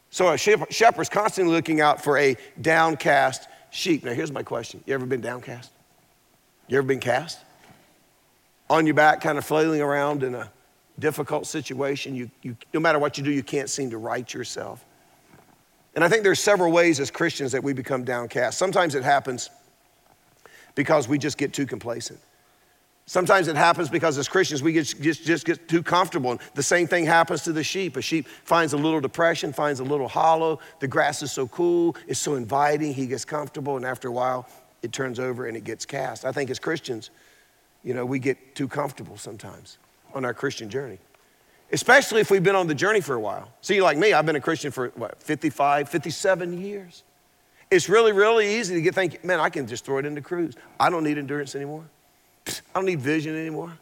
So 0.09 0.27
a 0.29 0.37
shepherd's 0.37 1.09
constantly 1.09 1.53
looking 1.53 1.79
out 1.79 2.03
for 2.03 2.17
a 2.17 2.35
downcast 2.59 3.47
sheep. 3.69 4.03
Now, 4.03 4.13
here's 4.13 4.31
my 4.31 4.43
question 4.43 4.83
You 4.85 4.93
ever 4.93 5.05
been 5.05 5.21
downcast? 5.21 5.71
You 6.67 6.77
ever 6.77 6.87
been 6.87 6.99
cast? 6.99 7.39
On 8.69 8.85
your 8.85 8.95
back, 8.95 9.21
kind 9.21 9.37
of 9.37 9.45
flailing 9.45 9.81
around 9.81 10.23
in 10.23 10.35
a 10.35 10.51
difficult 10.99 11.47
situation. 11.47 12.15
You, 12.15 12.29
you, 12.41 12.55
no 12.73 12.79
matter 12.79 12.99
what 12.99 13.17
you 13.17 13.23
do, 13.23 13.31
you 13.31 13.43
can't 13.43 13.69
seem 13.69 13.89
to 13.89 13.97
right 13.97 14.31
yourself. 14.33 14.85
And 15.95 16.03
I 16.03 16.09
think 16.09 16.23
there's 16.23 16.39
several 16.39 16.71
ways 16.71 16.99
as 16.99 17.11
Christians 17.11 17.51
that 17.51 17.63
we 17.63 17.73
become 17.73 18.03
downcast. 18.03 18.57
Sometimes 18.57 18.95
it 18.95 19.03
happens 19.03 19.49
because 20.75 21.07
we 21.07 21.17
just 21.17 21.37
get 21.37 21.53
too 21.53 21.65
complacent. 21.65 22.19
Sometimes 23.05 23.47
it 23.47 23.55
happens 23.55 23.89
because 23.89 24.17
as 24.17 24.27
Christians 24.27 24.63
we 24.63 24.71
get, 24.71 24.95
just, 25.01 25.23
just 25.23 25.45
get 25.45 25.67
too 25.67 25.83
comfortable. 25.83 26.31
And 26.31 26.39
the 26.53 26.63
same 26.63 26.87
thing 26.87 27.05
happens 27.05 27.41
to 27.43 27.51
the 27.51 27.63
sheep. 27.63 27.97
A 27.97 28.01
sheep 28.01 28.27
finds 28.27 28.73
a 28.73 28.77
little 28.77 29.01
depression, 29.01 29.51
finds 29.51 29.79
a 29.79 29.83
little 29.83 30.07
hollow. 30.07 30.59
The 30.79 30.87
grass 30.87 31.21
is 31.21 31.31
so 31.31 31.47
cool, 31.47 31.95
it's 32.07 32.19
so 32.19 32.35
inviting, 32.35 32.93
he 32.93 33.07
gets 33.07 33.25
comfortable, 33.25 33.75
and 33.75 33.85
after 33.85 34.07
a 34.07 34.11
while, 34.11 34.47
it 34.81 34.91
turns 34.91 35.19
over 35.19 35.47
and 35.47 35.57
it 35.57 35.63
gets 35.63 35.85
cast. 35.85 36.25
I 36.25 36.31
think 36.31 36.49
as 36.49 36.59
Christians, 36.59 37.09
you 37.83 37.93
know, 37.93 38.05
we 38.05 38.19
get 38.19 38.55
too 38.55 38.67
comfortable 38.67 39.17
sometimes 39.17 39.77
on 40.13 40.25
our 40.25 40.33
Christian 40.33 40.69
journey, 40.69 40.99
especially 41.71 42.21
if 42.21 42.31
we've 42.31 42.43
been 42.43 42.55
on 42.55 42.67
the 42.67 42.75
journey 42.75 43.01
for 43.01 43.15
a 43.15 43.19
while. 43.19 43.51
See, 43.61 43.81
like 43.81 43.97
me, 43.97 44.13
I've 44.13 44.25
been 44.25 44.35
a 44.35 44.41
Christian 44.41 44.71
for 44.71 44.89
what, 44.95 45.21
55, 45.21 45.89
57 45.89 46.61
years. 46.61 47.03
It's 47.69 47.87
really, 47.87 48.11
really 48.11 48.55
easy 48.57 48.75
to 48.75 48.81
get 48.81 48.95
thinking, 48.95 49.19
man, 49.23 49.39
I 49.39 49.49
can 49.49 49.65
just 49.65 49.85
throw 49.85 49.97
it 49.97 50.05
into 50.05 50.21
cruise. 50.21 50.55
I 50.79 50.89
don't 50.89 51.03
need 51.03 51.17
endurance 51.17 51.55
anymore. 51.55 51.85
I 52.73 52.79
don't 52.79 52.85
need 52.85 53.01
vision 53.01 53.35
anymore. 53.35 53.77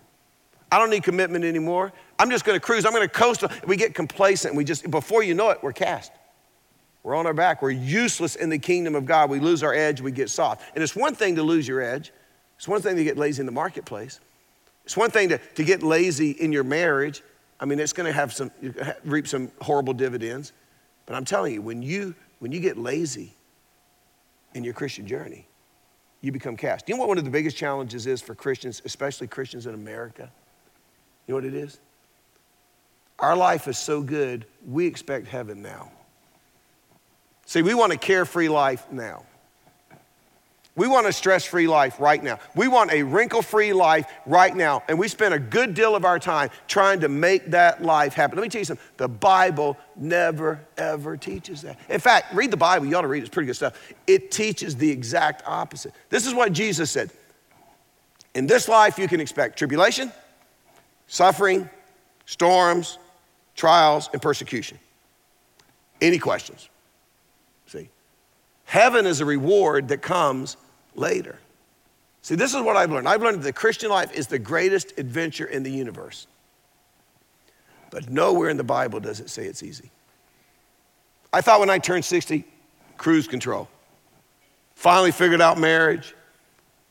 I 0.72 0.78
don't 0.78 0.90
need 0.90 1.04
commitment 1.04 1.46
anymore. 1.46 1.92
I'm 2.20 2.30
just 2.30 2.46
going 2.46 2.56
to 2.56 2.60
cruise. 2.60 2.86
I'm 2.86 2.94
going 2.94 3.08
to 3.08 3.14
coast. 3.14 3.44
We 3.66 3.76
get 3.76 3.96
complacent. 3.96 4.56
We 4.56 4.64
just, 4.64 4.90
before 4.90 5.24
you 5.24 5.34
know 5.34 5.50
it, 5.50 5.60
we're 5.62 5.74
cast. 5.74 6.12
We're 7.04 7.16
on 7.16 7.26
our 7.26 7.34
back. 7.34 7.62
We're 7.62 7.72
useless 7.72 8.36
in 8.36 8.50
the 8.50 8.60
kingdom 8.60 8.94
of 8.94 9.06
God. 9.06 9.30
We 9.30 9.40
lose 9.40 9.64
our 9.64 9.74
edge, 9.74 10.02
we 10.02 10.12
get 10.12 10.30
soft. 10.30 10.64
And 10.76 10.84
it's 10.84 10.96
one 10.96 11.16
thing 11.16 11.36
to 11.38 11.44
lose 11.44 11.68
your 11.68 11.82
edge, 11.82 12.12
it's 12.58 12.68
one 12.68 12.82
thing 12.82 12.98
to 12.98 13.04
get 13.04 13.18
lazy 13.18 13.40
in 13.40 13.46
the 13.46 13.52
marketplace. 13.52 14.20
It's 14.84 14.98
one 14.98 15.12
thing 15.12 15.30
to, 15.30 15.38
to 15.38 15.64
get 15.64 15.82
lazy 15.82 16.32
in 16.32 16.52
your 16.52 16.64
marriage. 16.64 17.22
I 17.60 17.66
mean, 17.66 17.80
it's 17.80 17.94
going 17.94 18.08
to 18.08 18.14
have 18.14 18.34
some, 18.34 18.52
reap 19.04 19.28
some 19.28 19.52
horrible 19.62 19.94
dividends. 19.94 20.52
But 21.06 21.16
I'm 21.16 21.26
telling 21.26 21.54
you, 21.54 21.62
when 21.62 21.82
you, 21.82 22.16
when 22.40 22.52
you 22.52 22.60
get 22.60 22.78
lazy 22.78 23.34
in 24.54 24.64
your 24.64 24.74
Christian 24.74 25.08
journey, 25.08 25.48
you 26.22 26.32
become 26.32 26.58
cast. 26.58 26.90
You 26.90 26.96
know 26.96 27.00
what 27.00 27.10
one 27.10 27.18
of 27.18 27.24
the 27.24 27.30
biggest 27.30 27.56
challenges 27.56 28.08
is 28.08 28.22
for 28.22 28.36
Christians, 28.36 28.82
especially 28.86 29.28
Christians 29.28 29.66
in 29.66 29.74
America? 29.74 30.30
You 31.28 31.34
know 31.34 31.36
what 31.36 31.46
it 31.46 31.54
is? 31.54 31.80
Our 33.20 33.36
life 33.36 33.68
is 33.68 33.78
so 33.78 34.02
good, 34.02 34.46
we 34.66 34.86
expect 34.86 35.28
heaven 35.28 35.62
now. 35.62 35.92
See, 37.46 37.62
we 37.62 37.74
want 37.74 37.92
a 37.92 37.98
carefree 37.98 38.50
life 38.50 38.86
now. 38.92 39.24
We 40.80 40.88
want 40.88 41.08
a 41.08 41.12
stress 41.12 41.44
free 41.44 41.68
life 41.68 42.00
right 42.00 42.24
now. 42.24 42.40
We 42.56 42.70
want 42.70 42.94
a 42.94 43.04
wrinkle 43.04 43.42
free 43.42 43.74
life 43.74 44.10
right 44.26 44.56
now. 44.56 44.82
And 44.88 44.98
we 44.98 45.10
spend 45.10 45.34
a 45.34 45.40
good 45.40 45.74
deal 45.74 45.94
of 45.94 46.06
our 46.06 46.20
time 46.20 46.52
trying 46.70 47.02
to 47.02 47.10
make 47.10 47.48
that 47.48 47.84
life 47.84 48.14
happen. 48.14 48.38
Let 48.38 48.44
me 48.44 48.48
tell 48.48 48.62
you 48.62 48.66
something 48.66 48.86
the 48.96 49.10
Bible 49.10 49.76
never, 49.98 50.62
ever 50.78 51.18
teaches 51.18 51.64
that. 51.64 51.78
In 51.90 52.00
fact, 52.00 52.34
read 52.34 52.50
the 52.50 52.56
Bible. 52.56 52.86
You 52.86 52.96
ought 52.96 53.02
to 53.02 53.10
read 53.10 53.18
it, 53.18 53.26
it's 53.26 53.30
pretty 53.30 53.48
good 53.48 53.58
stuff. 53.58 53.92
It 54.08 54.32
teaches 54.32 54.78
the 54.78 54.90
exact 54.90 55.44
opposite. 55.46 55.94
This 56.08 56.26
is 56.26 56.34
what 56.34 56.54
Jesus 56.54 56.90
said 56.90 57.12
In 58.34 58.48
this 58.48 58.70
life, 58.70 58.98
you 58.98 59.10
can 59.10 59.20
expect 59.20 59.60
tribulation, 59.60 60.14
suffering, 61.08 61.70
storms, 62.26 63.00
trials, 63.54 64.10
and 64.14 64.22
persecution. 64.22 64.80
Any 66.00 66.20
questions? 66.20 66.70
See, 67.68 67.90
heaven 68.64 69.06
is 69.06 69.20
a 69.20 69.26
reward 69.26 69.90
that 69.90 70.02
comes 70.02 70.56
later. 70.96 71.38
See, 72.22 72.36
this 72.36 72.54
is 72.54 72.62
what 72.62 72.76
I've 72.76 72.92
learned. 72.92 73.08
I've 73.08 73.22
learned 73.22 73.40
that 73.40 73.44
the 73.44 73.54
Christian 73.54 73.90
life 73.90 74.12
is 74.14 74.28
the 74.28 74.40
greatest 74.40 74.98
adventure 74.98 75.46
in 75.46 75.64
the 75.64 75.72
universe. 75.72 76.28
But 77.92 78.10
nowhere 78.10 78.50
in 78.50 78.58
the 78.58 78.64
Bible 78.64 79.00
does 79.00 79.20
it 79.20 79.30
say 79.30 79.46
it's 79.46 79.64
easy. 79.64 79.90
I 81.32 81.42
thought 81.42 81.60
when 81.60 81.70
I 81.70 81.78
turned 81.78 82.06
60, 82.06 82.44
cruise 82.98 83.28
control. 83.28 83.68
finally 84.76 85.12
figured 85.12 85.42
out 85.42 85.58
marriage, 85.58 86.16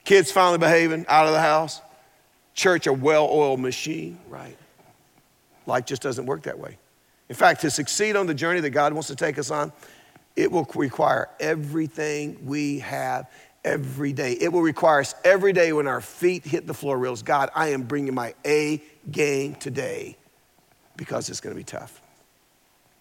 kids 0.04 0.32
finally 0.32 0.58
behaving 0.58 1.04
out 1.08 1.26
of 1.26 1.32
the 1.32 1.40
house, 1.40 1.80
church 2.54 2.86
a 2.86 2.92
well 2.92 3.28
oiled 3.30 3.60
machine, 3.60 4.18
right? 4.28 4.56
Life 5.66 5.84
just 5.86 6.02
doesn't 6.02 6.26
work 6.26 6.42
that 6.44 6.58
way. 6.58 6.78
In 7.28 7.34
fact, 7.34 7.60
to 7.60 7.70
succeed 7.70 8.16
on 8.16 8.26
the 8.26 8.34
journey 8.34 8.60
that 8.60 8.70
God 8.70 8.92
wants 8.92 9.08
to 9.08 9.16
take 9.16 9.38
us 9.38 9.50
on, 9.50 9.70
it 10.34 10.50
will 10.50 10.68
require 10.74 11.28
everything 11.40 12.38
we 12.44 12.78
have 12.78 13.30
every 13.64 14.12
day. 14.12 14.32
It 14.40 14.52
will 14.52 14.62
require 14.62 15.00
us 15.00 15.14
every 15.24 15.52
day 15.52 15.72
when 15.72 15.86
our 15.86 16.00
feet 16.00 16.44
hit 16.44 16.66
the 16.66 16.74
floor 16.74 16.98
reels 16.98 17.22
God, 17.22 17.50
I 17.54 17.68
am 17.68 17.82
bringing 17.82 18.14
my 18.14 18.34
A 18.46 18.82
game 19.10 19.54
today 19.56 20.16
because 20.96 21.28
it's 21.28 21.40
going 21.40 21.54
to 21.54 21.58
be 21.58 21.64
tough. 21.64 22.00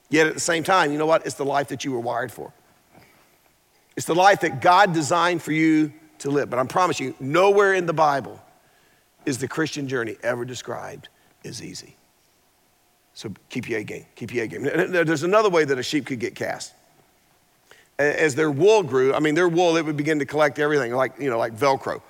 Yet 0.10 0.28
at 0.28 0.34
the 0.34 0.40
same 0.40 0.64
time, 0.64 0.92
you 0.92 0.98
know 0.98 1.06
what? 1.06 1.26
It's 1.26 1.36
the 1.36 1.46
life 1.46 1.68
that 1.70 1.84
you 1.84 1.92
were 1.92 2.00
wired 2.00 2.32
for. 2.32 2.54
It's 3.96 4.06
the 4.06 4.16
life 4.16 4.42
that 4.42 4.62
God 4.62 4.94
designed 4.94 5.42
for 5.42 5.52
you 5.52 5.92
to 6.20 6.30
live. 6.30 6.50
But 6.50 6.60
I 6.60 6.64
promise 6.66 7.00
you, 7.00 7.16
nowhere 7.20 7.74
in 7.74 7.86
the 7.86 7.94
Bible 7.94 8.40
is 9.26 9.40
the 9.40 9.48
Christian 9.48 9.88
journey 9.88 10.16
ever 10.24 10.46
described 10.46 11.10
as 11.44 11.62
easy. 11.62 11.96
So 13.14 13.34
keep 13.50 13.68
your 13.68 13.80
A 13.80 13.84
game, 13.84 14.06
keep 14.16 14.34
your 14.34 14.46
A 14.46 14.48
game. 14.48 14.64
There's 14.64 15.24
another 15.24 15.50
way 15.50 15.66
that 15.66 15.78
a 15.78 15.84
sheep 15.84 16.06
could 16.06 16.20
get 16.20 16.36
cast. 16.36 16.74
As 18.00 18.36
their 18.36 18.52
wool 18.52 18.84
grew, 18.84 19.14
I 19.14 19.20
mean, 19.20 19.34
their 19.34 19.50
wool, 19.50 19.76
it 19.78 19.86
would 19.86 19.98
begin 19.98 20.20
to 20.20 20.26
collect 20.26 20.60
everything, 20.60 20.94
like, 20.94 21.20
you 21.20 21.30
know, 21.30 21.40
like 21.40 21.54
Velcro. 21.54 22.02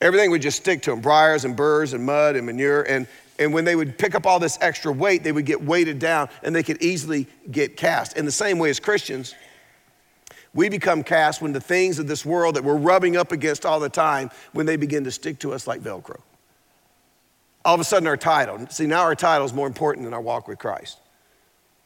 Everything 0.00 0.30
would 0.30 0.42
just 0.42 0.58
stick 0.58 0.82
to 0.82 0.90
them, 0.90 1.00
briars 1.00 1.44
and 1.44 1.56
burrs 1.56 1.92
and 1.92 2.04
mud 2.04 2.36
and 2.36 2.46
manure. 2.46 2.82
And, 2.82 3.06
and 3.38 3.52
when 3.52 3.64
they 3.64 3.76
would 3.76 3.98
pick 3.98 4.14
up 4.14 4.26
all 4.26 4.38
this 4.40 4.58
extra 4.60 4.92
weight, 4.92 5.22
they 5.22 5.32
would 5.32 5.46
get 5.46 5.62
weighted 5.62 5.98
down 5.98 6.28
and 6.42 6.54
they 6.54 6.62
could 6.62 6.82
easily 6.82 7.26
get 7.50 7.76
cast. 7.76 8.16
In 8.16 8.24
the 8.24 8.32
same 8.32 8.58
way 8.58 8.70
as 8.70 8.80
Christians, 8.80 9.34
we 10.54 10.68
become 10.68 11.04
cast 11.04 11.40
when 11.40 11.52
the 11.52 11.60
things 11.60 11.98
of 11.98 12.08
this 12.08 12.24
world 12.24 12.56
that 12.56 12.64
we're 12.64 12.76
rubbing 12.76 13.16
up 13.16 13.30
against 13.30 13.64
all 13.64 13.78
the 13.78 13.88
time, 13.88 14.30
when 14.52 14.66
they 14.66 14.76
begin 14.76 15.04
to 15.04 15.10
stick 15.10 15.38
to 15.40 15.52
us 15.52 15.66
like 15.66 15.80
Velcro 15.80 16.20
all 17.68 17.74
of 17.74 17.80
a 17.80 17.84
sudden 17.84 18.06
our 18.08 18.16
title. 18.16 18.66
See, 18.70 18.86
now 18.86 19.02
our 19.02 19.14
title 19.14 19.44
is 19.44 19.52
more 19.52 19.66
important 19.66 20.04
than 20.04 20.14
our 20.14 20.20
walk 20.22 20.48
with 20.48 20.58
Christ. 20.58 20.98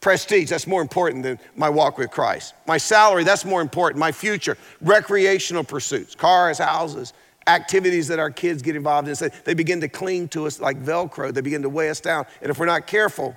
Prestige, 0.03 0.51
that's 0.51 0.67
more 0.67 0.83
important 0.83 1.23
than 1.23 1.39
my 1.55 1.71
walk 1.71 1.97
with 1.97 2.11
Christ. 2.11 2.55
My 2.67 2.77
salary, 2.77 3.23
that's 3.23 3.45
more 3.45 3.63
important. 3.63 4.01
My 4.01 4.11
future, 4.11 4.59
recreational 4.81 5.63
pursuits, 5.63 6.17
cars, 6.17 6.59
houses, 6.59 7.13
activities 7.47 8.09
that 8.09 8.19
our 8.19 8.31
kids 8.31 8.63
get 8.63 8.75
involved 8.75 9.07
in. 9.07 9.31
They 9.45 9.55
begin 9.55 9.81
to 9.81 9.89
cling 9.89 10.27
to 10.29 10.47
us 10.47 10.61
like 10.61 10.83
Velcro, 10.83 11.33
they 11.33 11.41
begin 11.41 11.63
to 11.63 11.69
weigh 11.69 11.89
us 11.89 12.01
down. 12.01 12.27
And 12.41 12.51
if 12.51 12.59
we're 12.59 12.67
not 12.67 12.89
careful, 12.89 13.37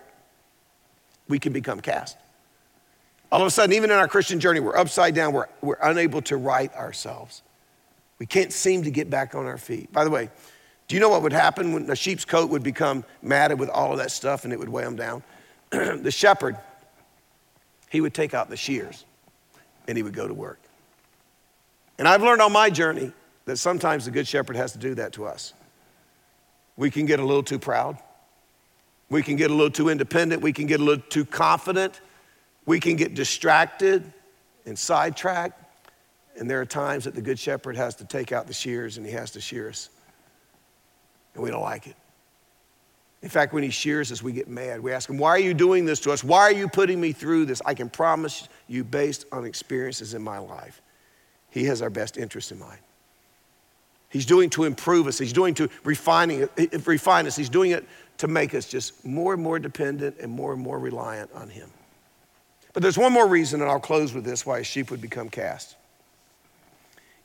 we 1.28 1.38
can 1.38 1.54
become 1.54 1.82
cast. 1.82 2.18
All 3.32 3.42
of 3.42 3.48
a 3.48 3.52
sudden, 3.52 3.76
even 3.76 3.92
in 3.92 3.98
our 3.98 4.08
Christian 4.08 4.40
journey, 4.40 4.60
we're 4.60 4.78
upside 4.78 5.14
down, 5.14 5.34
we're, 5.34 5.48
we're 5.62 5.78
unable 5.84 6.24
to 6.24 6.38
right 6.38 6.74
ourselves. 6.74 7.44
We 8.18 8.26
can't 8.26 8.52
seem 8.52 8.84
to 8.84 8.92
get 8.92 9.12
back 9.12 9.36
on 9.36 9.46
our 9.46 9.60
feet. 9.60 9.94
By 9.94 10.04
the 10.04 10.10
way, 10.10 10.32
do 10.88 10.96
you 10.96 11.00
know 11.00 11.10
what 11.10 11.22
would 11.22 11.34
happen 11.34 11.74
when 11.74 11.88
a 11.92 11.96
sheep's 11.96 12.26
coat 12.26 12.50
would 12.50 12.64
become 12.64 13.04
matted 13.22 13.60
with 13.60 13.70
all 13.70 13.92
of 13.92 14.00
that 14.00 14.10
stuff 14.10 14.46
and 14.46 14.54
it 14.54 14.58
would 14.58 14.70
weigh 14.70 14.84
them 14.84 14.96
down? 14.96 15.22
the 16.04 16.12
shepherd, 16.12 16.58
he 17.90 18.02
would 18.02 18.14
take 18.14 18.34
out 18.34 18.50
the 18.50 18.58
shears 18.58 19.06
and 19.88 19.98
he 19.98 20.04
would 20.04 20.14
go 20.14 20.28
to 20.28 20.34
work. 20.34 20.60
And 21.98 22.08
I've 22.08 22.22
learned 22.22 22.42
on 22.42 22.52
my 22.52 22.70
journey 22.70 23.12
that 23.46 23.58
sometimes 23.58 24.06
the 24.06 24.12
good 24.12 24.28
shepherd 24.28 24.56
has 24.56 24.74
to 24.74 24.78
do 24.78 24.96
that 24.96 25.14
to 25.14 25.26
us. 25.26 25.54
We 26.78 26.92
can 26.92 27.06
get 27.06 27.20
a 27.20 27.26
little 27.26 27.44
too 27.44 27.60
proud. 27.60 27.98
We 29.10 29.22
can 29.22 29.36
get 29.36 29.52
a 29.52 29.54
little 29.54 29.72
too 29.72 29.90
independent. 29.90 30.42
We 30.42 30.52
can 30.52 30.66
get 30.66 30.80
a 30.80 30.84
little 30.84 31.04
too 31.10 31.26
confident. 31.26 32.02
We 32.66 32.80
can 32.80 32.96
get 32.96 33.14
distracted 33.14 34.12
and 34.66 34.78
sidetracked. 34.78 35.62
And 36.38 36.50
there 36.50 36.60
are 36.60 36.66
times 36.66 37.06
that 37.06 37.16
the 37.16 37.22
good 37.22 37.40
shepherd 37.40 37.78
has 37.78 37.96
to 37.96 38.06
take 38.06 38.32
out 38.32 38.48
the 38.48 38.54
shears 38.54 38.98
and 38.98 39.06
he 39.06 39.14
has 39.14 39.32
to 39.32 39.42
shear 39.42 39.70
us 39.70 39.90
and 41.34 41.44
we 41.44 41.52
don't 41.52 41.62
like 41.62 41.88
it. 41.88 41.96
In 43.26 43.32
fact, 43.32 43.54
when 43.54 43.64
he 43.64 43.72
shears 43.72 44.12
us, 44.12 44.22
we 44.22 44.32
get 44.32 44.48
mad. 44.48 44.82
We 44.82 44.92
ask 44.92 45.10
him, 45.10 45.18
Why 45.18 45.32
are 45.32 45.40
you 45.40 45.56
doing 45.56 45.84
this 45.84 46.00
to 46.02 46.12
us? 46.12 46.24
Why 46.24 46.42
are 46.42 46.52
you 46.52 46.70
putting 46.70 47.02
me 47.02 47.12
through 47.12 47.46
this? 47.46 47.60
I 47.66 47.74
can 47.74 47.90
promise 47.90 48.48
you, 48.68 48.84
based 48.84 49.26
on 49.32 49.46
experiences 49.46 50.14
in 50.14 50.22
my 50.22 50.38
life, 50.38 50.80
he 51.50 51.64
has 51.64 51.82
our 51.82 51.90
best 51.90 52.18
interest 52.18 52.52
in 52.52 52.60
mind. 52.60 52.78
He's 54.10 54.28
doing 54.28 54.52
to 54.52 54.66
improve 54.66 55.08
us. 55.08 55.18
He's 55.18 55.34
doing 55.34 55.56
to 55.56 55.68
refining, 55.84 56.48
refine 56.86 57.26
us. 57.26 57.36
He's 57.36 57.50
doing 57.50 57.72
it 57.72 57.88
to 58.20 58.28
make 58.28 58.54
us 58.54 58.68
just 58.68 59.04
more 59.04 59.34
and 59.34 59.42
more 59.42 59.58
dependent 59.58 60.18
and 60.20 60.32
more 60.32 60.54
and 60.54 60.62
more 60.62 60.78
reliant 60.78 61.32
on 61.34 61.50
him. 61.50 61.72
But 62.74 62.84
there's 62.84 62.98
one 62.98 63.12
more 63.12 63.28
reason, 63.28 63.60
and 63.60 63.72
I'll 63.72 63.80
close 63.80 64.14
with 64.14 64.24
this, 64.24 64.46
why 64.46 64.60
a 64.60 64.64
sheep 64.64 64.92
would 64.92 65.02
become 65.02 65.30
cast. 65.30 65.78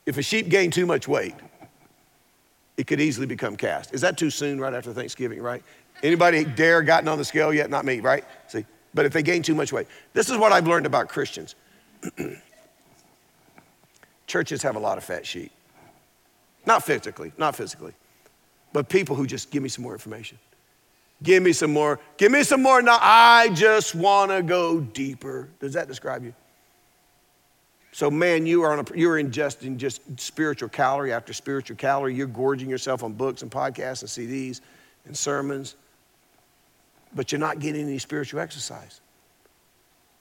If 0.06 0.16
a 0.16 0.22
sheep 0.22 0.48
gained 0.48 0.72
too 0.72 0.86
much 0.86 1.06
weight, 1.06 1.34
it 2.80 2.86
could 2.86 3.02
easily 3.02 3.26
become 3.26 3.56
cast. 3.56 3.92
Is 3.92 4.00
that 4.00 4.16
too 4.16 4.30
soon 4.30 4.58
right 4.58 4.72
after 4.72 4.94
Thanksgiving, 4.94 5.42
right? 5.42 5.62
Anybody 6.02 6.44
dare 6.44 6.82
gotten 6.82 7.08
on 7.08 7.18
the 7.18 7.24
scale 7.24 7.52
yet? 7.52 7.70
Not 7.70 7.84
me, 7.84 8.00
right? 8.00 8.24
See, 8.48 8.64
but 8.94 9.06
if 9.06 9.12
they 9.12 9.22
gain 9.22 9.42
too 9.42 9.54
much 9.54 9.72
weight, 9.72 9.86
this 10.12 10.30
is 10.30 10.36
what 10.36 10.52
I've 10.52 10.66
learned 10.66 10.86
about 10.86 11.08
Christians. 11.08 11.54
Churches 14.26 14.62
have 14.62 14.76
a 14.76 14.78
lot 14.78 14.98
of 14.98 15.04
fat 15.04 15.26
sheep. 15.26 15.52
Not 16.66 16.84
physically, 16.84 17.32
not 17.38 17.56
physically, 17.56 17.94
but 18.72 18.88
people 18.88 19.16
who 19.16 19.26
just 19.26 19.50
give 19.50 19.62
me 19.62 19.68
some 19.68 19.82
more 19.82 19.92
information. 19.92 20.38
Give 21.22 21.42
me 21.42 21.52
some 21.52 21.72
more, 21.72 22.00
give 22.16 22.32
me 22.32 22.42
some 22.42 22.62
more. 22.62 22.80
Now 22.80 22.98
I 23.00 23.50
just 23.50 23.94
want 23.94 24.30
to 24.30 24.42
go 24.42 24.80
deeper. 24.80 25.48
Does 25.58 25.74
that 25.74 25.88
describe 25.88 26.24
you? 26.24 26.34
So, 27.92 28.10
man, 28.10 28.46
you 28.46 28.62
are, 28.62 28.72
on 28.72 28.78
a, 28.78 28.96
you're 28.96 29.20
ingesting 29.20 29.76
just 29.76 30.00
spiritual 30.20 30.68
calorie 30.68 31.12
after 31.12 31.32
spiritual 31.32 31.76
calorie. 31.76 32.14
You're 32.14 32.28
gorging 32.28 32.70
yourself 32.70 33.02
on 33.02 33.12
books 33.12 33.42
and 33.42 33.50
podcasts 33.50 34.02
and 34.02 34.10
CDs 34.30 34.60
and 35.06 35.16
sermons, 35.16 35.74
but 37.14 37.32
you're 37.32 37.40
not 37.40 37.58
getting 37.58 37.82
any 37.82 37.98
spiritual 37.98 38.40
exercise. 38.40 39.00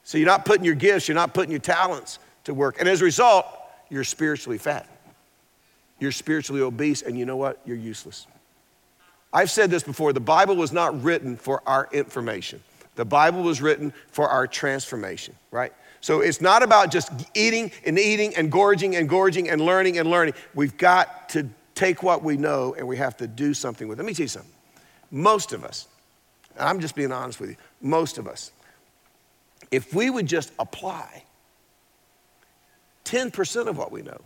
So, 0.04 0.18
you're 0.18 0.28
not 0.28 0.46
putting 0.46 0.66
your 0.66 0.76
gifts, 0.76 1.08
you're 1.08 1.16
not 1.16 1.34
putting 1.34 1.52
your 1.52 1.60
talents 1.60 2.20
to 2.46 2.54
work. 2.54 2.80
And 2.80 2.90
as 2.90 3.02
a 3.02 3.06
result, 3.06 3.46
you're 3.90 4.04
spiritually 4.04 4.58
fat. 4.58 4.88
You're 6.00 6.12
spiritually 6.12 6.62
obese, 6.62 7.02
and 7.02 7.18
you 7.18 7.26
know 7.26 7.38
what? 7.38 7.60
You're 7.66 7.78
useless. 7.78 8.26
I've 9.32 9.52
said 9.52 9.70
this 9.70 9.84
before 9.84 10.14
the 10.14 10.20
Bible 10.20 10.56
was 10.56 10.72
not 10.72 11.04
written 11.04 11.36
for 11.36 11.62
our 11.68 11.88
information, 11.92 12.62
the 12.96 13.06
Bible 13.06 13.44
was 13.44 13.62
written 13.62 13.94
for 14.12 14.28
our 14.28 14.48
transformation, 14.48 15.36
right? 15.52 15.72
So 16.02 16.22
it's 16.22 16.42
not 16.42 16.64
about 16.64 16.92
just 16.92 17.12
eating 17.34 17.72
and 17.86 18.00
eating 18.00 18.36
and 18.36 18.52
gorging 18.52 18.96
and 18.96 19.08
gorging 19.08 19.50
and 19.50 19.62
learning 19.62 20.00
and 20.00 20.10
learning. 20.10 20.34
We've 20.54 20.78
got 20.78 21.30
to 21.30 21.50
take 21.76 22.04
what 22.04 22.24
we 22.24 22.38
know 22.38 22.74
and 22.78 22.88
we 22.88 22.98
have 22.98 23.18
to 23.18 23.28
do 23.28 23.54
something 23.54 23.88
with 23.88 24.00
it. 24.00 24.04
Let 24.04 24.08
me 24.08 24.14
tell 24.14 24.24
you 24.24 24.30
something. 24.30 24.52
Most 25.12 25.54
of 25.54 25.64
us, 25.64 25.88
I'm 26.60 26.80
just 26.80 26.96
being 26.96 27.12
honest 27.12 27.40
with 27.40 27.52
you, 27.52 27.56
most 27.82 28.18
of 28.18 28.28
us, 28.28 28.52
if 29.72 29.94
we 29.94 30.10
would 30.10 30.26
just 30.26 30.52
apply 30.60 31.24
10% 33.06 33.68
of 33.68 33.78
what 33.78 33.92
we 33.92 34.02
know, 34.02 34.20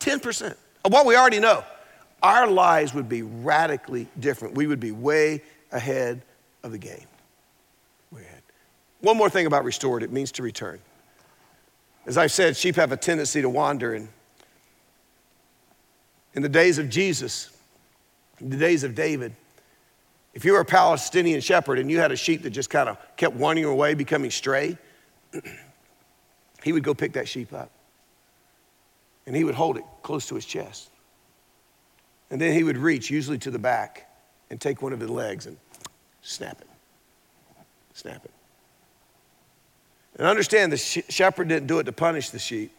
10% 0.00 0.56
of 0.84 0.92
what 0.92 1.06
we 1.06 1.16
already 1.16 1.40
know, 1.40 1.64
our 2.22 2.46
lives 2.46 2.94
would 2.94 3.08
be 3.08 3.22
radically 3.22 4.08
different. 4.18 4.54
We 4.54 4.66
would 4.66 4.80
be 4.80 4.92
way 4.92 5.42
ahead 5.72 6.22
of 6.62 6.72
the 6.72 6.78
game. 6.78 7.06
One 9.00 9.16
more 9.16 9.30
thing 9.30 9.46
about 9.46 9.64
restored 9.64 10.02
it 10.02 10.10
means 10.10 10.32
to 10.32 10.42
return. 10.42 10.80
As 12.06 12.16
I've 12.16 12.32
said, 12.32 12.56
sheep 12.56 12.76
have 12.76 12.92
a 12.92 12.96
tendency 12.96 13.42
to 13.42 13.48
wander. 13.48 13.94
And 13.94 14.08
in 16.34 16.42
the 16.42 16.48
days 16.48 16.78
of 16.78 16.88
Jesus, 16.88 17.50
in 18.40 18.50
the 18.50 18.56
days 18.56 18.84
of 18.84 18.94
David, 18.94 19.34
if 20.36 20.44
you 20.44 20.52
were 20.52 20.60
a 20.60 20.66
Palestinian 20.66 21.40
shepherd 21.40 21.78
and 21.78 21.90
you 21.90 21.98
had 21.98 22.12
a 22.12 22.16
sheep 22.16 22.42
that 22.42 22.50
just 22.50 22.68
kind 22.68 22.90
of 22.90 22.98
kept 23.16 23.34
wandering 23.36 23.66
away, 23.66 23.94
becoming 23.94 24.30
stray, 24.30 24.76
he 26.62 26.74
would 26.74 26.82
go 26.82 26.92
pick 26.92 27.14
that 27.14 27.26
sheep 27.26 27.54
up 27.54 27.70
and 29.24 29.34
he 29.34 29.44
would 29.44 29.54
hold 29.54 29.78
it 29.78 29.84
close 30.02 30.26
to 30.26 30.34
his 30.34 30.44
chest. 30.44 30.90
And 32.30 32.38
then 32.38 32.52
he 32.52 32.64
would 32.64 32.76
reach, 32.76 33.08
usually 33.08 33.38
to 33.38 33.50
the 33.50 33.58
back, 33.58 34.10
and 34.50 34.60
take 34.60 34.82
one 34.82 34.92
of 34.92 35.00
his 35.00 35.08
legs 35.08 35.46
and 35.46 35.56
snap 36.20 36.60
it. 36.60 36.68
Snap 37.94 38.22
it. 38.22 38.30
And 40.18 40.26
understand 40.26 40.70
the 40.70 40.76
shepherd 40.76 41.48
didn't 41.48 41.66
do 41.66 41.78
it 41.78 41.84
to 41.84 41.92
punish 41.92 42.28
the 42.28 42.38
sheep, 42.38 42.72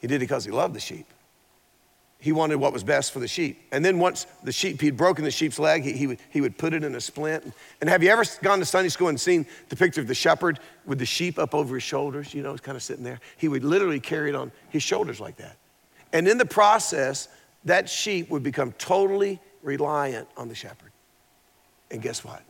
he 0.00 0.08
did 0.08 0.16
it 0.16 0.18
because 0.18 0.44
he 0.44 0.50
loved 0.50 0.74
the 0.74 0.80
sheep. 0.80 1.06
He 2.18 2.32
wanted 2.32 2.56
what 2.56 2.72
was 2.72 2.82
best 2.82 3.12
for 3.12 3.20
the 3.20 3.28
sheep. 3.28 3.62
And 3.70 3.84
then 3.84 3.98
once 3.98 4.26
the 4.42 4.52
sheep, 4.52 4.80
he'd 4.80 4.96
broken 4.96 5.24
the 5.24 5.30
sheep's 5.30 5.58
leg, 5.58 5.84
he, 5.84 5.92
he, 5.92 6.06
would, 6.06 6.18
he 6.30 6.40
would 6.40 6.56
put 6.56 6.72
it 6.72 6.82
in 6.82 6.94
a 6.94 7.00
splint. 7.00 7.52
And 7.80 7.90
have 7.90 8.02
you 8.02 8.10
ever 8.10 8.24
gone 8.42 8.58
to 8.58 8.64
Sunday 8.64 8.88
school 8.88 9.08
and 9.08 9.20
seen 9.20 9.46
the 9.68 9.76
picture 9.76 10.00
of 10.00 10.08
the 10.08 10.14
shepherd 10.14 10.58
with 10.86 10.98
the 10.98 11.06
sheep 11.06 11.38
up 11.38 11.54
over 11.54 11.74
his 11.74 11.82
shoulders? 11.82 12.32
You 12.32 12.42
know, 12.42 12.52
he's 12.52 12.60
kind 12.60 12.74
of 12.74 12.82
sitting 12.82 13.04
there. 13.04 13.20
He 13.36 13.48
would 13.48 13.64
literally 13.64 14.00
carry 14.00 14.30
it 14.30 14.34
on 14.34 14.50
his 14.70 14.82
shoulders 14.82 15.20
like 15.20 15.36
that. 15.36 15.56
And 16.12 16.26
in 16.26 16.38
the 16.38 16.46
process, 16.46 17.28
that 17.64 17.88
sheep 17.88 18.30
would 18.30 18.42
become 18.42 18.72
totally 18.72 19.38
reliant 19.62 20.28
on 20.36 20.48
the 20.48 20.54
shepherd. 20.54 20.92
And 21.90 22.00
guess 22.00 22.24
what? 22.24 22.42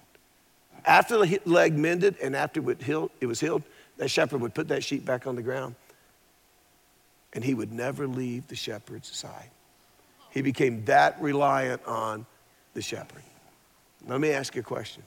After 0.84 1.18
the 1.18 1.40
leg 1.44 1.74
mended 1.74 2.16
and 2.22 2.36
after 2.36 2.60
it 2.60 3.26
was 3.26 3.40
healed, 3.40 3.62
that 3.96 4.08
shepherd 4.08 4.40
would 4.40 4.54
put 4.54 4.68
that 4.68 4.84
sheep 4.84 5.04
back 5.04 5.26
on 5.26 5.34
the 5.34 5.42
ground 5.42 5.74
and 7.32 7.44
he 7.44 7.54
would 7.54 7.72
never 7.72 8.06
leave 8.06 8.46
the 8.48 8.56
shepherd's 8.56 9.14
side. 9.14 9.50
He 10.36 10.42
became 10.42 10.84
that 10.84 11.18
reliant 11.18 11.80
on 11.86 12.26
the 12.74 12.82
shepherd. 12.82 13.22
Let 14.06 14.20
me 14.20 14.32
ask 14.32 14.54
you 14.54 14.60
a 14.60 14.64
question 14.64 15.02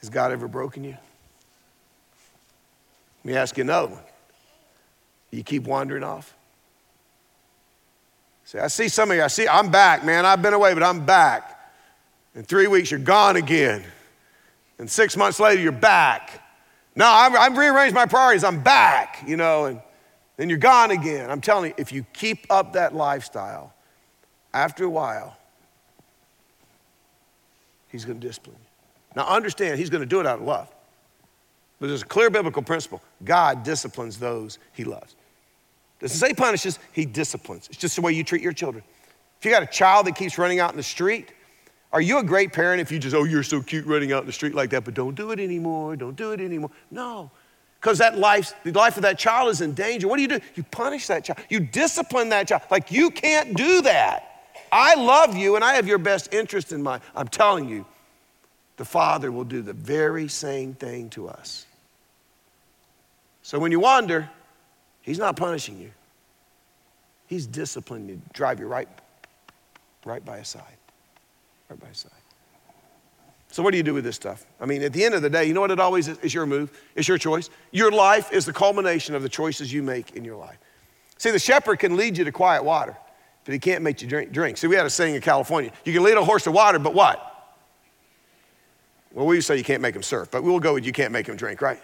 Has 0.00 0.10
God 0.10 0.32
ever 0.32 0.48
broken 0.48 0.82
you? 0.82 0.96
Let 3.22 3.24
me 3.24 3.36
ask 3.36 3.56
you 3.56 3.62
another 3.62 3.94
one. 3.94 4.02
You 5.30 5.44
keep 5.44 5.62
wandering 5.62 6.02
off? 6.02 6.34
See, 8.46 8.58
I 8.58 8.66
see 8.66 8.88
some 8.88 9.12
of 9.12 9.16
you, 9.16 9.22
I 9.22 9.28
see, 9.28 9.46
I'm 9.46 9.70
back, 9.70 10.04
man. 10.04 10.26
I've 10.26 10.42
been 10.42 10.52
away, 10.52 10.74
but 10.74 10.82
I'm 10.82 11.06
back. 11.06 11.70
In 12.34 12.42
three 12.42 12.66
weeks, 12.66 12.90
you're 12.90 12.98
gone 12.98 13.36
again. 13.36 13.84
And 14.80 14.90
six 14.90 15.16
months 15.16 15.38
later, 15.38 15.62
you're 15.62 15.70
back. 15.70 16.42
No, 16.96 17.06
I've, 17.06 17.36
I've 17.36 17.56
rearranged 17.56 17.94
my 17.94 18.06
priorities. 18.06 18.42
I'm 18.42 18.60
back, 18.60 19.22
you 19.24 19.36
know, 19.36 19.66
and 19.66 19.80
then 20.36 20.48
you're 20.48 20.58
gone 20.58 20.90
again. 20.90 21.30
I'm 21.30 21.40
telling 21.40 21.70
you, 21.70 21.74
if 21.78 21.92
you 21.92 22.04
keep 22.12 22.46
up 22.50 22.74
that 22.74 22.94
lifestyle, 22.94 23.72
after 24.52 24.84
a 24.84 24.90
while, 24.90 25.36
he's 27.88 28.04
going 28.04 28.20
to 28.20 28.26
discipline 28.26 28.56
you. 28.58 28.66
Now, 29.16 29.28
understand, 29.28 29.78
he's 29.78 29.90
going 29.90 30.02
to 30.02 30.06
do 30.06 30.20
it 30.20 30.26
out 30.26 30.40
of 30.40 30.44
love. 30.44 30.68
But 31.80 31.88
there's 31.88 32.02
a 32.02 32.06
clear 32.06 32.30
biblical 32.30 32.62
principle 32.62 33.02
God 33.24 33.62
disciplines 33.62 34.18
those 34.18 34.58
he 34.72 34.84
loves. 34.84 35.14
Doesn't 36.00 36.18
say 36.18 36.34
punishes, 36.34 36.78
he 36.92 37.06
disciplines. 37.06 37.68
It's 37.68 37.78
just 37.78 37.96
the 37.96 38.02
way 38.02 38.12
you 38.12 38.24
treat 38.24 38.42
your 38.42 38.52
children. 38.52 38.84
If 39.38 39.44
you 39.44 39.50
got 39.50 39.62
a 39.62 39.66
child 39.66 40.06
that 40.06 40.16
keeps 40.16 40.38
running 40.38 40.60
out 40.60 40.70
in 40.70 40.76
the 40.76 40.82
street, 40.82 41.32
are 41.92 42.00
you 42.00 42.18
a 42.18 42.22
great 42.22 42.52
parent 42.52 42.80
if 42.80 42.90
you 42.92 42.98
just, 42.98 43.14
oh, 43.14 43.24
you're 43.24 43.42
so 43.42 43.62
cute 43.62 43.86
running 43.86 44.12
out 44.12 44.20
in 44.20 44.26
the 44.26 44.32
street 44.32 44.54
like 44.54 44.70
that, 44.70 44.84
but 44.84 44.94
don't 44.94 45.14
do 45.14 45.30
it 45.30 45.40
anymore, 45.40 45.96
don't 45.96 46.16
do 46.16 46.32
it 46.32 46.40
anymore? 46.40 46.70
No, 46.90 47.30
because 47.80 47.98
that 47.98 48.18
life, 48.18 48.54
the 48.64 48.72
life 48.72 48.96
of 48.96 49.02
that 49.02 49.18
child 49.18 49.50
is 49.50 49.60
in 49.60 49.74
danger. 49.74 50.08
What 50.08 50.16
do 50.16 50.22
you 50.22 50.28
do? 50.28 50.40
You 50.54 50.62
punish 50.64 51.06
that 51.06 51.24
child, 51.24 51.38
you 51.48 51.60
discipline 51.60 52.30
that 52.30 52.48
child. 52.48 52.62
Like, 52.70 52.90
you 52.90 53.10
can't 53.10 53.56
do 53.56 53.82
that. 53.82 54.52
I 54.72 54.94
love 54.94 55.36
you 55.36 55.56
and 55.56 55.64
I 55.64 55.74
have 55.74 55.86
your 55.86 55.98
best 55.98 56.34
interest 56.34 56.72
in 56.72 56.82
mind. 56.82 57.02
I'm 57.14 57.28
telling 57.28 57.68
you, 57.68 57.86
the 58.76 58.84
Father 58.84 59.30
will 59.30 59.44
do 59.44 59.62
the 59.62 59.72
very 59.72 60.28
same 60.28 60.74
thing 60.74 61.08
to 61.10 61.28
us. 61.28 61.66
So 63.42 63.58
when 63.58 63.70
you 63.72 63.80
wander, 63.80 64.28
He's 65.06 65.20
not 65.20 65.36
punishing 65.36 65.78
you. 65.78 65.92
He's 67.28 67.46
disciplining 67.46 68.08
you, 68.08 68.20
drive 68.32 68.58
you 68.58 68.66
right, 68.66 68.88
right 70.04 70.24
by 70.24 70.38
his 70.38 70.48
side. 70.48 70.62
Right 71.70 71.78
by 71.78 71.86
his 71.86 71.98
side. 71.98 72.12
So 73.56 73.62
what 73.62 73.70
do 73.70 73.78
you 73.78 73.82
do 73.82 73.94
with 73.94 74.04
this 74.04 74.16
stuff? 74.16 74.44
I 74.60 74.66
mean, 74.66 74.82
at 74.82 74.92
the 74.92 75.02
end 75.02 75.14
of 75.14 75.22
the 75.22 75.30
day, 75.30 75.46
you 75.46 75.54
know 75.54 75.62
what 75.62 75.70
it 75.70 75.80
always 75.80 76.08
is? 76.08 76.34
Your 76.34 76.44
move. 76.44 76.78
It's 76.94 77.08
your 77.08 77.16
choice. 77.16 77.48
Your 77.72 77.90
life 77.90 78.30
is 78.30 78.44
the 78.44 78.52
culmination 78.52 79.14
of 79.14 79.22
the 79.22 79.30
choices 79.30 79.72
you 79.72 79.82
make 79.82 80.14
in 80.14 80.26
your 80.26 80.36
life. 80.36 80.58
See, 81.16 81.30
the 81.30 81.38
shepherd 81.38 81.78
can 81.78 81.96
lead 81.96 82.18
you 82.18 82.24
to 82.24 82.32
quiet 82.32 82.64
water, 82.64 82.94
but 83.46 83.54
he 83.54 83.58
can't 83.58 83.82
make 83.82 84.02
you 84.02 84.08
drink. 84.08 84.30
drink. 84.30 84.58
See, 84.58 84.66
we 84.66 84.76
had 84.76 84.84
a 84.84 84.90
saying 84.90 85.14
in 85.14 85.22
California, 85.22 85.72
you 85.86 85.94
can 85.94 86.02
lead 86.02 86.18
a 86.18 86.22
horse 86.22 86.44
to 86.44 86.52
water, 86.52 86.78
but 86.78 86.92
what? 86.92 87.56
Well, 89.14 89.24
we 89.24 89.40
say 89.40 89.56
you 89.56 89.64
can't 89.64 89.80
make 89.80 89.96
him 89.96 90.02
surf, 90.02 90.30
but 90.30 90.42
we'll 90.42 90.60
go 90.60 90.74
with 90.74 90.84
you 90.84 90.92
can't 90.92 91.10
make 91.10 91.26
him 91.26 91.36
drink, 91.36 91.62
right? 91.62 91.80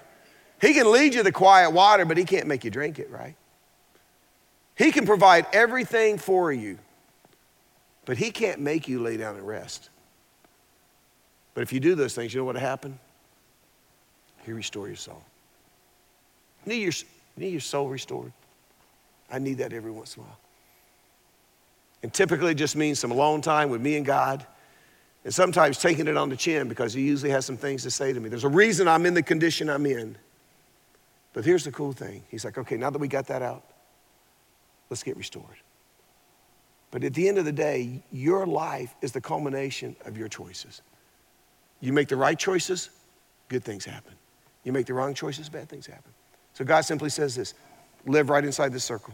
He 0.61 0.75
can 0.75 0.93
lead 0.93 1.14
you 1.14 1.23
to 1.23 1.33
quiet 1.33 1.70
water, 1.70 2.05
but 2.05 2.18
he 2.18 2.27
can't 2.27 2.49
make 2.49 2.64
you 2.64 2.70
drink 2.70 2.99
it, 2.99 3.11
right? 3.11 3.35
He 4.77 4.93
can 4.93 5.07
provide 5.07 5.47
everything 5.55 6.18
for 6.18 6.53
you, 6.53 6.79
but 8.05 8.18
he 8.18 8.31
can't 8.31 8.61
make 8.61 8.89
you 8.89 9.01
lay 9.01 9.16
down 9.16 9.37
and 9.37 9.47
rest. 9.47 9.89
But 11.55 11.63
if 11.63 11.73
you 11.73 11.81
do 11.81 11.95
those 11.95 12.15
things, 12.15 12.33
you 12.33 12.41
know 12.41 12.45
what 12.45 12.55
will 12.55 12.61
happen? 12.61 12.99
He 14.45 14.53
restore 14.53 14.87
your 14.87 14.97
soul. 14.97 15.23
You 16.65 16.73
need 16.73 16.83
your, 16.83 16.93
you 17.37 17.45
need 17.45 17.51
your 17.51 17.61
soul 17.61 17.89
restored. 17.89 18.33
I 19.31 19.39
need 19.39 19.59
that 19.59 19.73
every 19.73 19.91
once 19.91 20.17
in 20.17 20.23
a 20.23 20.27
while. 20.27 20.39
And 22.03 22.13
typically 22.13 22.53
it 22.53 22.57
just 22.57 22.77
means 22.77 22.99
some 22.99 23.11
alone 23.11 23.41
time 23.41 23.71
with 23.71 23.81
me 23.81 23.97
and 23.97 24.05
God. 24.05 24.45
And 25.25 25.33
sometimes 25.33 25.79
taking 25.79 26.09
it 26.09 26.17
on 26.17 26.29
the 26.29 26.37
chin 26.37 26.69
because 26.69 26.93
he 26.93 27.03
usually 27.03 27.31
has 27.31 27.47
some 27.47 27.57
things 27.57 27.85
to 27.85 27.91
say 27.91 28.13
to 28.13 28.19
me. 28.19 28.29
There's 28.29 28.45
a 28.45 28.49
reason 28.49 28.89
I'm 28.89 29.07
in 29.07 29.15
the 29.15 29.23
condition 29.23 29.71
I'm 29.71 29.87
in. 29.87 30.17
But 31.33 31.45
here's 31.45 31.65
the 31.65 31.73
cool 31.73 31.93
thing 31.93 32.25
He's 32.29 32.45
like, 32.45 32.59
okay, 32.59 32.77
now 32.77 32.91
that 32.91 32.99
we 32.99 33.09
got 33.09 33.29
that 33.29 33.41
out, 33.41 33.63
let's 34.91 35.03
get 35.03 35.17
restored. 35.17 35.57
But 36.91 37.05
at 37.05 37.15
the 37.15 37.27
end 37.29 37.39
of 37.39 37.45
the 37.45 37.53
day, 37.53 38.03
your 38.13 38.47
life 38.47 38.95
is 39.01 39.13
the 39.13 39.21
culmination 39.21 39.97
of 40.05 40.19
your 40.19 40.29
choices. 40.29 40.83
You 41.83 41.93
make 41.93 42.09
the 42.09 42.16
right 42.16 42.39
choices, 42.39 42.89
good 43.51 43.62
things 43.62 43.85
happen. 43.85 44.14
You 44.64 44.72
make 44.72 44.87
the 44.87 44.95
wrong 44.95 45.12
choices, 45.12 45.51
bad 45.51 45.68
things 45.68 45.87
happen. 45.87 46.11
So 46.55 46.64
God 46.64 46.80
simply 46.83 47.11
says 47.11 47.35
this 47.35 47.53
live 48.07 48.30
right 48.30 48.45
inside 48.45 48.72
this 48.72 48.85
circle. 48.85 49.12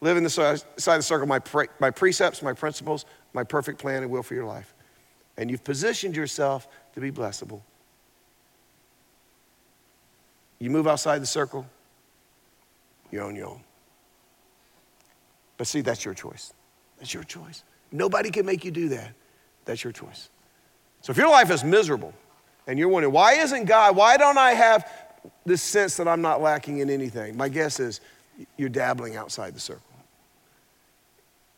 Live 0.00 0.16
in 0.16 0.24
the 0.24 0.64
the 0.76 1.02
circle, 1.02 1.26
my, 1.26 1.38
pre- 1.38 1.68
my 1.78 1.90
precepts, 1.90 2.42
my 2.42 2.52
principles, 2.52 3.04
my 3.32 3.44
perfect 3.44 3.78
plan 3.78 4.02
and 4.02 4.10
will 4.10 4.24
for 4.24 4.34
your 4.34 4.44
life. 4.44 4.74
And 5.36 5.50
you've 5.50 5.62
positioned 5.62 6.16
yourself 6.16 6.66
to 6.94 7.00
be 7.00 7.12
blessable 7.12 7.62
you 10.58 10.70
move 10.70 10.86
outside 10.86 11.22
the 11.22 11.26
circle, 11.26 11.66
you're 13.10 13.24
on 13.24 13.36
your 13.36 13.46
own. 13.46 13.60
But 15.56 15.66
see, 15.66 15.80
that's 15.80 16.04
your 16.04 16.14
choice. 16.14 16.52
That's 16.98 17.14
your 17.14 17.24
choice. 17.24 17.62
Nobody 17.92 18.30
can 18.30 18.44
make 18.44 18.64
you 18.64 18.70
do 18.70 18.88
that. 18.90 19.12
That's 19.64 19.82
your 19.82 19.92
choice. 19.92 20.28
So 21.02 21.10
if 21.10 21.16
your 21.16 21.28
life 21.30 21.50
is 21.50 21.64
miserable 21.64 22.12
and 22.66 22.78
you're 22.78 22.88
wondering, 22.88 23.12
why 23.12 23.34
isn't 23.34 23.64
God, 23.64 23.96
why 23.96 24.16
don't 24.16 24.38
I 24.38 24.52
have 24.52 24.90
this 25.46 25.62
sense 25.62 25.96
that 25.96 26.08
I'm 26.08 26.20
not 26.20 26.42
lacking 26.42 26.78
in 26.78 26.90
anything? 26.90 27.36
My 27.36 27.48
guess 27.48 27.80
is 27.80 28.00
you're 28.56 28.68
dabbling 28.68 29.16
outside 29.16 29.54
the 29.54 29.60
circle. 29.60 29.82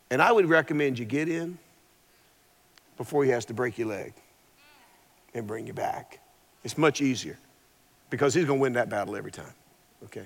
And 0.09 0.21
I 0.21 0.31
would 0.31 0.47
recommend 0.47 0.99
you 0.99 1.05
get 1.05 1.29
in 1.29 1.57
before 2.97 3.23
he 3.23 3.31
has 3.31 3.45
to 3.45 3.53
break 3.53 3.77
your 3.77 3.87
leg 3.87 4.13
and 5.33 5.47
bring 5.47 5.65
you 5.65 5.73
back. 5.73 6.19
It's 6.63 6.77
much 6.77 7.01
easier 7.01 7.37
because 8.09 8.33
he's 8.33 8.45
going 8.45 8.59
to 8.59 8.61
win 8.61 8.73
that 8.73 8.89
battle 8.89 9.15
every 9.15 9.31
time. 9.31 9.53
Okay? 10.05 10.25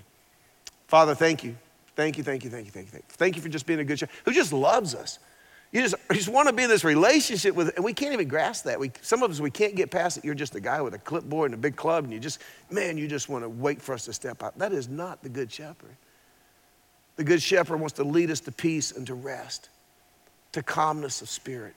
Father, 0.87 1.15
thank 1.15 1.43
you. 1.43 1.55
Thank 1.95 2.17
you, 2.17 2.23
thank 2.23 2.43
you, 2.43 2.49
thank 2.49 2.65
you, 2.65 2.71
thank 2.71 2.87
you, 2.87 3.01
thank 3.07 3.35
you. 3.35 3.41
For 3.41 3.47
just 3.47 3.65
being 3.65 3.79
a 3.79 3.83
good 3.85 3.99
shepherd 3.99 4.13
who 4.25 4.33
just 4.33 4.51
loves 4.51 4.93
us. 4.93 5.19
You 5.75 5.81
just, 5.81 5.95
you 6.09 6.15
just 6.15 6.29
want 6.29 6.47
to 6.47 6.53
be 6.53 6.63
in 6.63 6.69
this 6.69 6.85
relationship 6.85 7.53
with, 7.53 7.75
and 7.75 7.83
we 7.83 7.91
can't 7.91 8.13
even 8.13 8.29
grasp 8.29 8.63
that. 8.63 8.79
We, 8.79 8.93
some 9.01 9.23
of 9.23 9.29
us, 9.29 9.41
we 9.41 9.51
can't 9.51 9.75
get 9.75 9.91
past 9.91 10.17
it. 10.17 10.23
You're 10.23 10.33
just 10.33 10.55
a 10.55 10.61
guy 10.61 10.81
with 10.81 10.93
a 10.93 10.97
clipboard 10.97 11.51
and 11.51 11.59
a 11.59 11.61
big 11.61 11.75
club, 11.75 12.05
and 12.05 12.13
you 12.13 12.19
just, 12.19 12.39
man, 12.71 12.97
you 12.97 13.09
just 13.09 13.27
want 13.27 13.43
to 13.43 13.49
wait 13.49 13.81
for 13.81 13.93
us 13.93 14.05
to 14.05 14.13
step 14.13 14.41
out. 14.41 14.57
That 14.57 14.71
is 14.71 14.87
not 14.87 15.21
the 15.21 15.27
good 15.27 15.51
shepherd. 15.51 15.97
The 17.17 17.25
good 17.25 17.41
shepherd 17.41 17.81
wants 17.81 17.95
to 17.95 18.05
lead 18.05 18.31
us 18.31 18.39
to 18.41 18.53
peace 18.53 18.93
and 18.93 19.05
to 19.07 19.15
rest, 19.15 19.67
to 20.53 20.63
calmness 20.63 21.21
of 21.21 21.27
spirit. 21.27 21.75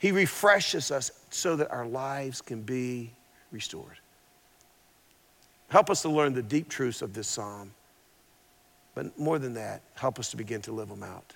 He 0.00 0.10
refreshes 0.10 0.90
us 0.90 1.12
so 1.30 1.54
that 1.54 1.70
our 1.70 1.86
lives 1.86 2.42
can 2.42 2.62
be 2.62 3.12
restored. 3.52 3.96
Help 5.68 5.88
us 5.88 6.02
to 6.02 6.08
learn 6.08 6.34
the 6.34 6.42
deep 6.42 6.68
truths 6.68 7.00
of 7.00 7.14
this 7.14 7.28
psalm. 7.28 7.70
But 8.96 9.16
more 9.16 9.38
than 9.38 9.54
that, 9.54 9.82
help 9.94 10.18
us 10.18 10.32
to 10.32 10.36
begin 10.36 10.62
to 10.62 10.72
live 10.72 10.88
them 10.88 11.04
out, 11.04 11.32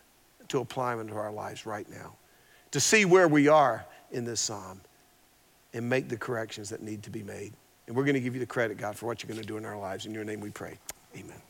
to 0.48 0.60
apply 0.60 0.92
them 0.92 1.00
into 1.00 1.14
our 1.14 1.32
lives 1.32 1.66
right 1.66 1.88
now, 1.90 2.16
to 2.70 2.80
see 2.80 3.04
where 3.04 3.28
we 3.28 3.48
are 3.48 3.84
in 4.10 4.24
this 4.24 4.40
psalm 4.40 4.80
and 5.74 5.88
make 5.88 6.08
the 6.08 6.16
corrections 6.16 6.70
that 6.70 6.82
need 6.82 7.02
to 7.02 7.10
be 7.10 7.22
made. 7.22 7.52
And 7.86 7.96
we're 7.96 8.04
going 8.04 8.14
to 8.14 8.20
give 8.20 8.34
you 8.34 8.40
the 8.40 8.46
credit, 8.46 8.78
God, 8.78 8.96
for 8.96 9.06
what 9.06 9.22
you're 9.22 9.28
going 9.28 9.40
to 9.40 9.46
do 9.46 9.56
in 9.56 9.64
our 9.64 9.78
lives. 9.78 10.06
In 10.06 10.12
your 10.12 10.24
name 10.24 10.40
we 10.40 10.50
pray. 10.50 10.78
Amen. 11.16 11.40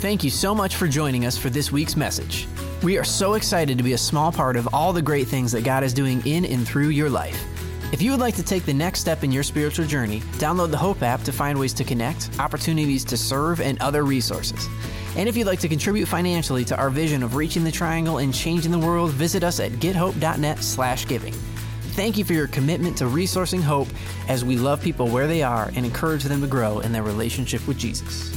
Thank 0.00 0.22
you 0.22 0.30
so 0.30 0.54
much 0.54 0.76
for 0.76 0.86
joining 0.86 1.24
us 1.24 1.38
for 1.38 1.48
this 1.48 1.72
week's 1.72 1.96
message. 1.96 2.46
We 2.82 2.98
are 2.98 3.04
so 3.04 3.34
excited 3.34 3.78
to 3.78 3.84
be 3.84 3.94
a 3.94 3.98
small 3.98 4.30
part 4.30 4.56
of 4.56 4.68
all 4.74 4.92
the 4.92 5.02
great 5.02 5.26
things 5.26 5.50
that 5.52 5.64
God 5.64 5.82
is 5.82 5.94
doing 5.94 6.24
in 6.26 6.44
and 6.44 6.68
through 6.68 6.88
your 6.88 7.08
life. 7.08 7.55
If 7.96 8.02
you 8.02 8.10
would 8.10 8.20
like 8.20 8.34
to 8.34 8.42
take 8.42 8.66
the 8.66 8.74
next 8.74 9.00
step 9.00 9.24
in 9.24 9.32
your 9.32 9.42
spiritual 9.42 9.86
journey, 9.86 10.20
download 10.32 10.70
the 10.70 10.76
Hope 10.76 11.02
app 11.02 11.22
to 11.22 11.32
find 11.32 11.58
ways 11.58 11.72
to 11.72 11.82
connect, 11.82 12.28
opportunities 12.38 13.06
to 13.06 13.16
serve, 13.16 13.58
and 13.58 13.80
other 13.80 14.04
resources. 14.04 14.68
And 15.16 15.30
if 15.30 15.34
you'd 15.34 15.46
like 15.46 15.60
to 15.60 15.68
contribute 15.68 16.04
financially 16.04 16.62
to 16.66 16.76
our 16.76 16.90
vision 16.90 17.22
of 17.22 17.36
reaching 17.36 17.64
the 17.64 17.72
triangle 17.72 18.18
and 18.18 18.34
changing 18.34 18.70
the 18.70 18.78
world, 18.78 19.12
visit 19.12 19.42
us 19.42 19.60
at 19.60 19.72
gethope.net/giving. 19.72 21.32
Thank 21.32 22.18
you 22.18 22.24
for 22.26 22.34
your 22.34 22.48
commitment 22.48 22.98
to 22.98 23.04
resourcing 23.04 23.62
hope 23.62 23.88
as 24.28 24.44
we 24.44 24.58
love 24.58 24.82
people 24.82 25.08
where 25.08 25.26
they 25.26 25.42
are 25.42 25.72
and 25.74 25.86
encourage 25.86 26.24
them 26.24 26.42
to 26.42 26.46
grow 26.46 26.80
in 26.80 26.92
their 26.92 27.02
relationship 27.02 27.66
with 27.66 27.78
Jesus. 27.78 28.30